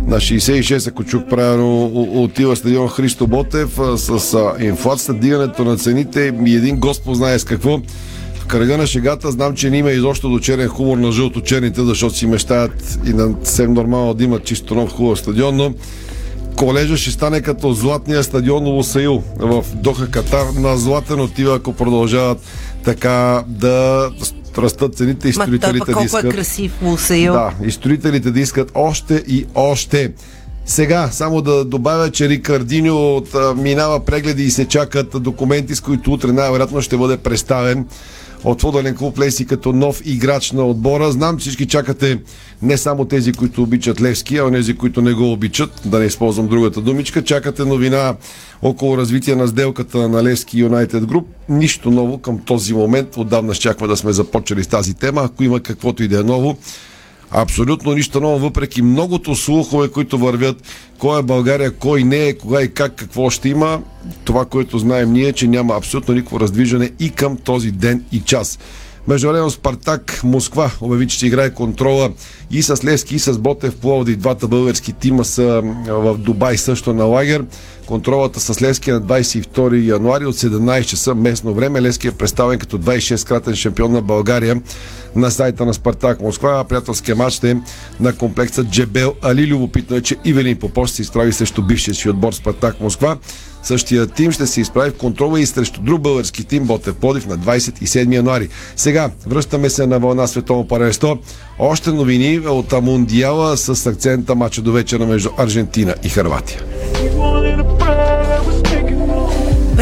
на 0.07 0.17
66, 0.17 0.89
ако 0.89 1.05
чук 1.05 1.31
правилно, 1.31 1.87
отива 2.23 2.57
стадион 2.57 2.89
Христо 2.89 3.27
Ботев 3.27 3.79
с 3.97 4.39
инфлацията, 4.61 5.21
дигането 5.21 5.65
на 5.65 5.77
цените 5.77 6.35
и 6.47 6.57
един 6.57 6.77
господ 6.77 7.17
знае 7.17 7.39
с 7.39 7.45
какво. 7.45 7.81
В 8.35 8.47
кръга 8.47 8.77
на 8.77 8.87
шегата 8.87 9.31
знам, 9.31 9.55
че 9.55 9.71
не 9.71 9.77
има 9.77 9.91
изобщо 9.91 10.29
до 10.29 10.39
черен 10.39 10.69
хумор 10.69 10.97
на 10.97 11.13
жълто-черните, 11.13 11.83
защото 11.83 12.17
си 12.17 12.27
мечтаят 12.27 12.99
и 13.07 13.13
на 13.13 13.35
съвсем 13.43 13.73
нормално 13.73 14.15
да 14.15 14.25
имат 14.25 14.45
чисто 14.45 14.75
нов 14.75 14.93
хубав 14.93 15.19
стадион, 15.19 15.57
но 15.57 15.75
колежа 16.57 16.97
ще 16.97 17.11
стане 17.11 17.41
като 17.41 17.73
златния 17.73 18.25
стадион 18.25 18.65
Лусаил 18.65 19.23
в 19.39 19.65
Доха 19.75 20.11
Катар. 20.11 20.47
На 20.57 20.77
златен 20.77 21.21
отива, 21.21 21.57
ако 21.57 21.73
продължават 21.73 22.39
така 22.85 23.45
да 23.47 24.11
растат 24.59 24.97
цените 24.97 25.29
и 25.29 25.33
строителите 25.33 25.93
да 25.93 26.05
искат. 26.05 26.23
Колко 26.23 26.27
е 26.27 26.31
красив 26.31 26.83
Лусаил. 26.83 27.33
Да, 27.33 27.53
и 27.65 27.71
строителите 27.71 28.31
да 28.31 28.41
искат 28.41 28.71
още 28.75 29.25
и 29.27 29.47
още. 29.55 30.13
Сега, 30.67 31.09
само 31.13 31.43
да 31.43 31.65
добавя, 31.65 32.11
че 32.11 32.29
Рикардиньо 32.29 33.17
от, 33.17 33.35
а, 33.35 33.55
минава 33.55 34.05
прегледи 34.05 34.43
и 34.43 34.51
се 34.51 34.65
чакат 34.65 35.23
документи, 35.23 35.75
с 35.75 35.81
които 35.81 36.13
утре 36.13 36.33
най-вероятно 36.33 36.83
ще 36.83 36.97
бъде 36.97 37.17
представен 37.17 37.87
от 38.45 38.61
футболен 38.61 38.97
клуб 38.97 39.19
Леси 39.19 39.47
като 39.47 39.73
нов 39.73 40.03
играч 40.05 40.53
на 40.53 40.67
отбора. 40.67 41.13
Знам, 41.13 41.39
всички 41.39 41.67
чакате 41.67 42.19
не 42.63 42.77
само 42.77 43.05
тези, 43.05 43.33
които 43.33 43.63
обичат 43.63 44.01
Левски, 44.01 44.37
а 44.37 44.51
тези, 44.51 44.77
които 44.77 45.03
не 45.03 45.13
го 45.13 45.33
обичат, 45.33 45.71
да 45.85 45.99
не 45.99 46.05
използвам 46.05 46.49
другата 46.49 46.81
думичка. 46.81 47.25
Чакате 47.25 47.65
новина 47.65 48.15
около 48.63 48.99
развитие 48.99 49.35
на 49.35 49.49
сделката 49.49 50.09
на 50.09 50.25
Левски 50.25 50.59
Юнайтед 50.59 51.07
Груп. 51.07 51.29
Нищо 51.49 51.91
ново 51.91 52.19
към 52.19 52.39
този 52.39 52.75
момент. 52.75 53.17
Отдавна 53.17 53.55
щяхме 53.55 53.87
да 53.87 53.97
сме 53.97 54.13
започнали 54.13 54.65
с 54.65 54.67
тази 54.67 54.95
тема. 54.95 55.23
Ако 55.23 55.45
има 55.45 55.61
каквото 55.61 56.03
и 56.03 56.09
да 56.09 56.21
е 56.21 56.23
ново, 56.23 56.59
Абсолютно 57.33 57.93
нищо 57.93 58.21
ново, 58.21 58.39
въпреки 58.39 58.83
многото 58.83 59.35
слухове, 59.35 59.89
които 59.89 60.19
вървят. 60.19 60.63
Кой 60.99 61.21
е 61.21 61.23
България, 61.23 61.71
кой 61.71 62.05
не 62.05 62.17
е, 62.17 62.35
кога 62.35 62.63
и 62.63 62.75
как, 62.75 62.95
какво 62.95 63.31
ще 63.31 63.49
има. 63.49 63.81
Това, 64.25 64.45
което 64.45 64.79
знаем 64.79 65.13
ние, 65.13 65.29
е, 65.29 65.33
че 65.33 65.49
няма 65.49 65.77
абсолютно 65.77 66.15
никакво 66.15 66.41
раздвижване 66.41 66.91
и 67.01 67.11
към 67.11 67.37
този 67.37 67.71
ден 67.71 68.05
и 68.13 68.21
час. 68.21 68.59
Междувременно 69.09 69.51
Спартак 69.51 70.21
Москва 70.25 70.71
обяви, 70.81 71.09
че 71.09 71.17
ще 71.17 71.27
играе 71.27 71.55
контрола 71.55 72.11
и 72.51 72.63
с 72.63 72.85
Лески, 72.85 73.15
и 73.15 73.19
с 73.19 73.39
Ботев 73.39 73.77
Пловди. 73.77 74.17
Двата 74.17 74.49
български 74.49 74.93
тима 74.93 75.25
са 75.25 75.63
в 75.89 76.19
Дубай 76.19 76.57
също 76.57 76.95
на 76.95 77.05
лагер. 77.05 77.45
Контролата 77.91 78.41
с 78.41 78.63
Лески 78.63 78.91
е 78.91 78.93
на 78.93 79.03
22 79.03 79.87
януари 79.87 80.27
от 80.27 80.35
17 80.35 80.85
часа 80.85 81.15
местно 81.15 81.55
време. 81.55 81.83
Лески 81.83 82.07
е 82.07 82.13
представен 82.13 82.59
като 82.59 82.79
26-кратен 82.79 83.55
шампион 83.55 83.93
на 83.93 84.03
България 84.03 84.63
на 85.17 85.31
сайта 85.31 85.67
на 85.67 85.75
Спартак 85.75 86.21
Москва. 86.21 86.65
Приятелския 86.65 87.17
матч 87.17 87.35
ще 87.35 87.51
е 87.51 87.57
на 88.01 88.17
комплекса 88.17 88.65
Джебел 88.65 89.15
Али. 89.23 89.47
Любопитно 89.47 89.97
е, 89.97 90.01
че 90.01 90.17
Ивелин 90.25 90.57
Попов 90.57 90.91
се 90.91 91.03
изправи 91.03 91.33
срещу 91.33 91.63
бившия 91.63 91.95
си 91.95 92.09
отбор 92.09 92.33
Спартак 92.33 92.81
Москва. 92.81 93.17
Същия 93.63 94.07
тим 94.07 94.33
ще 94.33 94.47
се 94.47 94.61
изправи 94.61 94.91
в 94.91 94.97
контрола 94.97 95.41
и 95.41 95.47
срещу 95.47 95.81
друг 95.81 96.01
български 96.01 96.45
тим 96.45 96.65
Ботев 96.65 96.95
Подив 96.95 97.27
на 97.27 97.39
27 97.39 98.15
януари. 98.15 98.49
Сега 98.77 99.11
връщаме 99.27 99.71
се 99.71 99.87
на 99.87 99.99
вълна 99.99 100.27
Световно 100.27 100.69
паренство. 100.69 101.19
Още 101.59 101.91
новини 101.91 102.39
от 102.39 102.73
Мундиала 102.83 103.57
с 103.57 103.87
акцента 103.87 104.35
мача 104.35 104.63
до 104.63 104.73
вечера 104.73 105.07
между 105.07 105.31
Аржентина 105.39 105.95
и 106.03 106.09
Харватия 106.09 106.61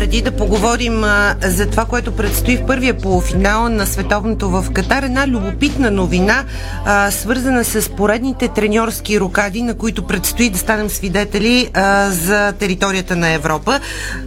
преди 0.09 0.22
да 0.22 0.30
поговорим 0.30 1.04
а, 1.04 1.34
за 1.42 1.70
това, 1.70 1.84
което 1.84 2.12
предстои 2.12 2.56
в 2.56 2.66
първия 2.66 2.98
полуфинал 2.98 3.68
на 3.68 3.86
световното 3.86 4.50
в 4.50 4.66
Катар, 4.72 5.02
една 5.02 5.28
любопитна 5.28 5.90
новина, 5.90 6.44
а, 6.84 7.11
свързана 7.11 7.64
с 7.64 7.88
поредните 7.88 8.48
треньорски 8.48 9.20
рокади, 9.20 9.62
на 9.62 9.74
които 9.74 10.06
предстои 10.06 10.50
да 10.50 10.59
станем 10.59 10.90
свидетели 10.90 11.70
а, 11.74 12.11
за 12.11 12.52
територията 12.52 13.16
на 13.16 13.28
Европа. 13.28 13.80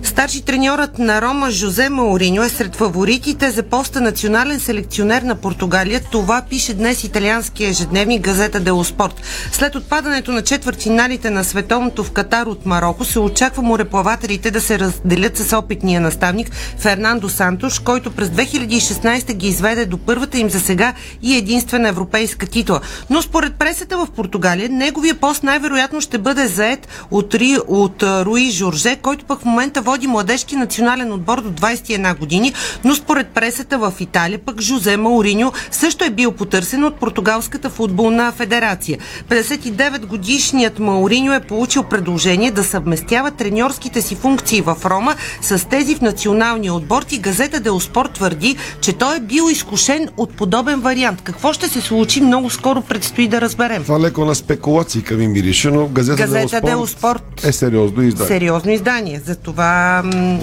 Старши 0.04 0.42
треньорът 0.42 1.00
на 1.00 1.22
Рома 1.22 1.52
Жозе 1.52 1.90
Мауриньо 1.90 2.44
е 2.44 2.50
сред 2.50 2.76
фаворитите 2.76 3.52
за 3.52 3.64
поста 3.64 4.02
национален 4.02 4.60
селекционер 4.60 5.22
на 5.22 5.36
Португалия. 5.36 6.02
Това 6.12 6.42
пише 6.50 6.74
днес 6.74 7.04
италианския 7.04 7.70
ежедневник 7.70 8.22
газета 8.22 8.60
Дело 8.60 8.84
Спорт. 8.84 9.22
След 9.52 9.76
отпадането 9.76 10.32
на 10.32 10.42
четвъртфиналите 10.42 11.30
на 11.30 11.44
световното 11.44 12.04
в 12.04 12.12
Катар 12.12 12.46
от 12.46 12.66
Марокко 12.66 13.06
се 13.06 13.20
очаква 13.20 13.64
мореплавателите 13.64 14.52
да 14.52 14.62
се 14.62 14.80
разделят 14.80 15.38
с 15.38 15.54
опит 15.54 15.71
опитния 15.72 16.02
наставник 16.02 16.52
Фернандо 16.78 17.30
Сантош, 17.30 17.80
който 17.80 18.12
през 18.12 18.30
2016 18.30 19.34
ги 19.34 19.48
изведе 19.48 19.86
до 19.86 19.98
първата 19.98 20.38
им 20.38 20.50
за 20.50 20.60
сега 20.60 20.94
и 21.22 21.36
единствена 21.36 21.90
европейска 21.90 22.46
титла. 22.46 22.80
Но 23.10 23.22
според 23.22 23.56
пресата 23.56 23.98
в 23.98 24.08
Португалия, 24.16 24.70
неговия 24.70 25.16
пост 25.16 25.44
най-вероятно 25.44 26.02
ще 26.02 26.18
бъде 26.18 26.48
заед 26.48 26.88
от, 27.12 27.34
Ри, 27.34 27.58
от 27.68 28.04
Руи 28.04 28.52
Жорже, 28.52 28.96
който 28.96 29.26
пък 29.26 29.42
в 29.42 29.46
момента 29.46 29.82
води 29.82 30.08
младежки 30.08 30.56
национален 30.56 31.12
отбор 31.12 31.42
до 31.42 31.50
21 31.50 32.18
години, 32.18 32.54
но 32.84 32.96
според 32.96 33.28
пресата 33.28 33.78
в 33.78 33.94
Италия 34.00 34.40
пък 34.40 34.62
Жозе 34.62 34.98
Мауриньо 34.98 35.52
също 35.72 36.06
е 36.06 36.10
бил 36.10 36.32
потърсен 36.32 36.84
от 36.84 36.96
Португалската 36.96 37.70
футболна 37.70 38.32
федерация. 38.32 38.98
59 39.30 40.06
годишният 40.06 40.80
Мауриньо 40.80 41.34
е 41.34 41.40
получил 41.40 41.84
предложение 41.84 42.52
да 42.52 42.64
съвместява 42.64 43.32
треньорските 43.32 44.02
си 44.02 44.16
функции 44.16 44.62
в 44.62 44.78
Рома 44.86 45.16
с 45.42 45.61
с 45.62 45.66
тези 45.66 45.96
в 45.96 46.02
националния 46.02 46.74
отбор 46.74 47.06
и 47.12 47.18
газета 47.18 47.60
Деоспор 47.60 48.06
твърди, 48.06 48.56
че 48.82 48.94
той 48.94 49.18
е 49.18 49.20
бил 49.20 49.44
изкушен 49.52 50.10
от 50.18 50.34
подобен 50.34 50.80
вариант. 50.80 51.22
Какво 51.22 51.54
ще 51.54 51.68
се 51.68 51.82
случи, 51.82 52.22
много 52.22 52.50
скоро 52.50 52.82
предстои 52.82 53.28
да 53.28 53.42
разберем. 53.42 53.84
Това 53.84 54.00
леко 54.00 54.26
на 54.26 54.36
спекулации 54.36 55.02
към 55.02 55.18
ми 55.18 55.28
мирише, 55.28 55.72
но 55.72 55.88
газета, 55.88 56.18
газета 56.18 56.62
Деоспорт 56.62 57.46
е 57.46 57.52
сериозно 57.52 58.04
издание. 58.04 58.28
Сериозно 58.28 58.72
издание. 58.72 59.22
Затова 59.26 60.02
м- 60.06 60.40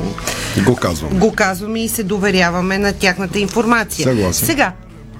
го 0.64 0.76
казвам. 0.76 1.18
Го 1.18 1.32
казваме 1.32 1.84
и 1.84 1.88
се 1.88 2.02
доверяваме 2.02 2.78
на 2.78 2.92
тяхната 2.92 3.38
информация. 3.38 4.04
Съгласен. 4.04 4.46
Сега, 4.46 4.72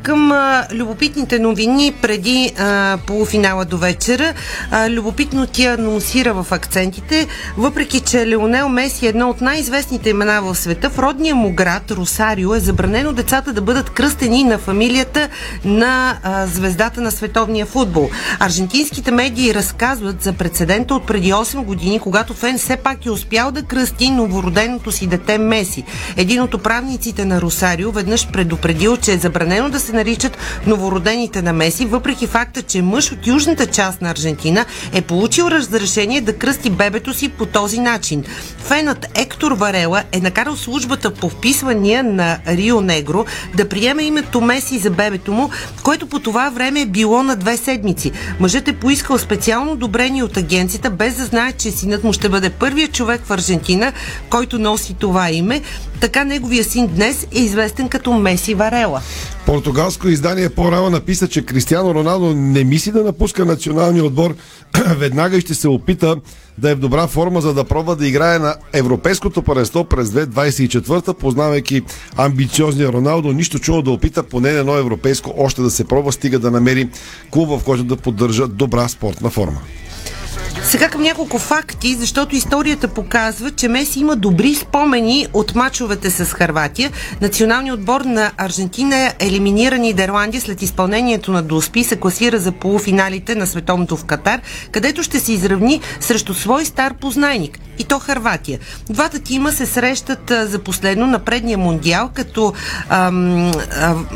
към 0.09 0.32
а, 0.32 0.66
любопитните 0.72 1.38
новини 1.38 1.92
преди 2.02 2.52
а, 2.59 2.98
полуфинала 3.06 3.64
до 3.64 3.78
вечера. 3.78 4.34
А, 4.70 4.90
любопитно 4.90 5.46
ти 5.46 5.64
анонсира 5.64 6.34
в 6.34 6.52
акцентите, 6.52 7.26
въпреки 7.56 8.00
че 8.00 8.26
Леонел 8.26 8.68
Меси 8.68 9.06
е 9.06 9.09
едно 9.09 9.30
от 9.30 9.40
най-известните 9.40 10.11
имена 10.11 10.42
в 10.42 10.54
света, 10.54 10.90
в 10.90 10.98
родния 10.98 11.34
му 11.34 11.52
град 11.52 11.90
Росарио 11.90 12.54
е 12.54 12.61
забранено 12.61 13.12
децата 13.12 13.52
да 13.52 13.61
бъдат 13.61 13.90
кръстени 13.90 14.44
на 14.44 14.59
фамилията 14.59 15.28
на 15.64 16.18
а, 16.22 16.46
звездата 16.46 17.00
на 17.00 17.11
световния 17.11 17.66
футбол. 17.66 18.11
Аржентинските 18.40 19.11
медии 19.11 19.54
разказват 19.54 20.22
за 20.22 20.32
прецедента 20.32 20.94
от 20.94 21.06
преди 21.06 21.32
8 21.32 21.64
години, 21.64 22.00
когато 22.00 22.34
Фен 22.34 22.59
все 22.59 22.76
пак 22.76 23.06
е 23.06 23.11
успял 23.11 23.50
да 23.50 23.62
кръсти 23.62 24.11
новороденото 24.11 24.92
си 24.92 25.06
дете 25.06 25.38
Меси. 25.38 25.84
Един 26.16 26.42
от 26.42 26.54
управниците 26.54 27.24
на 27.24 27.40
Росарио 27.40 27.92
веднъж 27.92 28.28
предупредил, 28.28 28.96
че 28.96 29.12
е 29.12 29.18
забранено 29.18 29.70
да 29.70 29.80
се 29.80 29.97
наричат 29.99 30.38
новородените 30.66 31.42
на 31.42 31.53
Меси, 31.53 31.84
въпреки 31.84 32.26
факта, 32.26 32.62
че 32.62 32.82
мъж 32.82 33.12
от 33.12 33.26
южната 33.26 33.66
част 33.66 34.03
на 34.03 34.11
Аржентина 34.11 34.64
е 34.92 35.03
получил 35.03 35.44
разрешение 35.44 36.20
да 36.20 36.38
кръсти 36.38 36.70
бебето 36.70 37.14
си 37.14 37.28
по 37.28 37.46
този 37.46 37.80
начин. 37.80 38.24
Фенът 38.59 39.07
Ектор 39.14 39.53
Варела 39.53 40.03
е 40.12 40.20
накарал 40.20 40.57
службата 40.57 41.14
по 41.14 41.28
вписвания 41.28 42.05
на 42.05 42.38
Рио 42.49 42.80
Негро 42.80 43.24
да 43.55 43.68
приеме 43.68 44.03
името 44.03 44.40
Меси 44.40 44.78
за 44.78 44.90
бебето 44.90 45.32
му, 45.32 45.51
което 45.82 46.07
по 46.07 46.18
това 46.18 46.51
време 46.51 46.80
е 46.80 46.86
било 46.86 47.22
на 47.22 47.36
две 47.36 47.57
седмици. 47.57 48.12
Мъжът 48.40 48.68
е 48.68 48.72
поискал 48.72 49.18
специално 49.18 49.72
одобрение 49.72 50.22
от 50.22 50.36
агенцията, 50.36 50.90
без 50.90 51.16
да 51.16 51.24
знае, 51.24 51.53
че 51.53 51.70
синът 51.70 52.05
му 52.05 52.12
ще 52.12 52.28
бъде 52.28 52.51
първият 52.51 52.92
човек 52.92 53.20
в 53.24 53.30
Аржентина, 53.30 53.92
който 54.30 54.59
носи 54.59 54.94
това 54.94 55.30
име. 55.30 55.62
Така 56.01 56.24
неговия 56.24 56.64
син 56.64 56.86
днес 56.86 57.26
е 57.34 57.38
известен 57.38 57.88
като 57.88 58.12
Меси 58.12 58.55
Варела. 58.55 59.01
Португалско 59.49 60.09
издание 60.09 60.49
по-рано 60.49 60.90
написа, 60.90 61.28
че 61.28 61.42
Кристиано 61.42 61.94
Роналдо 61.94 62.34
не 62.34 62.64
мисли 62.64 62.92
да 62.92 63.05
напуска 63.05 63.44
националния 63.44 64.05
отбор. 64.05 64.34
Веднага 64.96 65.40
ще 65.40 65.55
се 65.55 65.68
опита 65.68 66.16
да 66.59 66.70
е 66.70 66.74
в 66.74 66.78
добра 66.78 67.07
форма, 67.07 67.40
за 67.40 67.55
да 67.55 67.64
пробва 67.64 67.96
да 67.96 68.07
играе 68.07 68.38
на 68.38 68.57
Европейското 68.72 69.42
паренство 69.42 69.84
през 69.84 70.09
2024, 70.09 71.12
познавайки 71.12 71.82
амбициозния 72.16 72.92
Роналдо. 72.92 73.32
Нищо 73.32 73.59
чудо 73.59 73.82
да 73.82 73.90
опита 73.90 74.22
поне 74.22 74.51
едно 74.51 74.76
европейско 74.76 75.34
още 75.36 75.62
да 75.62 75.70
се 75.70 75.84
пробва, 75.84 76.12
стига 76.12 76.38
да 76.38 76.51
намери 76.51 76.88
клуб, 77.30 77.49
в 77.49 77.64
който 77.64 77.84
да 77.84 77.96
поддържа 77.96 78.49
добра 78.49 78.88
спортна 78.88 79.30
форма. 79.30 79.61
Сега 80.68 80.88
към 80.88 81.02
няколко 81.02 81.38
факти, 81.38 81.94
защото 81.94 82.36
историята 82.36 82.88
показва, 82.88 83.50
че 83.50 83.68
Меси 83.68 84.00
има 84.00 84.16
добри 84.16 84.54
спомени 84.54 85.26
от 85.32 85.54
мачовете 85.54 86.10
с 86.10 86.24
Харватия. 86.24 86.90
Националният 87.20 87.78
отбор 87.78 88.00
на 88.00 88.32
Аржентина 88.36 88.96
е 88.96 89.14
елиминира 89.20 89.78
Нидерландия 89.78 90.40
след 90.40 90.62
изпълнението 90.62 91.32
на 91.32 91.42
Доспи 91.42 91.84
се 91.84 91.96
класира 91.96 92.38
за 92.38 92.52
полуфиналите 92.52 93.34
на 93.34 93.46
световното 93.46 93.96
в 93.96 94.04
Катар, 94.04 94.40
където 94.72 95.02
ще 95.02 95.20
се 95.20 95.32
изравни 95.32 95.80
срещу 96.00 96.34
свой 96.34 96.64
стар 96.64 96.94
познайник 96.94 97.58
и 97.79 97.85
то 97.85 97.99
Харватия. 97.99 98.59
Двата 98.91 99.18
тима 99.18 99.53
се 99.53 99.66
срещат 99.66 100.31
а, 100.31 100.47
за 100.47 100.59
последно 100.59 101.07
на 101.07 101.18
предния 101.18 101.59
мундиал, 101.59 102.11
като 102.14 102.53
ам, 102.89 103.53
ам, 103.81 104.07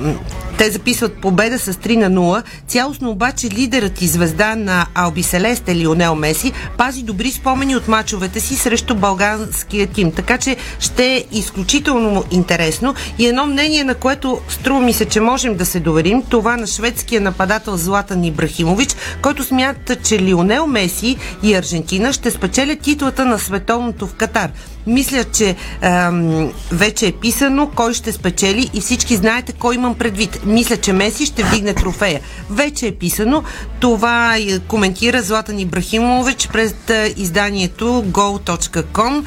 те 0.58 0.70
записват 0.70 1.20
победа 1.20 1.58
с 1.58 1.72
3 1.72 1.96
на 1.96 2.10
0. 2.10 2.42
Цялостно 2.66 3.10
обаче 3.10 3.50
лидерът 3.50 4.02
и 4.02 4.06
звезда 4.06 4.56
на 4.56 4.86
Алби 4.94 5.22
Селесте 5.22 5.76
Лионел 5.76 6.14
Меси 6.14 6.52
пази 6.78 7.02
добри 7.02 7.30
спомени 7.30 7.76
от 7.76 7.88
мачовете 7.88 8.40
си 8.40 8.54
срещу 8.56 8.94
българския 8.94 9.86
тим. 9.86 10.12
Така 10.12 10.38
че 10.38 10.56
ще 10.80 11.14
е 11.14 11.24
изключително 11.32 12.24
интересно 12.30 12.94
и 13.18 13.26
едно 13.26 13.46
мнение, 13.46 13.84
на 13.84 13.94
което 13.94 14.40
струва 14.48 14.80
ми 14.80 14.92
се, 14.92 15.04
че 15.04 15.20
можем 15.20 15.56
да 15.56 15.66
се 15.66 15.80
доверим, 15.80 16.22
това 16.22 16.56
на 16.56 16.66
шведския 16.66 17.20
нападател 17.20 17.76
Златан 17.76 18.24
Ибрахимович, 18.24 18.96
който 19.22 19.44
смята, 19.44 19.96
че 19.96 20.22
Лионел 20.22 20.66
Меси 20.66 21.16
и 21.42 21.54
Аржентина 21.54 22.12
ще 22.12 22.30
спечелят 22.30 22.80
титлата 22.80 23.24
на 23.24 23.38
световното 23.52 24.06
в 24.06 24.14
Катар. 24.14 24.50
Мисля, 24.86 25.24
че 25.24 25.56
ам, 25.82 26.52
вече 26.72 27.06
е 27.06 27.12
писано 27.12 27.70
кой 27.74 27.94
ще 27.94 28.12
спечели 28.12 28.70
и 28.74 28.80
всички 28.80 29.16
знаете 29.16 29.52
кой 29.52 29.74
имам 29.74 29.94
предвид. 29.94 30.40
Мисля, 30.46 30.76
че 30.76 30.92
Меси 30.92 31.26
ще 31.26 31.42
вдигне 31.42 31.74
трофея. 31.74 32.20
Вече 32.50 32.86
е 32.86 32.92
писано. 32.92 33.42
Това 33.80 34.36
е, 34.36 34.58
коментира 34.58 35.22
Златан 35.22 35.58
Ибрахимович 35.58 36.48
през 36.48 36.74
е, 36.90 37.14
изданието 37.16 38.04
go.com. 38.08 39.24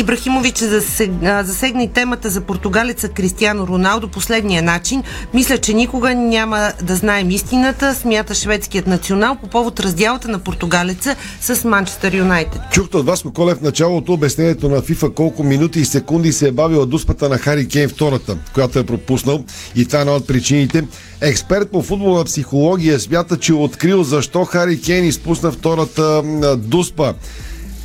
Ибрахимович 0.00 0.58
засегна, 0.58 1.92
темата 1.94 2.30
за 2.30 2.40
португалеца 2.40 3.08
Кристиано 3.08 3.66
Роналдо 3.66 4.08
последния 4.08 4.62
начин. 4.62 5.02
Мисля, 5.34 5.58
че 5.58 5.74
никога 5.74 6.14
няма 6.14 6.72
да 6.82 6.96
знаем 6.96 7.30
истината, 7.30 7.94
смята 7.94 8.34
шведският 8.34 8.86
национал 8.86 9.36
по 9.36 9.46
повод 9.46 9.80
раздялата 9.80 10.28
на 10.28 10.38
португалеца 10.38 11.16
с 11.40 11.64
Манчестър 11.64 12.14
Юнайтед. 12.14 12.60
Чухте 12.72 12.97
от 12.98 13.06
вас, 13.06 13.24
Колев, 13.34 13.58
в 13.58 13.62
началото 13.62 14.12
обяснението 14.12 14.68
на 14.68 14.82
ФИФА 14.82 15.10
колко 15.10 15.42
минути 15.42 15.80
и 15.80 15.84
секунди 15.84 16.32
се 16.32 16.48
е 16.48 16.52
бавила 16.52 16.86
дуспата 16.86 17.28
на 17.28 17.38
Хари 17.38 17.68
Кейн 17.68 17.88
втората, 17.88 18.38
която 18.54 18.78
е 18.78 18.86
пропуснал. 18.86 19.44
И 19.76 19.86
това 19.86 19.98
е 19.98 20.02
една 20.02 20.14
от 20.14 20.26
причините. 20.26 20.84
Експерт 21.20 21.70
по 21.70 21.82
футболна 21.82 22.24
психология 22.24 23.00
смята, 23.00 23.38
че 23.38 23.52
е 23.52 23.54
открил 23.54 24.02
защо 24.02 24.44
Хари 24.44 24.80
Кейн 24.80 25.04
изпусна 25.04 25.52
втората 25.52 26.22
дуспа. 26.56 27.14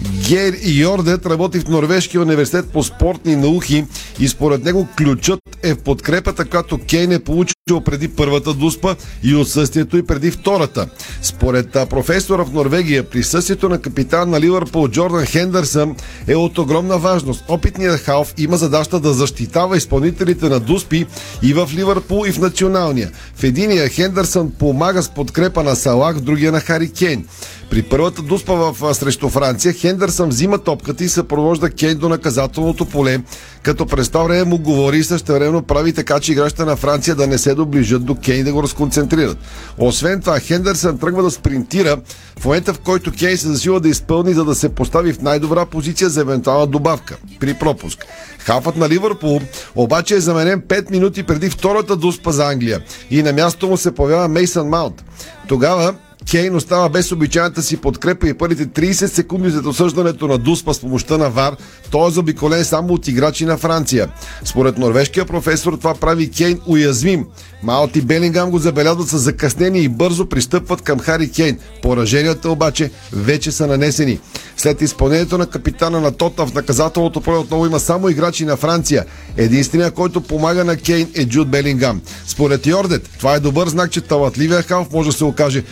Гер 0.02 0.54
Йордет 0.64 1.26
работи 1.26 1.60
в 1.60 1.68
Норвежкия 1.68 2.22
университет 2.22 2.70
по 2.70 2.84
спортни 2.84 3.36
науки 3.36 3.86
и 4.20 4.28
според 4.28 4.64
него 4.64 4.88
ключът 4.98 5.40
е 5.64 5.74
в 5.74 5.78
подкрепата, 5.78 6.46
която 6.46 6.78
Кейн 6.78 7.12
е 7.12 7.20
получил 7.20 7.82
преди 7.86 8.08
първата 8.08 8.54
дуспа 8.54 8.96
и 9.24 9.36
отсъствието 9.36 9.98
и 9.98 10.06
преди 10.06 10.32
втората. 10.32 10.88
Според 11.22 11.72
професора 11.72 12.46
в 12.46 12.54
Норвегия, 12.54 13.10
присъствието 13.10 13.70
на 13.70 13.82
капитан 13.82 14.30
на 14.30 14.42
Ливърпул 14.42 14.88
Джордан 14.88 15.26
Хендърсън 15.26 15.96
е 16.28 16.36
от 16.36 16.58
огромна 16.58 16.98
важност. 16.98 17.44
Опитният 17.48 18.00
халф 18.00 18.34
има 18.38 18.58
задача 18.58 19.00
да 19.00 19.14
защитава 19.14 19.78
изпълнителите 19.78 20.50
на 20.50 20.60
дуспи 20.60 21.06
и 21.42 21.54
в 21.54 21.70
Ливърпул 21.74 22.26
и 22.28 22.32
в 22.32 22.40
националния. 22.40 23.12
В 23.36 23.44
единия 23.44 23.90
Хендърсън 23.90 24.52
помага 24.60 25.04
с 25.04 25.10
подкрепа 25.10 25.64
на 25.64 25.76
Салах, 25.76 26.18
в 26.18 26.22
другия 26.22 26.52
на 26.52 26.60
Хари 26.60 26.92
Кейн. 26.92 27.26
При 27.74 27.82
първата 27.82 28.22
дуспа 28.22 28.54
в 28.54 28.96
срещу 28.96 29.30
Франция, 29.30 29.74
Хендърсън 29.74 30.30
взима 30.30 30.58
топката 30.58 31.04
и 31.04 31.10
се 31.10 31.24
провожда 31.24 31.70
Кейн 31.70 31.98
до 31.98 32.10
наказателното 32.10 32.86
поле, 32.86 33.20
като 33.64 33.86
през 33.86 34.10
това 34.10 34.24
време 34.24 34.44
му 34.44 34.58
говори 34.58 34.98
и 34.98 35.04
същевременно 35.04 35.62
прави 35.62 35.94
така, 35.94 36.20
че 36.20 36.32
игращите 36.32 36.66
на 36.66 36.76
Франция 36.76 37.16
да 37.16 37.28
не 37.28 37.38
се 37.38 37.56
доближат 37.56 38.06
до 38.06 38.16
Кейн 38.16 38.46
да 38.46 38.54
го 38.54 38.64
разконцентрират. 38.64 39.38
Освен 39.78 40.22
това, 40.22 40.40
Хендърсън 40.40 40.98
тръгва 40.98 41.24
да 41.24 41.32
спринтира 41.32 41.98
в 42.40 42.46
момента, 42.46 42.74
в 42.74 42.80
който 42.80 43.12
Кейн 43.12 43.38
се 43.38 43.48
засила 43.48 43.80
да 43.80 43.90
изпълни, 43.90 44.34
за 44.34 44.46
да 44.46 44.56
се 44.56 44.70
постави 44.70 45.14
в 45.14 45.22
най-добра 45.22 45.66
позиция 45.66 46.10
за 46.10 46.22
евентуална 46.22 46.68
добавка 46.68 47.18
при 47.40 47.54
пропуск. 47.54 48.06
Хафът 48.40 48.76
на 48.76 48.90
Ливърпул 48.90 49.42
обаче 49.76 50.16
е 50.16 50.20
заменен 50.20 50.62
5 50.62 50.92
минути 50.92 51.24
преди 51.24 51.50
втората 51.50 51.96
дуспа 51.96 52.32
за 52.32 52.46
Англия 52.46 52.82
и 53.12 53.24
на 53.24 53.34
място 53.34 53.68
му 53.68 53.78
се 53.78 53.96
появява 53.96 54.28
Мейсън 54.28 54.68
Маунт. 54.68 55.04
Тогава 55.48 55.94
Кейн 56.32 56.56
остава 56.56 56.90
без 56.90 57.12
обичайната 57.12 57.62
си 57.62 57.78
подкрепа 57.78 58.30
и 58.30 58.34
първите 58.34 58.68
30 58.68 59.06
секунди 59.06 59.52
след 59.52 59.66
осъждането 59.66 60.28
на 60.28 60.38
Дуспа 60.38 60.74
с 60.74 60.80
помощта 60.80 61.18
на 61.18 61.30
ВАР, 61.30 61.56
той 61.92 62.08
е 62.08 62.12
заобиколен 62.12 62.66
само 62.66 62.94
от 62.94 63.08
играчи 63.08 63.46
на 63.46 63.58
Франция. 63.58 64.08
Според 64.46 64.78
норвежкия 64.78 65.26
професор 65.26 65.74
това 65.74 65.94
прави 65.94 66.32
Кейн 66.32 66.60
уязвим. 66.68 67.26
Маут 67.64 67.96
и 67.96 68.02
Белингам 68.02 68.52
го 68.52 68.58
забелязват 68.58 69.08
с 69.08 69.18
закъснение 69.18 69.82
и 69.82 69.90
бързо 69.90 70.26
пристъпват 70.26 70.82
към 70.82 71.00
Хари 71.00 71.32
Кейн. 71.32 71.60
Пораженията 71.82 72.50
обаче 72.50 72.92
вече 73.14 73.52
са 73.52 73.68
нанесени. 73.68 74.20
След 74.58 74.82
изпълнението 74.82 75.38
на 75.38 75.46
капитана 75.46 76.02
на 76.02 76.12
Тота 76.12 76.46
в 76.46 76.54
наказателното 76.54 77.22
поле 77.22 77.38
отново 77.38 77.66
има 77.66 77.80
само 77.80 78.10
играчи 78.10 78.46
на 78.46 78.58
Франция. 78.58 79.06
Единственият, 79.38 79.94
който 79.94 80.22
помага 80.22 80.64
на 80.64 80.76
Кейн 80.76 81.08
е 81.16 81.26
Джуд 81.26 81.50
Белингам. 81.50 82.02
Според 82.28 82.68
Йордет, 82.68 83.10
това 83.18 83.34
е 83.34 83.40
добър 83.40 83.68
знак, 83.68 83.92
че 83.92 84.02
талантливия 84.02 84.62
халф 84.62 84.88
може 84.92 85.10
да 85.10 85.16
се 85.16 85.24
окаже 85.24 85.64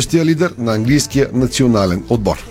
бъдещия 0.00 0.24
лидер 0.24 0.54
на 0.58 0.74
английския 0.74 1.28
национален 1.32 2.04
отбор. 2.08 2.44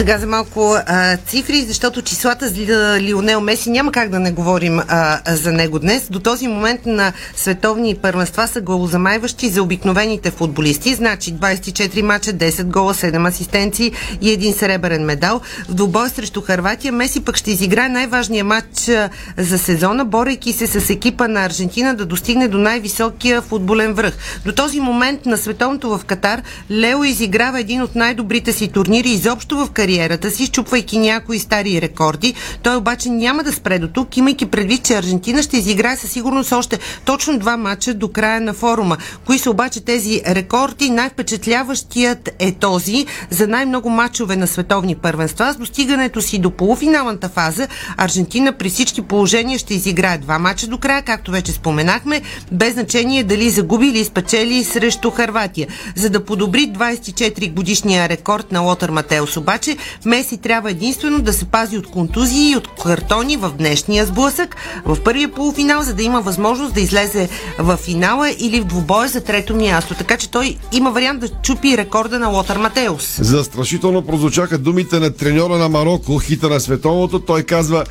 Сега 0.00 0.18
за 0.18 0.26
малко 0.26 0.76
а, 0.86 1.16
цифри, 1.16 1.62
защото 1.62 2.02
числата 2.02 2.48
за 2.48 2.98
Лионел 3.00 3.40
Меси 3.40 3.70
няма 3.70 3.92
как 3.92 4.08
да 4.08 4.18
не 4.18 4.32
говорим 4.32 4.80
а, 4.88 5.20
за 5.26 5.52
него 5.52 5.78
днес. 5.78 6.08
До 6.10 6.20
този 6.20 6.48
момент 6.48 6.86
на 6.86 7.12
световни 7.36 7.94
първенства 7.94 8.48
са 8.48 8.60
голозамайващи 8.60 9.48
за 9.48 9.62
обикновените 9.62 10.30
футболисти. 10.30 10.94
Значи 10.94 11.34
24 11.34 12.02
мача, 12.02 12.30
10 12.32 12.64
гола, 12.64 12.94
7 12.94 13.28
асистенции 13.28 13.92
и 14.20 14.30
един 14.30 14.54
сребърен 14.54 15.04
медал. 15.04 15.40
В 15.68 15.74
двубой 15.74 16.08
срещу 16.08 16.40
Харватия 16.40 16.92
Меси 16.92 17.24
пък 17.24 17.36
ще 17.36 17.50
изиграе 17.50 17.88
най-важния 17.88 18.44
матч 18.44 18.90
за 19.38 19.58
сезона, 19.58 20.04
борейки 20.04 20.52
се 20.52 20.66
с 20.66 20.90
екипа 20.90 21.28
на 21.28 21.44
Аржентина 21.44 21.94
да 21.94 22.06
достигне 22.06 22.48
до 22.48 22.58
най-високия 22.58 23.42
футболен 23.42 23.92
връх. 23.94 24.14
До 24.44 24.52
този 24.52 24.80
момент 24.80 25.26
на 25.26 25.36
световното 25.36 25.98
в 25.98 26.04
Катар 26.04 26.42
Лео 26.70 27.04
изиграва 27.04 27.60
един 27.60 27.82
от 27.82 27.94
най-добрите 27.94 28.52
си 28.52 28.68
турнири 28.68 29.08
изобщо 29.10 29.56
в 29.56 29.70
кариерата 29.70 29.89
кариерата 29.90 30.30
си, 30.30 30.46
щупвайки 30.46 30.98
някои 30.98 31.38
стари 31.38 31.80
рекорди. 31.80 32.34
Той 32.62 32.76
обаче 32.76 33.08
няма 33.08 33.42
да 33.42 33.52
спре 33.52 33.78
до 33.78 33.88
тук, 33.88 34.16
имайки 34.16 34.46
предвид, 34.46 34.82
че 34.82 34.94
Аржентина 34.94 35.42
ще 35.42 35.56
изиграе 35.56 35.96
със 35.96 36.10
сигурност 36.10 36.52
още 36.52 36.78
точно 37.04 37.38
два 37.38 37.56
мача 37.56 37.94
до 37.94 38.08
края 38.08 38.40
на 38.40 38.54
форума. 38.54 38.96
Кои 39.26 39.38
са 39.38 39.50
обаче 39.50 39.80
тези 39.80 40.22
рекорди? 40.26 40.90
Най-впечатляващият 40.90 42.30
е 42.38 42.52
този 42.52 43.06
за 43.30 43.46
най-много 43.46 43.90
мачове 43.90 44.36
на 44.36 44.46
световни 44.46 44.94
първенства. 44.94 45.52
С 45.52 45.56
достигането 45.56 46.22
си 46.22 46.38
до 46.38 46.50
полуфиналната 46.50 47.28
фаза, 47.28 47.68
Аржентина 47.96 48.52
при 48.52 48.70
всички 48.70 49.02
положения 49.02 49.58
ще 49.58 49.74
изиграе 49.74 50.18
два 50.18 50.38
мача 50.38 50.66
до 50.66 50.78
края, 50.78 51.02
както 51.02 51.30
вече 51.30 51.52
споменахме, 51.52 52.22
без 52.52 52.72
значение 52.72 53.24
дали 53.24 53.50
загуби 53.50 53.86
или 53.86 54.04
спечели 54.04 54.64
срещу 54.64 55.10
Харватия. 55.10 55.68
За 55.96 56.10
да 56.10 56.24
подобри 56.24 56.60
24 56.60 57.52
годишния 57.52 58.08
рекорд 58.08 58.52
на 58.52 58.60
Лотър 58.60 58.90
Матеус 58.90 59.36
обаче, 59.36 59.76
Меси 60.04 60.36
трябва 60.36 60.70
единствено 60.70 61.18
да 61.18 61.32
се 61.32 61.44
пази 61.44 61.78
от 61.78 61.86
контузии 61.86 62.50
и 62.50 62.56
от 62.56 62.68
картони 62.82 63.36
в 63.36 63.50
днешния 63.58 64.06
сблъсък 64.06 64.56
в 64.84 65.02
първия 65.04 65.32
полуфинал, 65.32 65.82
за 65.82 65.94
да 65.94 66.02
има 66.02 66.20
възможност 66.20 66.74
да 66.74 66.80
излезе 66.80 67.28
в 67.58 67.76
финала 67.76 68.30
или 68.38 68.60
в 68.60 68.64
двубоя 68.64 69.08
за 69.08 69.20
трето 69.20 69.56
място. 69.56 69.94
Така 69.94 70.16
че 70.16 70.30
той 70.30 70.56
има 70.72 70.90
вариант 70.90 71.20
да 71.20 71.28
чупи 71.28 71.76
рекорда 71.76 72.18
на 72.18 72.28
Лотър 72.28 72.58
Матеус. 72.58 73.18
Застрашително 73.20 74.02
прозвучаха 74.02 74.58
думите 74.58 74.98
на 75.00 75.10
треньора 75.10 75.56
на 75.56 75.68
Марокко, 75.68 76.18
хита 76.18 76.48
на 76.48 76.60
световното. 76.60 77.20
Той 77.20 77.42
казва 77.42 77.84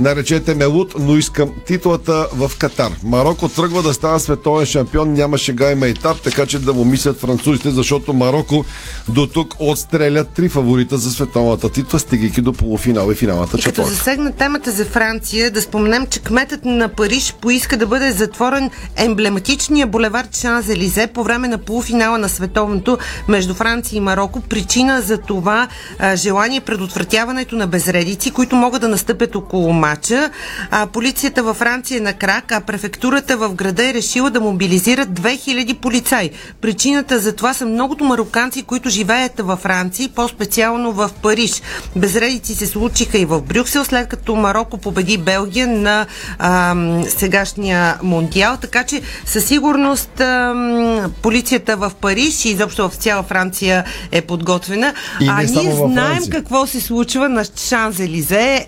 Наречете 0.00 0.54
ме 0.54 0.64
луд, 0.64 0.94
но 0.98 1.16
искам 1.16 1.50
титлата 1.66 2.28
в 2.32 2.52
Катар. 2.58 2.92
Марокко 3.02 3.48
тръгва 3.48 3.82
да 3.82 3.94
става 3.94 4.20
световен 4.20 4.66
шампион, 4.66 5.12
няма 5.12 5.38
шега 5.38 5.70
има 5.70 5.86
етап, 5.86 6.20
така 6.24 6.46
че 6.46 6.58
да 6.58 6.72
му 6.72 6.84
мислят 6.84 7.20
французите, 7.20 7.70
защото 7.70 8.12
Марокко 8.12 8.64
до 9.08 9.26
тук 9.26 9.54
отстрелят 9.58 10.28
три 10.28 10.48
фаворита 10.48 10.98
за 10.98 11.10
световната 11.10 11.68
титла, 11.68 11.98
стигайки 11.98 12.40
до 12.40 12.52
полуфинал 12.52 13.12
и 13.12 13.14
финалната 13.14 13.58
И 13.58 13.62
като 13.62 13.84
засегна 13.84 14.32
темата 14.32 14.70
за 14.70 14.84
Франция, 14.84 15.50
да 15.50 15.62
споменем, 15.62 16.06
че 16.10 16.20
кметът 16.20 16.64
на 16.64 16.88
Париж 16.88 17.34
поиска 17.40 17.76
да 17.76 17.86
бъде 17.86 18.12
затворен 18.12 18.70
емблематичния 18.96 19.86
булевард 19.86 20.36
Шанс-Елизе 20.36 21.06
по 21.06 21.24
време 21.24 21.48
на 21.48 21.58
полуфинала 21.58 22.18
на 22.18 22.28
световното 22.28 22.98
между 23.28 23.54
Франция 23.54 23.96
и 23.96 24.00
Марокко. 24.00 24.40
Причина 24.40 25.02
за 25.02 25.18
това 25.18 25.68
а, 25.98 26.16
желание 26.16 26.58
е 26.58 26.60
предотвратяването 26.60 27.56
на 27.56 27.66
безредици, 27.66 28.30
които 28.30 28.56
могат 28.56 28.80
да 28.80 28.88
настъпят 28.88 29.34
около 29.34 29.72
матча. 29.90 30.30
А, 30.70 30.86
полицията 30.86 31.42
във 31.42 31.56
Франция 31.56 31.98
е 31.98 32.00
на 32.00 32.12
крак, 32.12 32.52
а 32.52 32.60
префектурата 32.60 33.36
в 33.36 33.54
града 33.54 33.88
е 33.88 33.94
решила 33.94 34.30
да 34.30 34.40
мобилизира 34.40 35.06
2000 35.06 35.74
полицаи. 35.74 36.30
Причината 36.60 37.18
за 37.18 37.36
това 37.36 37.54
са 37.54 37.66
многото 37.66 38.04
мароканци, 38.04 38.62
които 38.62 38.88
живеят 38.88 39.32
във 39.38 39.60
Франция, 39.60 40.08
по-специално 40.08 40.92
в 40.92 41.10
Париж. 41.22 41.62
Безредици 41.96 42.54
се 42.54 42.66
случиха 42.66 43.18
и 43.18 43.24
в 43.24 43.40
Брюксел, 43.40 43.84
след 43.84 44.08
като 44.08 44.36
Марокко 44.36 44.78
победи 44.78 45.18
Белгия 45.18 45.66
на 45.66 46.06
ам, 46.38 47.04
сегашния 47.08 47.98
мондиал. 48.02 48.56
Така 48.60 48.84
че 48.84 49.02
със 49.24 49.44
сигурност 49.44 50.20
ам, 50.20 51.12
полицията 51.22 51.76
в 51.76 51.92
Париж 52.00 52.44
и 52.44 52.48
изобщо 52.48 52.88
в 52.88 52.94
цяла 52.94 53.22
Франция 53.22 53.84
е 54.12 54.20
подготвена. 54.20 54.94
И 55.20 55.24
не 55.24 55.30
а 55.30 55.42
ние 55.42 55.74
знаем 55.74 56.22
какво 56.30 56.66
се 56.66 56.80
случва 56.80 57.28
на 57.28 57.44
Шанзелизе. 57.56 58.66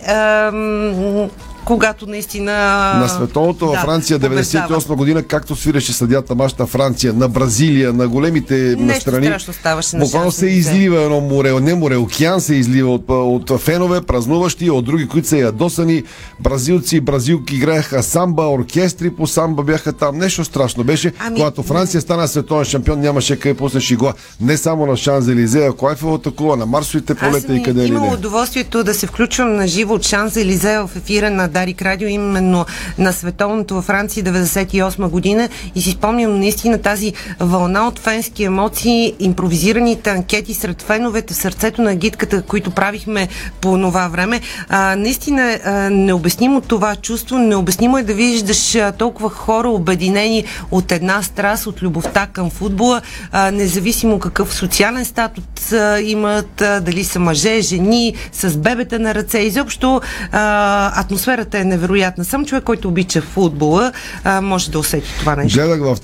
Ам, 1.12 1.30
когато 1.64 2.06
наистина 2.06 2.52
На 2.98 3.08
световното 3.08 3.66
във 3.66 3.74
да, 3.74 3.80
Франция 3.80 4.18
98 4.18 4.68
побеждава. 4.68 4.96
година, 4.96 5.22
както 5.22 5.56
свиреше 5.56 5.92
съдята 5.92 6.34
мач 6.34 6.54
на 6.54 6.66
Франция, 6.66 7.12
на 7.12 7.28
Бразилия, 7.28 7.92
на 7.92 8.08
големите 8.08 8.76
Нещо 8.78 9.00
страни. 9.00 9.28
на 9.28 9.98
Буквално 9.98 10.32
се 10.32 10.46
излива 10.46 11.02
едно 11.02 11.20
море, 11.20 11.60
не 11.60 11.74
море, 11.74 11.96
океан 11.96 12.40
се 12.40 12.54
излива 12.54 12.94
от, 12.94 13.04
от 13.08 13.60
фенове, 13.60 14.00
празнуващи, 14.00 14.70
от 14.70 14.84
други, 14.84 15.08
които 15.08 15.28
са 15.28 15.38
ядосани. 15.38 16.02
Бразилци 16.40 16.96
и 16.96 17.00
бразилки 17.00 17.54
играеха 17.54 18.02
самба, 18.02 18.42
оркестри 18.42 19.10
по 19.10 19.26
самба 19.26 19.62
бяха 19.62 19.92
там. 19.92 20.18
Нещо 20.18 20.44
страшно 20.44 20.84
беше. 20.84 21.12
Ами, 21.18 21.36
Когато 21.36 21.62
Франция 21.62 22.00
стана 22.00 22.28
световен 22.28 22.64
шампион, 22.64 23.00
нямаше 23.00 23.36
къде 23.38 23.54
пуснеш 23.54 23.90
игла. 23.90 24.12
Не 24.40 24.56
само 24.56 24.86
на 24.86 24.96
Шанзелизе, 24.96 25.66
ако 25.66 25.86
Айфелата 25.86 26.30
кула, 26.30 26.56
на 26.56 26.66
Марсовите 26.66 27.14
полета 27.14 27.54
и 27.56 27.62
къде 27.62 27.84
ли 27.84 27.90
не. 27.90 28.14
удоволствието 28.14 28.84
да 28.84 28.94
се 28.94 29.06
включвам 29.06 29.56
на 29.56 29.66
живо 29.66 29.94
от 29.94 30.02
Шанс 30.02 30.36
Елизе 30.36 30.78
в 30.78 30.90
ефира 30.96 31.30
на 31.30 31.48
Дарик 31.52 31.82
Радио, 31.82 32.08
именно 32.08 32.66
на 32.98 33.12
световното 33.12 33.74
във 33.74 33.84
Франция 33.84 34.24
98 34.24 35.08
година 35.08 35.48
и 35.74 35.82
си 35.82 35.90
спомням 35.90 36.38
наистина 36.38 36.78
тази 36.78 37.12
вълна 37.40 37.86
от 37.88 37.98
фенски 37.98 38.44
емоции, 38.44 39.14
импровизираните 39.18 40.10
анкети 40.10 40.54
сред 40.54 40.82
феновете 40.82 41.34
в 41.34 41.36
сърцето 41.36 41.82
на 41.82 41.94
гидката, 41.94 42.42
които 42.42 42.70
правихме 42.70 43.28
по 43.60 43.78
това 43.92 44.08
време. 44.08 44.40
А, 44.68 44.96
наистина 44.96 45.58
а, 45.64 45.70
необяснимо 45.90 46.60
това 46.60 46.96
чувство, 46.96 47.38
необяснимо 47.38 47.98
е 47.98 48.02
да 48.02 48.14
виждаш 48.14 48.78
толкова 48.98 49.30
хора 49.30 49.68
обединени 49.68 50.44
от 50.70 50.92
една 50.92 51.22
страст, 51.22 51.66
от 51.66 51.82
любовта 51.82 52.26
към 52.26 52.50
футбола, 52.50 53.02
а, 53.32 53.50
независимо 53.50 54.18
какъв 54.18 54.54
социален 54.54 55.04
статус 55.04 55.72
а, 55.72 56.00
имат, 56.00 56.60
а, 56.60 56.80
дали 56.80 57.04
са 57.04 57.18
мъже, 57.18 57.60
жени, 57.60 58.14
с 58.32 58.56
бебета 58.56 58.98
на 58.98 59.14
ръце. 59.14 59.38
Изобщо 59.38 60.00
а, 60.32 61.00
атмосферата 61.42 61.58
е 61.58 61.64
невероятна. 61.64 62.24
Съм 62.24 62.46
човек, 62.46 62.64
който 62.64 62.88
обича 62.88 63.22
футбола, 63.22 63.92
а, 64.24 64.40
може 64.40 64.70
да 64.70 64.78
усети 64.78 65.08
това 65.18 65.36
нещо. 65.36 65.58
Гледах 65.58 65.80
в 65.80 66.00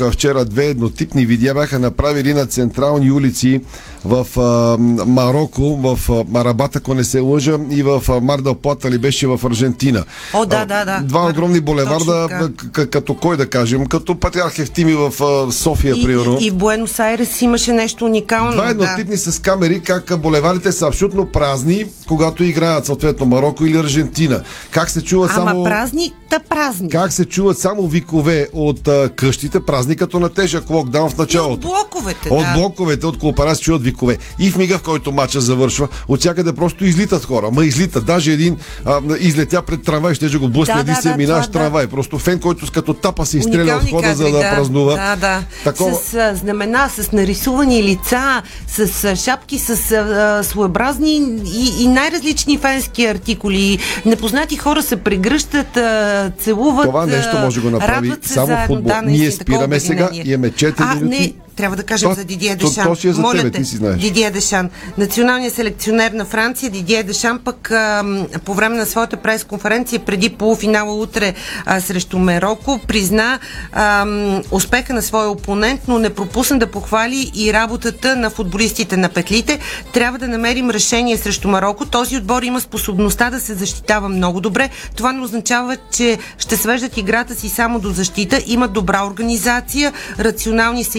а, 0.00 0.10
вчера 0.10 0.44
две 0.44 0.66
еднотипни 0.66 1.26
видеа 1.26 1.54
бяха 1.54 1.78
направили 1.78 2.34
на 2.34 2.46
централни 2.46 3.12
улици 3.12 3.60
в 4.04 4.26
а, 4.36 4.76
Марокко, 5.06 5.62
в 5.76 5.98
Марабат, 6.28 6.76
ако 6.76 6.94
не 6.94 7.04
се 7.04 7.20
лъжа, 7.20 7.58
и 7.70 7.82
в 7.82 8.02
Мардал 8.22 8.54
Плата 8.54 8.90
ли 8.90 8.98
беше 8.98 9.26
в 9.26 9.40
Аржентина. 9.44 10.04
О, 10.34 10.46
да, 10.46 10.64
да, 10.66 10.84
да. 10.84 11.00
Два 11.00 11.28
огромни 11.28 11.60
булеварда, 11.60 12.28
к- 12.52 12.86
като 12.86 13.14
кой 13.14 13.36
да 13.36 13.46
кажем, 13.46 13.86
като 13.86 14.14
Патриарх 14.16 14.58
Евтими 14.58 14.94
в 14.94 15.12
а, 15.22 15.52
София, 15.52 15.94
И, 15.94 16.04
примерно. 16.04 16.38
и, 16.40 16.46
и 16.46 16.50
Буенос 16.50 16.98
Айрес 16.98 17.42
имаше 17.42 17.72
нещо 17.72 18.04
уникално. 18.04 18.52
Два 18.52 18.64
да. 18.64 18.70
еднотипни 18.70 19.16
с 19.16 19.42
камери, 19.42 19.80
как 19.80 20.18
булеварите 20.18 20.72
са 20.72 20.86
абсолютно 20.86 21.26
празни, 21.26 21.84
когато 22.08 22.44
играят 22.44 22.86
съответно 22.86 23.26
Марокко 23.26 23.64
или 23.64 23.78
Аржентина. 23.78 24.42
Как 24.70 24.90
се 24.90 25.02
чува 25.02 25.28
Ама 25.28 25.34
само... 25.40 25.64
празни, 25.64 26.12
та 26.30 26.38
празни. 26.40 26.88
Как 26.88 27.12
се 27.12 27.24
чуват 27.24 27.58
само 27.58 27.82
викове 27.82 28.48
от 28.52 28.88
а, 28.88 29.10
къщите, 29.10 29.60
празни 29.60 29.96
като 29.96 30.20
на 30.20 30.28
тежък 30.28 30.70
локдаун 30.70 31.08
в 31.08 31.12
От 31.12 31.18
началото. 31.18 31.68
блоковете, 31.68 32.28
От 32.30 32.40
да. 32.40 32.54
блоковете, 32.54 33.06
от 33.06 33.18
кооперация 33.18 33.56
се 33.56 33.62
чуват 33.62 33.82
викове. 33.88 34.18
И 34.38 34.50
в 34.50 34.56
мига, 34.56 34.78
в 34.78 34.82
който 34.82 35.12
матча 35.12 35.40
завършва, 35.40 35.88
от 36.08 36.20
всякъде 36.20 36.52
просто 36.52 36.84
излитат 36.84 37.24
хора. 37.24 37.50
Ма 37.50 37.64
излитат. 37.64 38.06
Даже 38.06 38.32
един 38.32 38.56
а, 38.84 39.00
излетя 39.20 39.62
пред 39.62 39.82
трамвай, 39.82 40.14
ще 40.14 40.38
го 40.38 40.48
блъсне 40.48 40.74
Да, 40.74 40.80
един 40.80 40.94
да, 41.02 41.10
да, 41.10 41.16
минаш 41.16 41.46
да. 41.46 41.52
трамвай. 41.52 41.86
Просто 41.86 42.18
фен, 42.18 42.38
който 42.38 42.66
с 42.66 42.70
като 42.70 42.94
тапа 42.94 43.26
се 43.26 43.38
изстреля 43.38 43.76
от 43.76 43.82
Уникални 43.82 43.90
входа, 43.90 44.14
за 44.14 44.24
кадри, 44.24 44.42
да, 44.42 44.54
празнува. 44.54 44.94
Да, 44.94 45.16
да. 45.16 45.42
Такова... 45.64 45.94
С 45.94 46.14
а, 46.14 46.34
знамена, 46.34 46.88
с 46.88 47.12
нарисувани 47.12 47.82
лица, 47.82 48.42
с 48.66 49.04
а, 49.04 49.16
шапки, 49.16 49.58
с 49.58 49.92
а, 49.92 50.42
своеобразни 50.44 51.14
и, 51.44 51.82
и 51.82 51.88
най-различни 51.88 52.58
фенски 52.58 53.06
артикули. 53.06 53.78
Непознати 54.06 54.56
хора 54.56 54.82
се 54.82 54.96
прегръщат, 54.96 55.76
а, 55.76 56.32
целуват. 56.38 56.86
Това 56.86 57.06
нещо 57.06 57.38
може 57.38 57.60
да 57.60 57.62
го 57.62 57.70
направи 57.70 58.12
само 58.22 58.46
заедно. 58.46 58.66
футбол. 58.66 58.92
Да, 58.92 59.02
Ние 59.02 59.30
спираме 59.30 59.80
сега, 59.80 60.10
имаме 60.12 60.50
4 60.50 60.74
а, 60.78 60.94
минути. 60.94 61.18
Не, 61.18 61.32
трябва 61.58 61.76
да 61.76 61.82
кажем 61.82 62.08
То- 62.10 62.14
за 62.14 62.24
Дидие 62.24 62.56
то- 62.56 62.66
Дешан. 62.68 62.86
то 62.86 62.96
си 62.96 63.08
е 63.08 63.12
за 63.12 63.20
Моля 63.20 63.38
тебе, 63.38 63.50
те, 63.50 63.58
ти 63.58 63.64
си 63.64 63.76
знаеш. 63.76 64.00
Дидие 64.00 64.30
Дешан. 64.30 64.70
Националният 64.98 65.54
селекционер 65.54 66.10
на 66.12 66.24
Франция, 66.24 66.70
Дидие 66.70 67.02
Дешан, 67.02 67.38
пък 67.38 67.70
а, 67.70 68.04
по 68.44 68.54
време 68.54 68.76
на 68.76 68.86
своята 68.86 69.16
пресконференция 69.16 69.98
преди 70.00 70.28
полуфинала 70.30 70.94
утре 70.94 71.34
а, 71.66 71.80
срещу 71.80 72.18
Мероко, 72.18 72.80
призна 72.88 73.38
а, 73.72 74.06
успеха 74.50 74.94
на 74.94 75.02
своя 75.02 75.28
опонент, 75.30 75.80
но 75.88 75.98
не 75.98 76.10
пропусна 76.10 76.58
да 76.58 76.66
похвали 76.66 77.30
и 77.34 77.52
работата 77.52 78.16
на 78.16 78.30
футболистите 78.30 78.96
на 78.96 79.08
петлите. 79.08 79.58
Трябва 79.92 80.18
да 80.18 80.28
намерим 80.28 80.70
решение 80.70 81.16
срещу 81.16 81.48
Марокко. 81.48 81.86
Този 81.86 82.16
отбор 82.16 82.42
има 82.42 82.60
способността 82.60 83.30
да 83.30 83.40
се 83.40 83.54
защитава 83.54 84.08
много 84.08 84.40
добре. 84.40 84.70
Това 84.96 85.12
не 85.12 85.20
означава, 85.20 85.76
че 85.92 86.18
ще 86.38 86.56
свеждат 86.56 86.96
играта 86.96 87.34
си 87.34 87.48
само 87.48 87.80
до 87.80 87.90
защита. 87.90 88.42
Имат 88.46 88.72
добра 88.72 89.04
организация, 89.06 89.92
рационални 90.18 90.84
са 90.84 90.98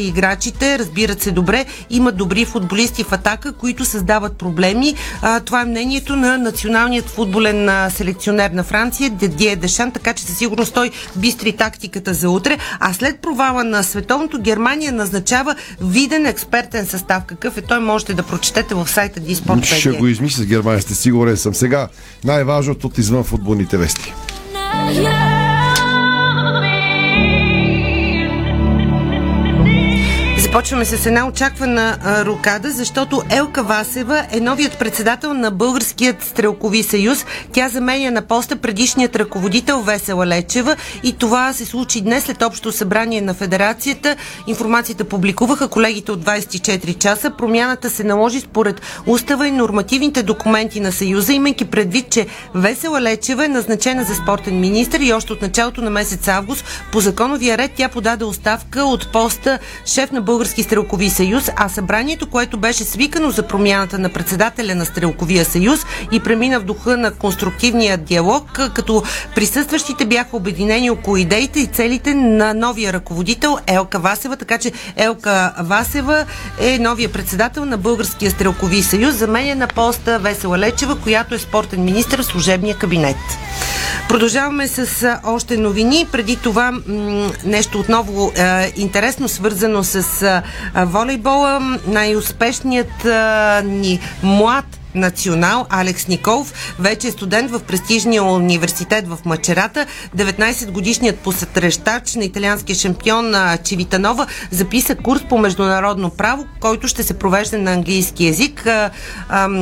играчите, 0.49 0.79
разбират 0.79 1.21
се 1.21 1.31
добре, 1.31 1.65
имат 1.89 2.17
добри 2.17 2.45
футболисти 2.45 3.03
в 3.03 3.11
атака, 3.11 3.53
които 3.53 3.85
създават 3.85 4.37
проблеми. 4.37 4.95
А, 5.21 5.39
това 5.39 5.61
е 5.61 5.65
мнението 5.65 6.15
на 6.15 6.37
националният 6.37 7.05
футболен 7.05 7.69
а, 7.69 7.89
селекционер 7.89 8.51
на 8.51 8.63
Франция, 8.63 9.09
Дедие 9.09 9.55
Дешан, 9.55 9.91
така 9.91 10.13
че 10.13 10.23
със 10.23 10.37
сигурност 10.37 10.73
той 10.73 10.91
бистри 11.15 11.53
тактиката 11.53 12.13
за 12.13 12.29
утре. 12.29 12.57
А 12.79 12.93
след 12.93 13.19
провала 13.19 13.63
на 13.63 13.83
световното, 13.83 14.41
Германия 14.41 14.91
назначава 14.91 15.55
виден 15.81 16.25
експертен 16.25 16.85
състав. 16.85 17.23
Какъв 17.25 17.57
е 17.57 17.61
той, 17.61 17.79
можете 17.79 18.13
да 18.13 18.23
прочетете 18.23 18.75
в 18.75 18.87
сайта 18.87 19.19
Диспорт. 19.19 19.65
Ще 19.65 19.91
го 19.91 20.07
измисля 20.07 20.43
с 20.43 20.45
Германия, 20.45 20.81
сте 20.81 20.95
сигурен 20.95 21.37
съм. 21.37 21.53
Сега 21.53 21.87
най-важното 22.23 22.87
от 22.87 22.97
извън 22.97 23.23
футболните 23.23 23.77
вести. 23.77 24.13
Започваме 30.49 30.85
с 30.85 31.05
една 31.05 31.27
очаквана 31.27 31.97
а, 32.03 32.25
рокада, 32.25 32.71
защото 32.71 33.21
Елка 33.29 33.63
Васева 33.63 34.25
е 34.31 34.39
новият 34.39 34.79
председател 34.79 35.33
на 35.33 35.51
Българският 35.51 36.23
стрелкови 36.23 36.83
съюз. 36.83 37.25
Тя 37.51 37.69
заменя 37.69 38.11
на 38.11 38.21
поста 38.21 38.55
предишният 38.55 39.15
ръководител 39.15 39.81
Весела 39.81 40.27
Лечева 40.27 40.75
и 41.03 41.13
това 41.13 41.53
се 41.53 41.65
случи 41.65 42.01
днес 42.01 42.23
след 42.23 42.41
общо 42.41 42.71
събрание 42.71 43.21
на 43.21 43.33
федерацията. 43.33 44.15
Информацията 44.47 45.03
публикуваха 45.03 45.67
колегите 45.67 46.11
от 46.11 46.25
24 46.25 46.97
часа. 46.97 47.31
Промяната 47.37 47.89
се 47.89 48.03
наложи 48.03 48.39
според 48.39 48.81
устава 49.07 49.47
и 49.47 49.51
нормативните 49.51 50.23
документи 50.23 50.79
на 50.79 50.91
съюза, 50.91 51.33
имайки 51.33 51.65
предвид, 51.65 52.09
че 52.09 52.27
Весела 52.55 53.01
Лечева 53.01 53.45
е 53.45 53.47
назначена 53.47 54.03
за 54.03 54.15
спортен 54.15 54.59
министр 54.59 55.03
и 55.03 55.13
още 55.13 55.33
от 55.33 55.41
началото 55.41 55.81
на 55.81 55.89
месец 55.89 56.27
август 56.27 56.65
по 56.91 56.99
законовия 56.99 57.57
ред 57.57 57.71
тя 57.75 57.89
подаде 57.89 58.25
оставка 58.25 58.83
от 58.83 59.11
поста 59.11 59.59
шеф 59.85 60.11
на 60.11 60.21
Български 60.39 60.63
стрелкови 60.63 61.09
съюз, 61.09 61.49
а 61.55 61.69
събранието, 61.69 62.29
което 62.29 62.57
беше 62.57 62.83
свикано 62.83 63.31
за 63.31 63.43
промяната 63.43 63.99
на 63.99 64.09
председателя 64.09 64.75
на 64.75 64.85
Стрелковия 64.85 65.45
съюз 65.45 65.85
и 66.11 66.19
премина 66.19 66.59
в 66.59 66.63
духа 66.63 66.97
на 66.97 67.11
конструктивния 67.11 67.97
диалог, 67.97 68.59
като 68.75 69.03
присъстващите 69.35 70.05
бяха 70.05 70.37
обединени 70.37 70.89
около 70.89 71.17
идеите 71.17 71.59
и 71.59 71.67
целите 71.67 72.13
на 72.13 72.53
новия 72.53 72.93
ръководител 72.93 73.57
Елка 73.67 73.99
Васева, 73.99 74.37
така 74.37 74.57
че 74.57 74.71
Елка 74.95 75.53
Васева 75.59 76.25
е 76.59 76.79
новия 76.79 77.11
председател 77.11 77.65
на 77.65 77.77
Българския 77.77 78.31
стрелкови 78.31 78.83
съюз, 78.83 79.15
заменя 79.15 79.55
на 79.55 79.67
поста 79.67 80.19
Весела 80.19 80.59
Лечева, 80.59 80.95
която 80.95 81.35
е 81.35 81.39
спортен 81.39 81.83
министр 81.83 82.23
в 82.23 82.25
служебния 82.25 82.75
кабинет. 82.75 83.17
Продължаваме 84.09 84.67
с 84.67 85.19
още 85.23 85.57
новини. 85.57 86.07
Преди 86.11 86.35
това 86.35 86.71
м- 86.71 87.31
нещо 87.45 87.79
отново 87.79 88.31
а, 88.39 88.65
интересно, 88.75 89.29
свързано 89.29 89.83
с 89.83 90.25
волейбола. 90.75 91.61
Най-успешният 91.87 93.05
ни 93.63 93.99
млад 94.23 94.78
национал 94.95 95.65
Алекс 95.69 96.07
Николов, 96.07 96.53
вече 96.79 97.07
е 97.07 97.11
студент 97.11 97.51
в 97.51 97.59
престижния 97.59 98.23
университет 98.23 99.07
в 99.07 99.17
Мачерата. 99.25 99.85
19-годишният 100.17 101.19
посътрещач 101.19 102.15
на 102.15 102.23
италианския 102.23 102.75
шампион 102.75 103.33
Чивитанова 103.63 104.27
записа 104.51 104.95
курс 104.95 105.21
по 105.29 105.37
международно 105.37 106.09
право, 106.09 106.45
който 106.59 106.87
ще 106.87 107.03
се 107.03 107.13
провежда 107.13 107.57
на 107.57 107.73
английски 107.73 108.25
язик. 108.25 108.67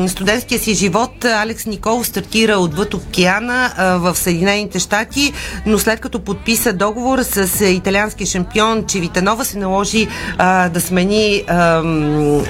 Студентския 0.08 0.60
си 0.60 0.74
живот 0.74 1.26
Алекс 1.26 1.66
Николов 1.66 2.08
стартира 2.08 2.58
отвъд 2.58 2.94
океана 2.94 3.74
в 3.78 4.16
Съединените 4.16 4.80
щати, 4.80 5.34
но 5.66 5.80
след 5.80 6.00
като 6.00 6.20
подписа 6.20 6.74
договор 6.74 7.20
с 7.22 7.66
италианския 7.66 8.28
шампион 8.28 8.86
Чивитанова 8.86 9.46
се 9.46 9.58
наложи 9.58 10.08
да 10.38 10.82
смени 10.82 11.44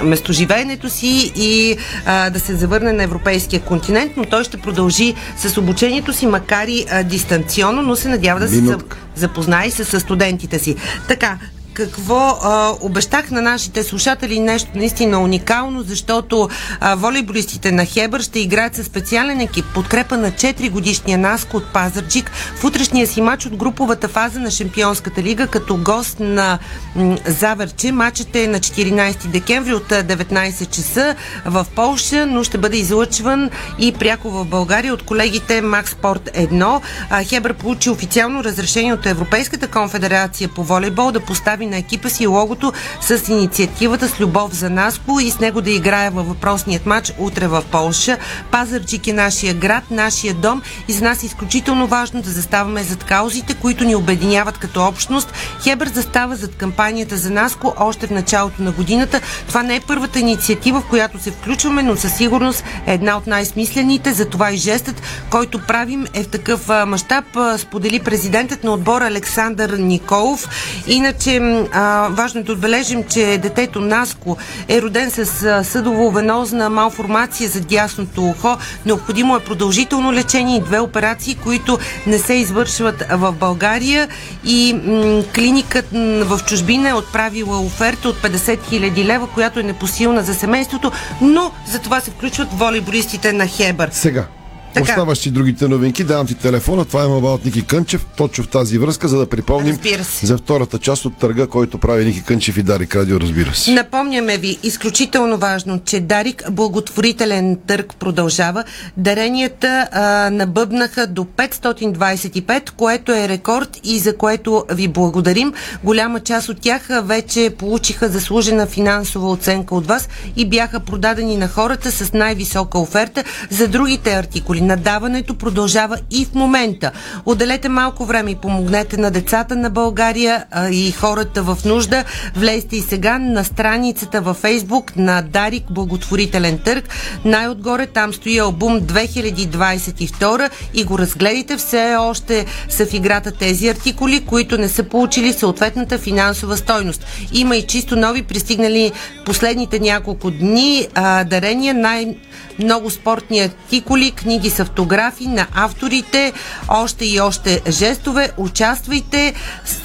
местоживеенето 0.03 0.89
си 0.89 1.31
и 1.35 1.77
да 2.05 2.39
се 2.39 2.55
завърне 2.67 2.93
на 2.93 3.03
европейския 3.03 3.61
континент, 3.61 4.11
но 4.17 4.25
той 4.25 4.43
ще 4.43 4.57
продължи 4.57 5.15
с 5.37 5.57
обучението 5.57 6.13
си, 6.13 6.27
макар 6.27 6.67
и 6.67 6.85
а, 6.91 7.03
дистанционно, 7.03 7.81
но 7.81 7.95
се 7.95 8.09
надява 8.09 8.39
да 8.39 8.49
се 8.49 8.77
запознае 9.15 9.71
с 9.71 9.99
студентите 9.99 10.59
си. 10.59 10.75
Така, 11.07 11.37
какво 11.77 12.39
а, 12.43 12.73
обещах 12.81 13.31
на 13.31 13.41
нашите 13.41 13.83
слушатели 13.83 14.39
нещо 14.39 14.69
наистина 14.75 15.19
уникално, 15.19 15.83
защото 15.83 16.49
а, 16.79 16.95
волейболистите 16.95 17.71
на 17.71 17.85
Хебър 17.85 18.21
ще 18.21 18.39
играят 18.39 18.75
със 18.75 18.85
специален 18.85 19.39
екип, 19.39 19.65
подкрепа 19.73 20.17
на 20.17 20.31
4 20.31 20.71
годишния 20.71 21.17
Наско 21.17 21.57
от 21.57 21.73
Пазарджик 21.73 22.31
в 22.55 22.63
утрешния 22.63 23.07
си 23.07 23.21
матч 23.21 23.45
от 23.45 23.55
груповата 23.55 24.07
фаза 24.07 24.39
на 24.39 24.51
Шампионската 24.51 25.23
лига 25.23 25.47
като 25.47 25.77
гост 25.77 26.19
на 26.19 26.59
м, 26.95 27.17
Заверче. 27.27 27.91
Матчът 27.91 28.35
е 28.35 28.47
на 28.47 28.59
14 28.59 29.27
декември 29.27 29.73
от 29.73 29.89
19 29.89 30.69
часа 30.69 31.15
в 31.45 31.65
Полша, 31.75 32.25
но 32.25 32.43
ще 32.43 32.57
бъде 32.57 32.77
излъчван 32.77 33.49
и 33.79 33.91
пряко 33.91 34.29
в 34.29 34.45
България 34.45 34.93
от 34.93 35.03
колегите 35.03 35.61
Макс 35.61 35.91
Спорт 35.91 36.29
1. 36.35 36.81
А, 37.09 37.23
Хебър 37.23 37.53
получи 37.53 37.89
официално 37.89 38.43
разрешение 38.43 38.93
от 38.93 39.05
Европейската 39.05 39.67
конфедерация 39.67 40.49
по 40.49 40.63
волейбол 40.63 41.11
да 41.11 41.19
постави 41.19 41.66
на 41.67 41.77
екипа 41.77 42.09
си 42.09 42.27
логото 42.27 42.73
с 43.01 43.29
инициативата 43.29 44.09
с 44.09 44.19
любов 44.19 44.53
за 44.53 44.69
Наско 44.69 45.19
и 45.19 45.31
с 45.31 45.39
него 45.39 45.61
да 45.61 45.71
играе 45.71 46.09
във 46.09 46.27
въпросният 46.27 46.85
матч 46.85 47.13
утре 47.17 47.47
в 47.47 47.63
Полша. 47.71 48.17
Пазарчик 48.51 49.07
е 49.07 49.13
нашия 49.13 49.53
град, 49.53 49.83
нашия 49.91 50.33
дом 50.33 50.61
и 50.87 50.93
за 50.93 51.03
нас 51.03 51.23
е 51.23 51.25
изключително 51.25 51.87
важно 51.87 52.21
да 52.21 52.29
заставаме 52.29 52.83
зад 52.83 53.03
каузите, 53.03 53.53
които 53.53 53.83
ни 53.83 53.95
обединяват 53.95 54.57
като 54.57 54.83
общност. 54.83 55.33
Хебър 55.63 55.87
застава 55.87 56.35
зад 56.35 56.55
кампанията 56.55 57.17
за 57.17 57.29
Наско 57.29 57.73
още 57.79 58.07
в 58.07 58.11
началото 58.11 58.63
на 58.63 58.71
годината. 58.71 59.21
Това 59.47 59.63
не 59.63 59.75
е 59.75 59.79
първата 59.79 60.19
инициатива, 60.19 60.81
в 60.81 60.89
която 60.89 61.23
се 61.23 61.31
включваме, 61.31 61.83
но 61.83 61.95
със 61.95 62.13
сигурност 62.13 62.63
е 62.85 62.93
една 62.93 63.17
от 63.17 63.27
най-смислените. 63.27 64.13
Затова 64.13 64.51
и 64.51 64.57
жестът, 64.57 65.01
който 65.29 65.59
правим 65.59 66.05
е 66.13 66.23
в 66.23 66.27
такъв 66.27 66.67
мащаб, 66.87 67.25
сподели 67.57 67.99
президентът 67.99 68.63
на 68.63 68.71
отбора 68.73 69.05
Александър 69.05 69.69
Николов. 69.69 70.49
Иначе 70.87 71.39
а, 71.73 72.07
важно 72.11 72.41
е 72.41 72.43
да 72.43 72.51
отбележим, 72.51 73.03
че 73.03 73.39
детето 73.41 73.81
Наско 73.81 74.37
е 74.67 74.81
роден 74.81 75.11
с 75.11 75.25
съдово-венозна 75.63 76.69
малформация 76.69 77.49
за 77.49 77.61
дясното 77.61 78.25
ухо. 78.25 78.57
Необходимо 78.85 79.35
е 79.35 79.39
продължително 79.43 80.13
лечение 80.13 80.57
и 80.57 80.61
две 80.61 80.79
операции, 80.79 81.35
които 81.35 81.79
не 82.07 82.19
се 82.19 82.33
извършват 82.33 83.03
в 83.11 83.31
България 83.31 84.07
и 84.43 84.73
м- 84.73 85.23
клиникът 85.35 85.85
в 86.27 86.39
чужбина 86.45 86.89
е 86.89 86.93
отправила 86.93 87.59
оферта 87.59 88.09
от 88.09 88.15
50 88.15 88.59
000 88.59 89.05
лева, 89.05 89.27
която 89.27 89.59
е 89.59 89.63
непосилна 89.63 90.23
за 90.23 90.33
семейството, 90.33 90.91
но 91.21 91.51
за 91.71 91.79
това 91.79 91.99
се 91.99 92.11
включват 92.11 92.47
волейболистите 92.53 93.33
на 93.33 93.47
Хебър. 93.47 93.89
Сега, 93.91 94.25
Така. 94.73 94.91
Оставащи 94.91 95.31
другите 95.31 95.67
новинки, 95.67 96.03
давам 96.03 96.27
ти 96.27 96.35
телефона. 96.35 96.85
Това 96.85 97.03
е 97.03 97.07
Мабалт 97.07 97.45
Ники 97.45 97.65
Кънчев. 97.65 98.05
Точно 98.17 98.43
в 98.43 98.47
тази 98.47 98.77
връзка, 98.77 99.07
за 99.07 99.17
да 99.17 99.29
припомним 99.29 99.79
за 100.23 100.37
втората 100.37 100.79
част 100.79 101.05
от 101.05 101.17
търга, 101.17 101.47
който 101.47 101.77
прави 101.77 102.05
Ники 102.05 102.23
Кънчев 102.23 102.57
и 102.57 102.63
Дарик 102.63 102.95
Радио, 102.95 103.19
разбира 103.19 103.55
се. 103.55 103.71
Напомняме 103.71 104.37
ви, 104.37 104.57
изключително 104.63 105.37
важно, 105.37 105.79
че 105.85 105.99
Дарик 105.99 106.51
благотворителен 106.51 107.57
търг 107.67 107.95
продължава. 107.99 108.63
Даренията 108.97 109.87
а, 109.91 110.29
набъбнаха 110.29 111.07
до 111.07 111.23
525, 111.23 112.69
което 112.71 113.11
е 113.11 113.27
рекорд 113.27 113.79
и 113.83 113.99
за 113.99 114.17
което 114.17 114.65
ви 114.71 114.87
благодарим. 114.87 115.53
Голяма 115.83 116.19
част 116.19 116.49
от 116.49 116.61
тях 116.61 116.87
вече 117.03 117.49
получиха 117.57 118.09
заслужена 118.09 118.67
финансова 118.67 119.31
оценка 119.31 119.75
от 119.75 119.87
вас 119.87 120.09
и 120.35 120.49
бяха 120.49 120.79
продадени 120.79 121.37
на 121.37 121.47
хората 121.47 121.91
с 121.91 122.13
най-висока 122.13 122.79
оферта. 122.79 123.23
За 123.49 123.67
другите 123.67 124.13
артикули 124.13 124.61
надаването 124.67 125.33
продължава 125.33 125.97
и 126.11 126.25
в 126.25 126.33
момента. 126.33 126.91
Отделете 127.25 127.69
малко 127.69 128.05
време 128.05 128.31
и 128.31 128.35
помогнете 128.35 128.97
на 128.97 129.11
децата 129.11 129.55
на 129.55 129.69
България 129.69 130.45
а, 130.51 130.69
и 130.69 130.91
хората 130.91 131.43
в 131.43 131.57
нужда. 131.65 132.03
Влезте 132.35 132.75
и 132.75 132.81
сега 132.81 133.19
на 133.19 133.43
страницата 133.43 134.21
във 134.21 134.37
Фейсбук 134.37 134.95
на 134.95 135.21
Дарик 135.21 135.63
благотворителен 135.69 136.57
търг. 136.57 136.89
Най-отгоре 137.25 137.87
там 137.87 138.13
стои 138.13 138.37
албум 138.37 138.81
2022 138.81 140.49
и 140.73 140.83
го 140.83 140.99
разгледайте. 140.99 141.57
Все 141.57 141.95
още 141.99 142.45
са 142.69 142.85
в 142.85 142.93
играта 142.93 143.31
тези 143.31 143.67
артикули, 143.67 144.25
които 144.25 144.57
не 144.57 144.69
са 144.69 144.83
получили 144.83 145.33
съответната 145.33 145.97
финансова 145.97 146.57
стойност. 146.57 147.05
Има 147.33 147.55
и 147.57 147.67
чисто 147.67 147.95
нови 147.95 148.23
пристигнали 148.23 148.91
последните 149.25 149.79
няколко 149.79 150.31
дни 150.31 150.87
а, 150.95 151.23
дарения. 151.23 151.73
Най- 151.73 152.15
много 152.59 152.89
спортни 152.89 153.39
артикули, 153.39 154.11
книги 154.11 154.46
с 154.49 154.59
автографи 154.59 155.27
на 155.27 155.47
авторите, 155.53 156.33
още 156.67 157.05
и 157.05 157.19
още 157.19 157.61
жестове. 157.69 158.31
Участвайте 158.37 159.33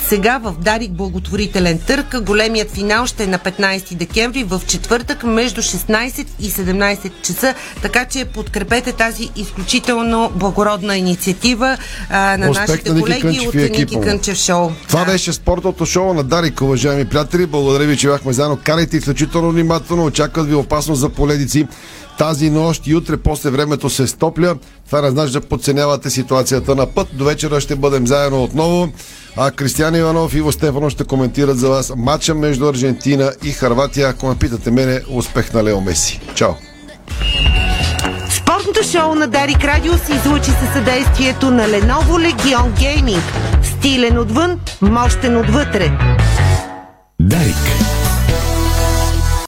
сега 0.08 0.38
в 0.38 0.54
Дарик 0.58 0.92
благотворителен 0.92 1.78
търг. 1.78 2.22
Големият 2.22 2.70
финал 2.70 3.06
ще 3.06 3.24
е 3.24 3.26
на 3.26 3.38
15 3.38 3.94
декември 3.94 4.44
в 4.44 4.62
четвъртък 4.66 5.24
между 5.24 5.62
16 5.62 6.26
и 6.40 6.50
17 6.50 7.10
часа, 7.22 7.54
така 7.82 8.04
че 8.04 8.24
подкрепете 8.24 8.92
тази 8.92 9.30
изключително 9.36 10.32
благородна 10.34 10.96
инициатива 10.96 11.76
а, 12.10 12.36
на 12.36 12.50
Успех 12.50 12.68
нашите 12.68 12.92
на 12.92 13.00
колеги 13.00 13.20
Кънчев 13.20 13.48
от 13.48 13.54
Ники. 13.54 14.00
Кънчев 14.00 14.38
шоу. 14.38 14.70
Това 14.88 15.04
беше 15.04 15.32
спортното 15.32 15.86
шоу 15.86 16.14
на 16.14 16.22
Дарик, 16.22 16.60
уважаеми 16.60 17.04
приятели. 17.04 17.46
Благодаря 17.46 17.84
ви, 17.84 17.96
че 17.96 18.08
бяхме 18.08 18.32
заедно. 18.32 18.58
Карайте 18.64 18.96
изключително 18.96 19.50
внимателно. 19.50 20.04
Очакват 20.04 20.48
ви 20.48 20.54
опасност 20.54 21.00
за 21.00 21.08
поледици. 21.08 21.66
Тази 22.18 22.50
нощ 22.50 22.86
и 22.86 22.94
утре 22.94 23.16
после 23.16 23.50
времето 23.50 23.90
се 23.90 24.06
стопля. 24.06 24.54
Това 24.86 25.00
не 25.00 25.10
значи 25.10 25.32
да 25.32 25.40
подценявате 25.40 26.10
ситуацията 26.10 26.74
на 26.74 26.86
път. 26.86 27.08
До 27.12 27.24
вечера 27.24 27.60
ще 27.60 27.76
бъдем 27.76 28.06
заедно 28.06 28.42
отново. 28.42 28.88
А 29.36 29.50
Кристиан 29.50 29.94
Иванов 29.94 30.34
и 30.34 30.38
Иво 30.38 30.52
Стефанов 30.52 30.92
ще 30.92 31.04
коментират 31.04 31.58
за 31.58 31.68
вас 31.68 31.92
матча 31.96 32.34
между 32.34 32.68
Аржентина 32.68 33.32
и 33.44 33.50
Харватия. 33.50 34.08
Ако 34.08 34.26
ме 34.26 34.34
питате 34.34 34.70
мене, 34.70 35.00
успех 35.10 35.52
на 35.52 35.64
Лео 35.64 35.80
Меси. 35.80 36.20
Чао! 36.34 36.52
Спортното 38.30 38.82
шоу 38.82 39.14
на 39.14 39.26
Дарик 39.26 39.64
Радио 39.64 39.92
се 39.92 40.14
излучи 40.14 40.50
със 40.50 40.72
съдействието 40.72 41.50
на 41.50 41.62
Lenovo 41.62 42.32
Legion 42.32 42.80
Gaming. 42.80 43.22
Стилен 43.62 44.18
отвън, 44.18 44.60
мощен 44.82 45.36
отвътре. 45.36 45.98
Дарик. 47.20 47.56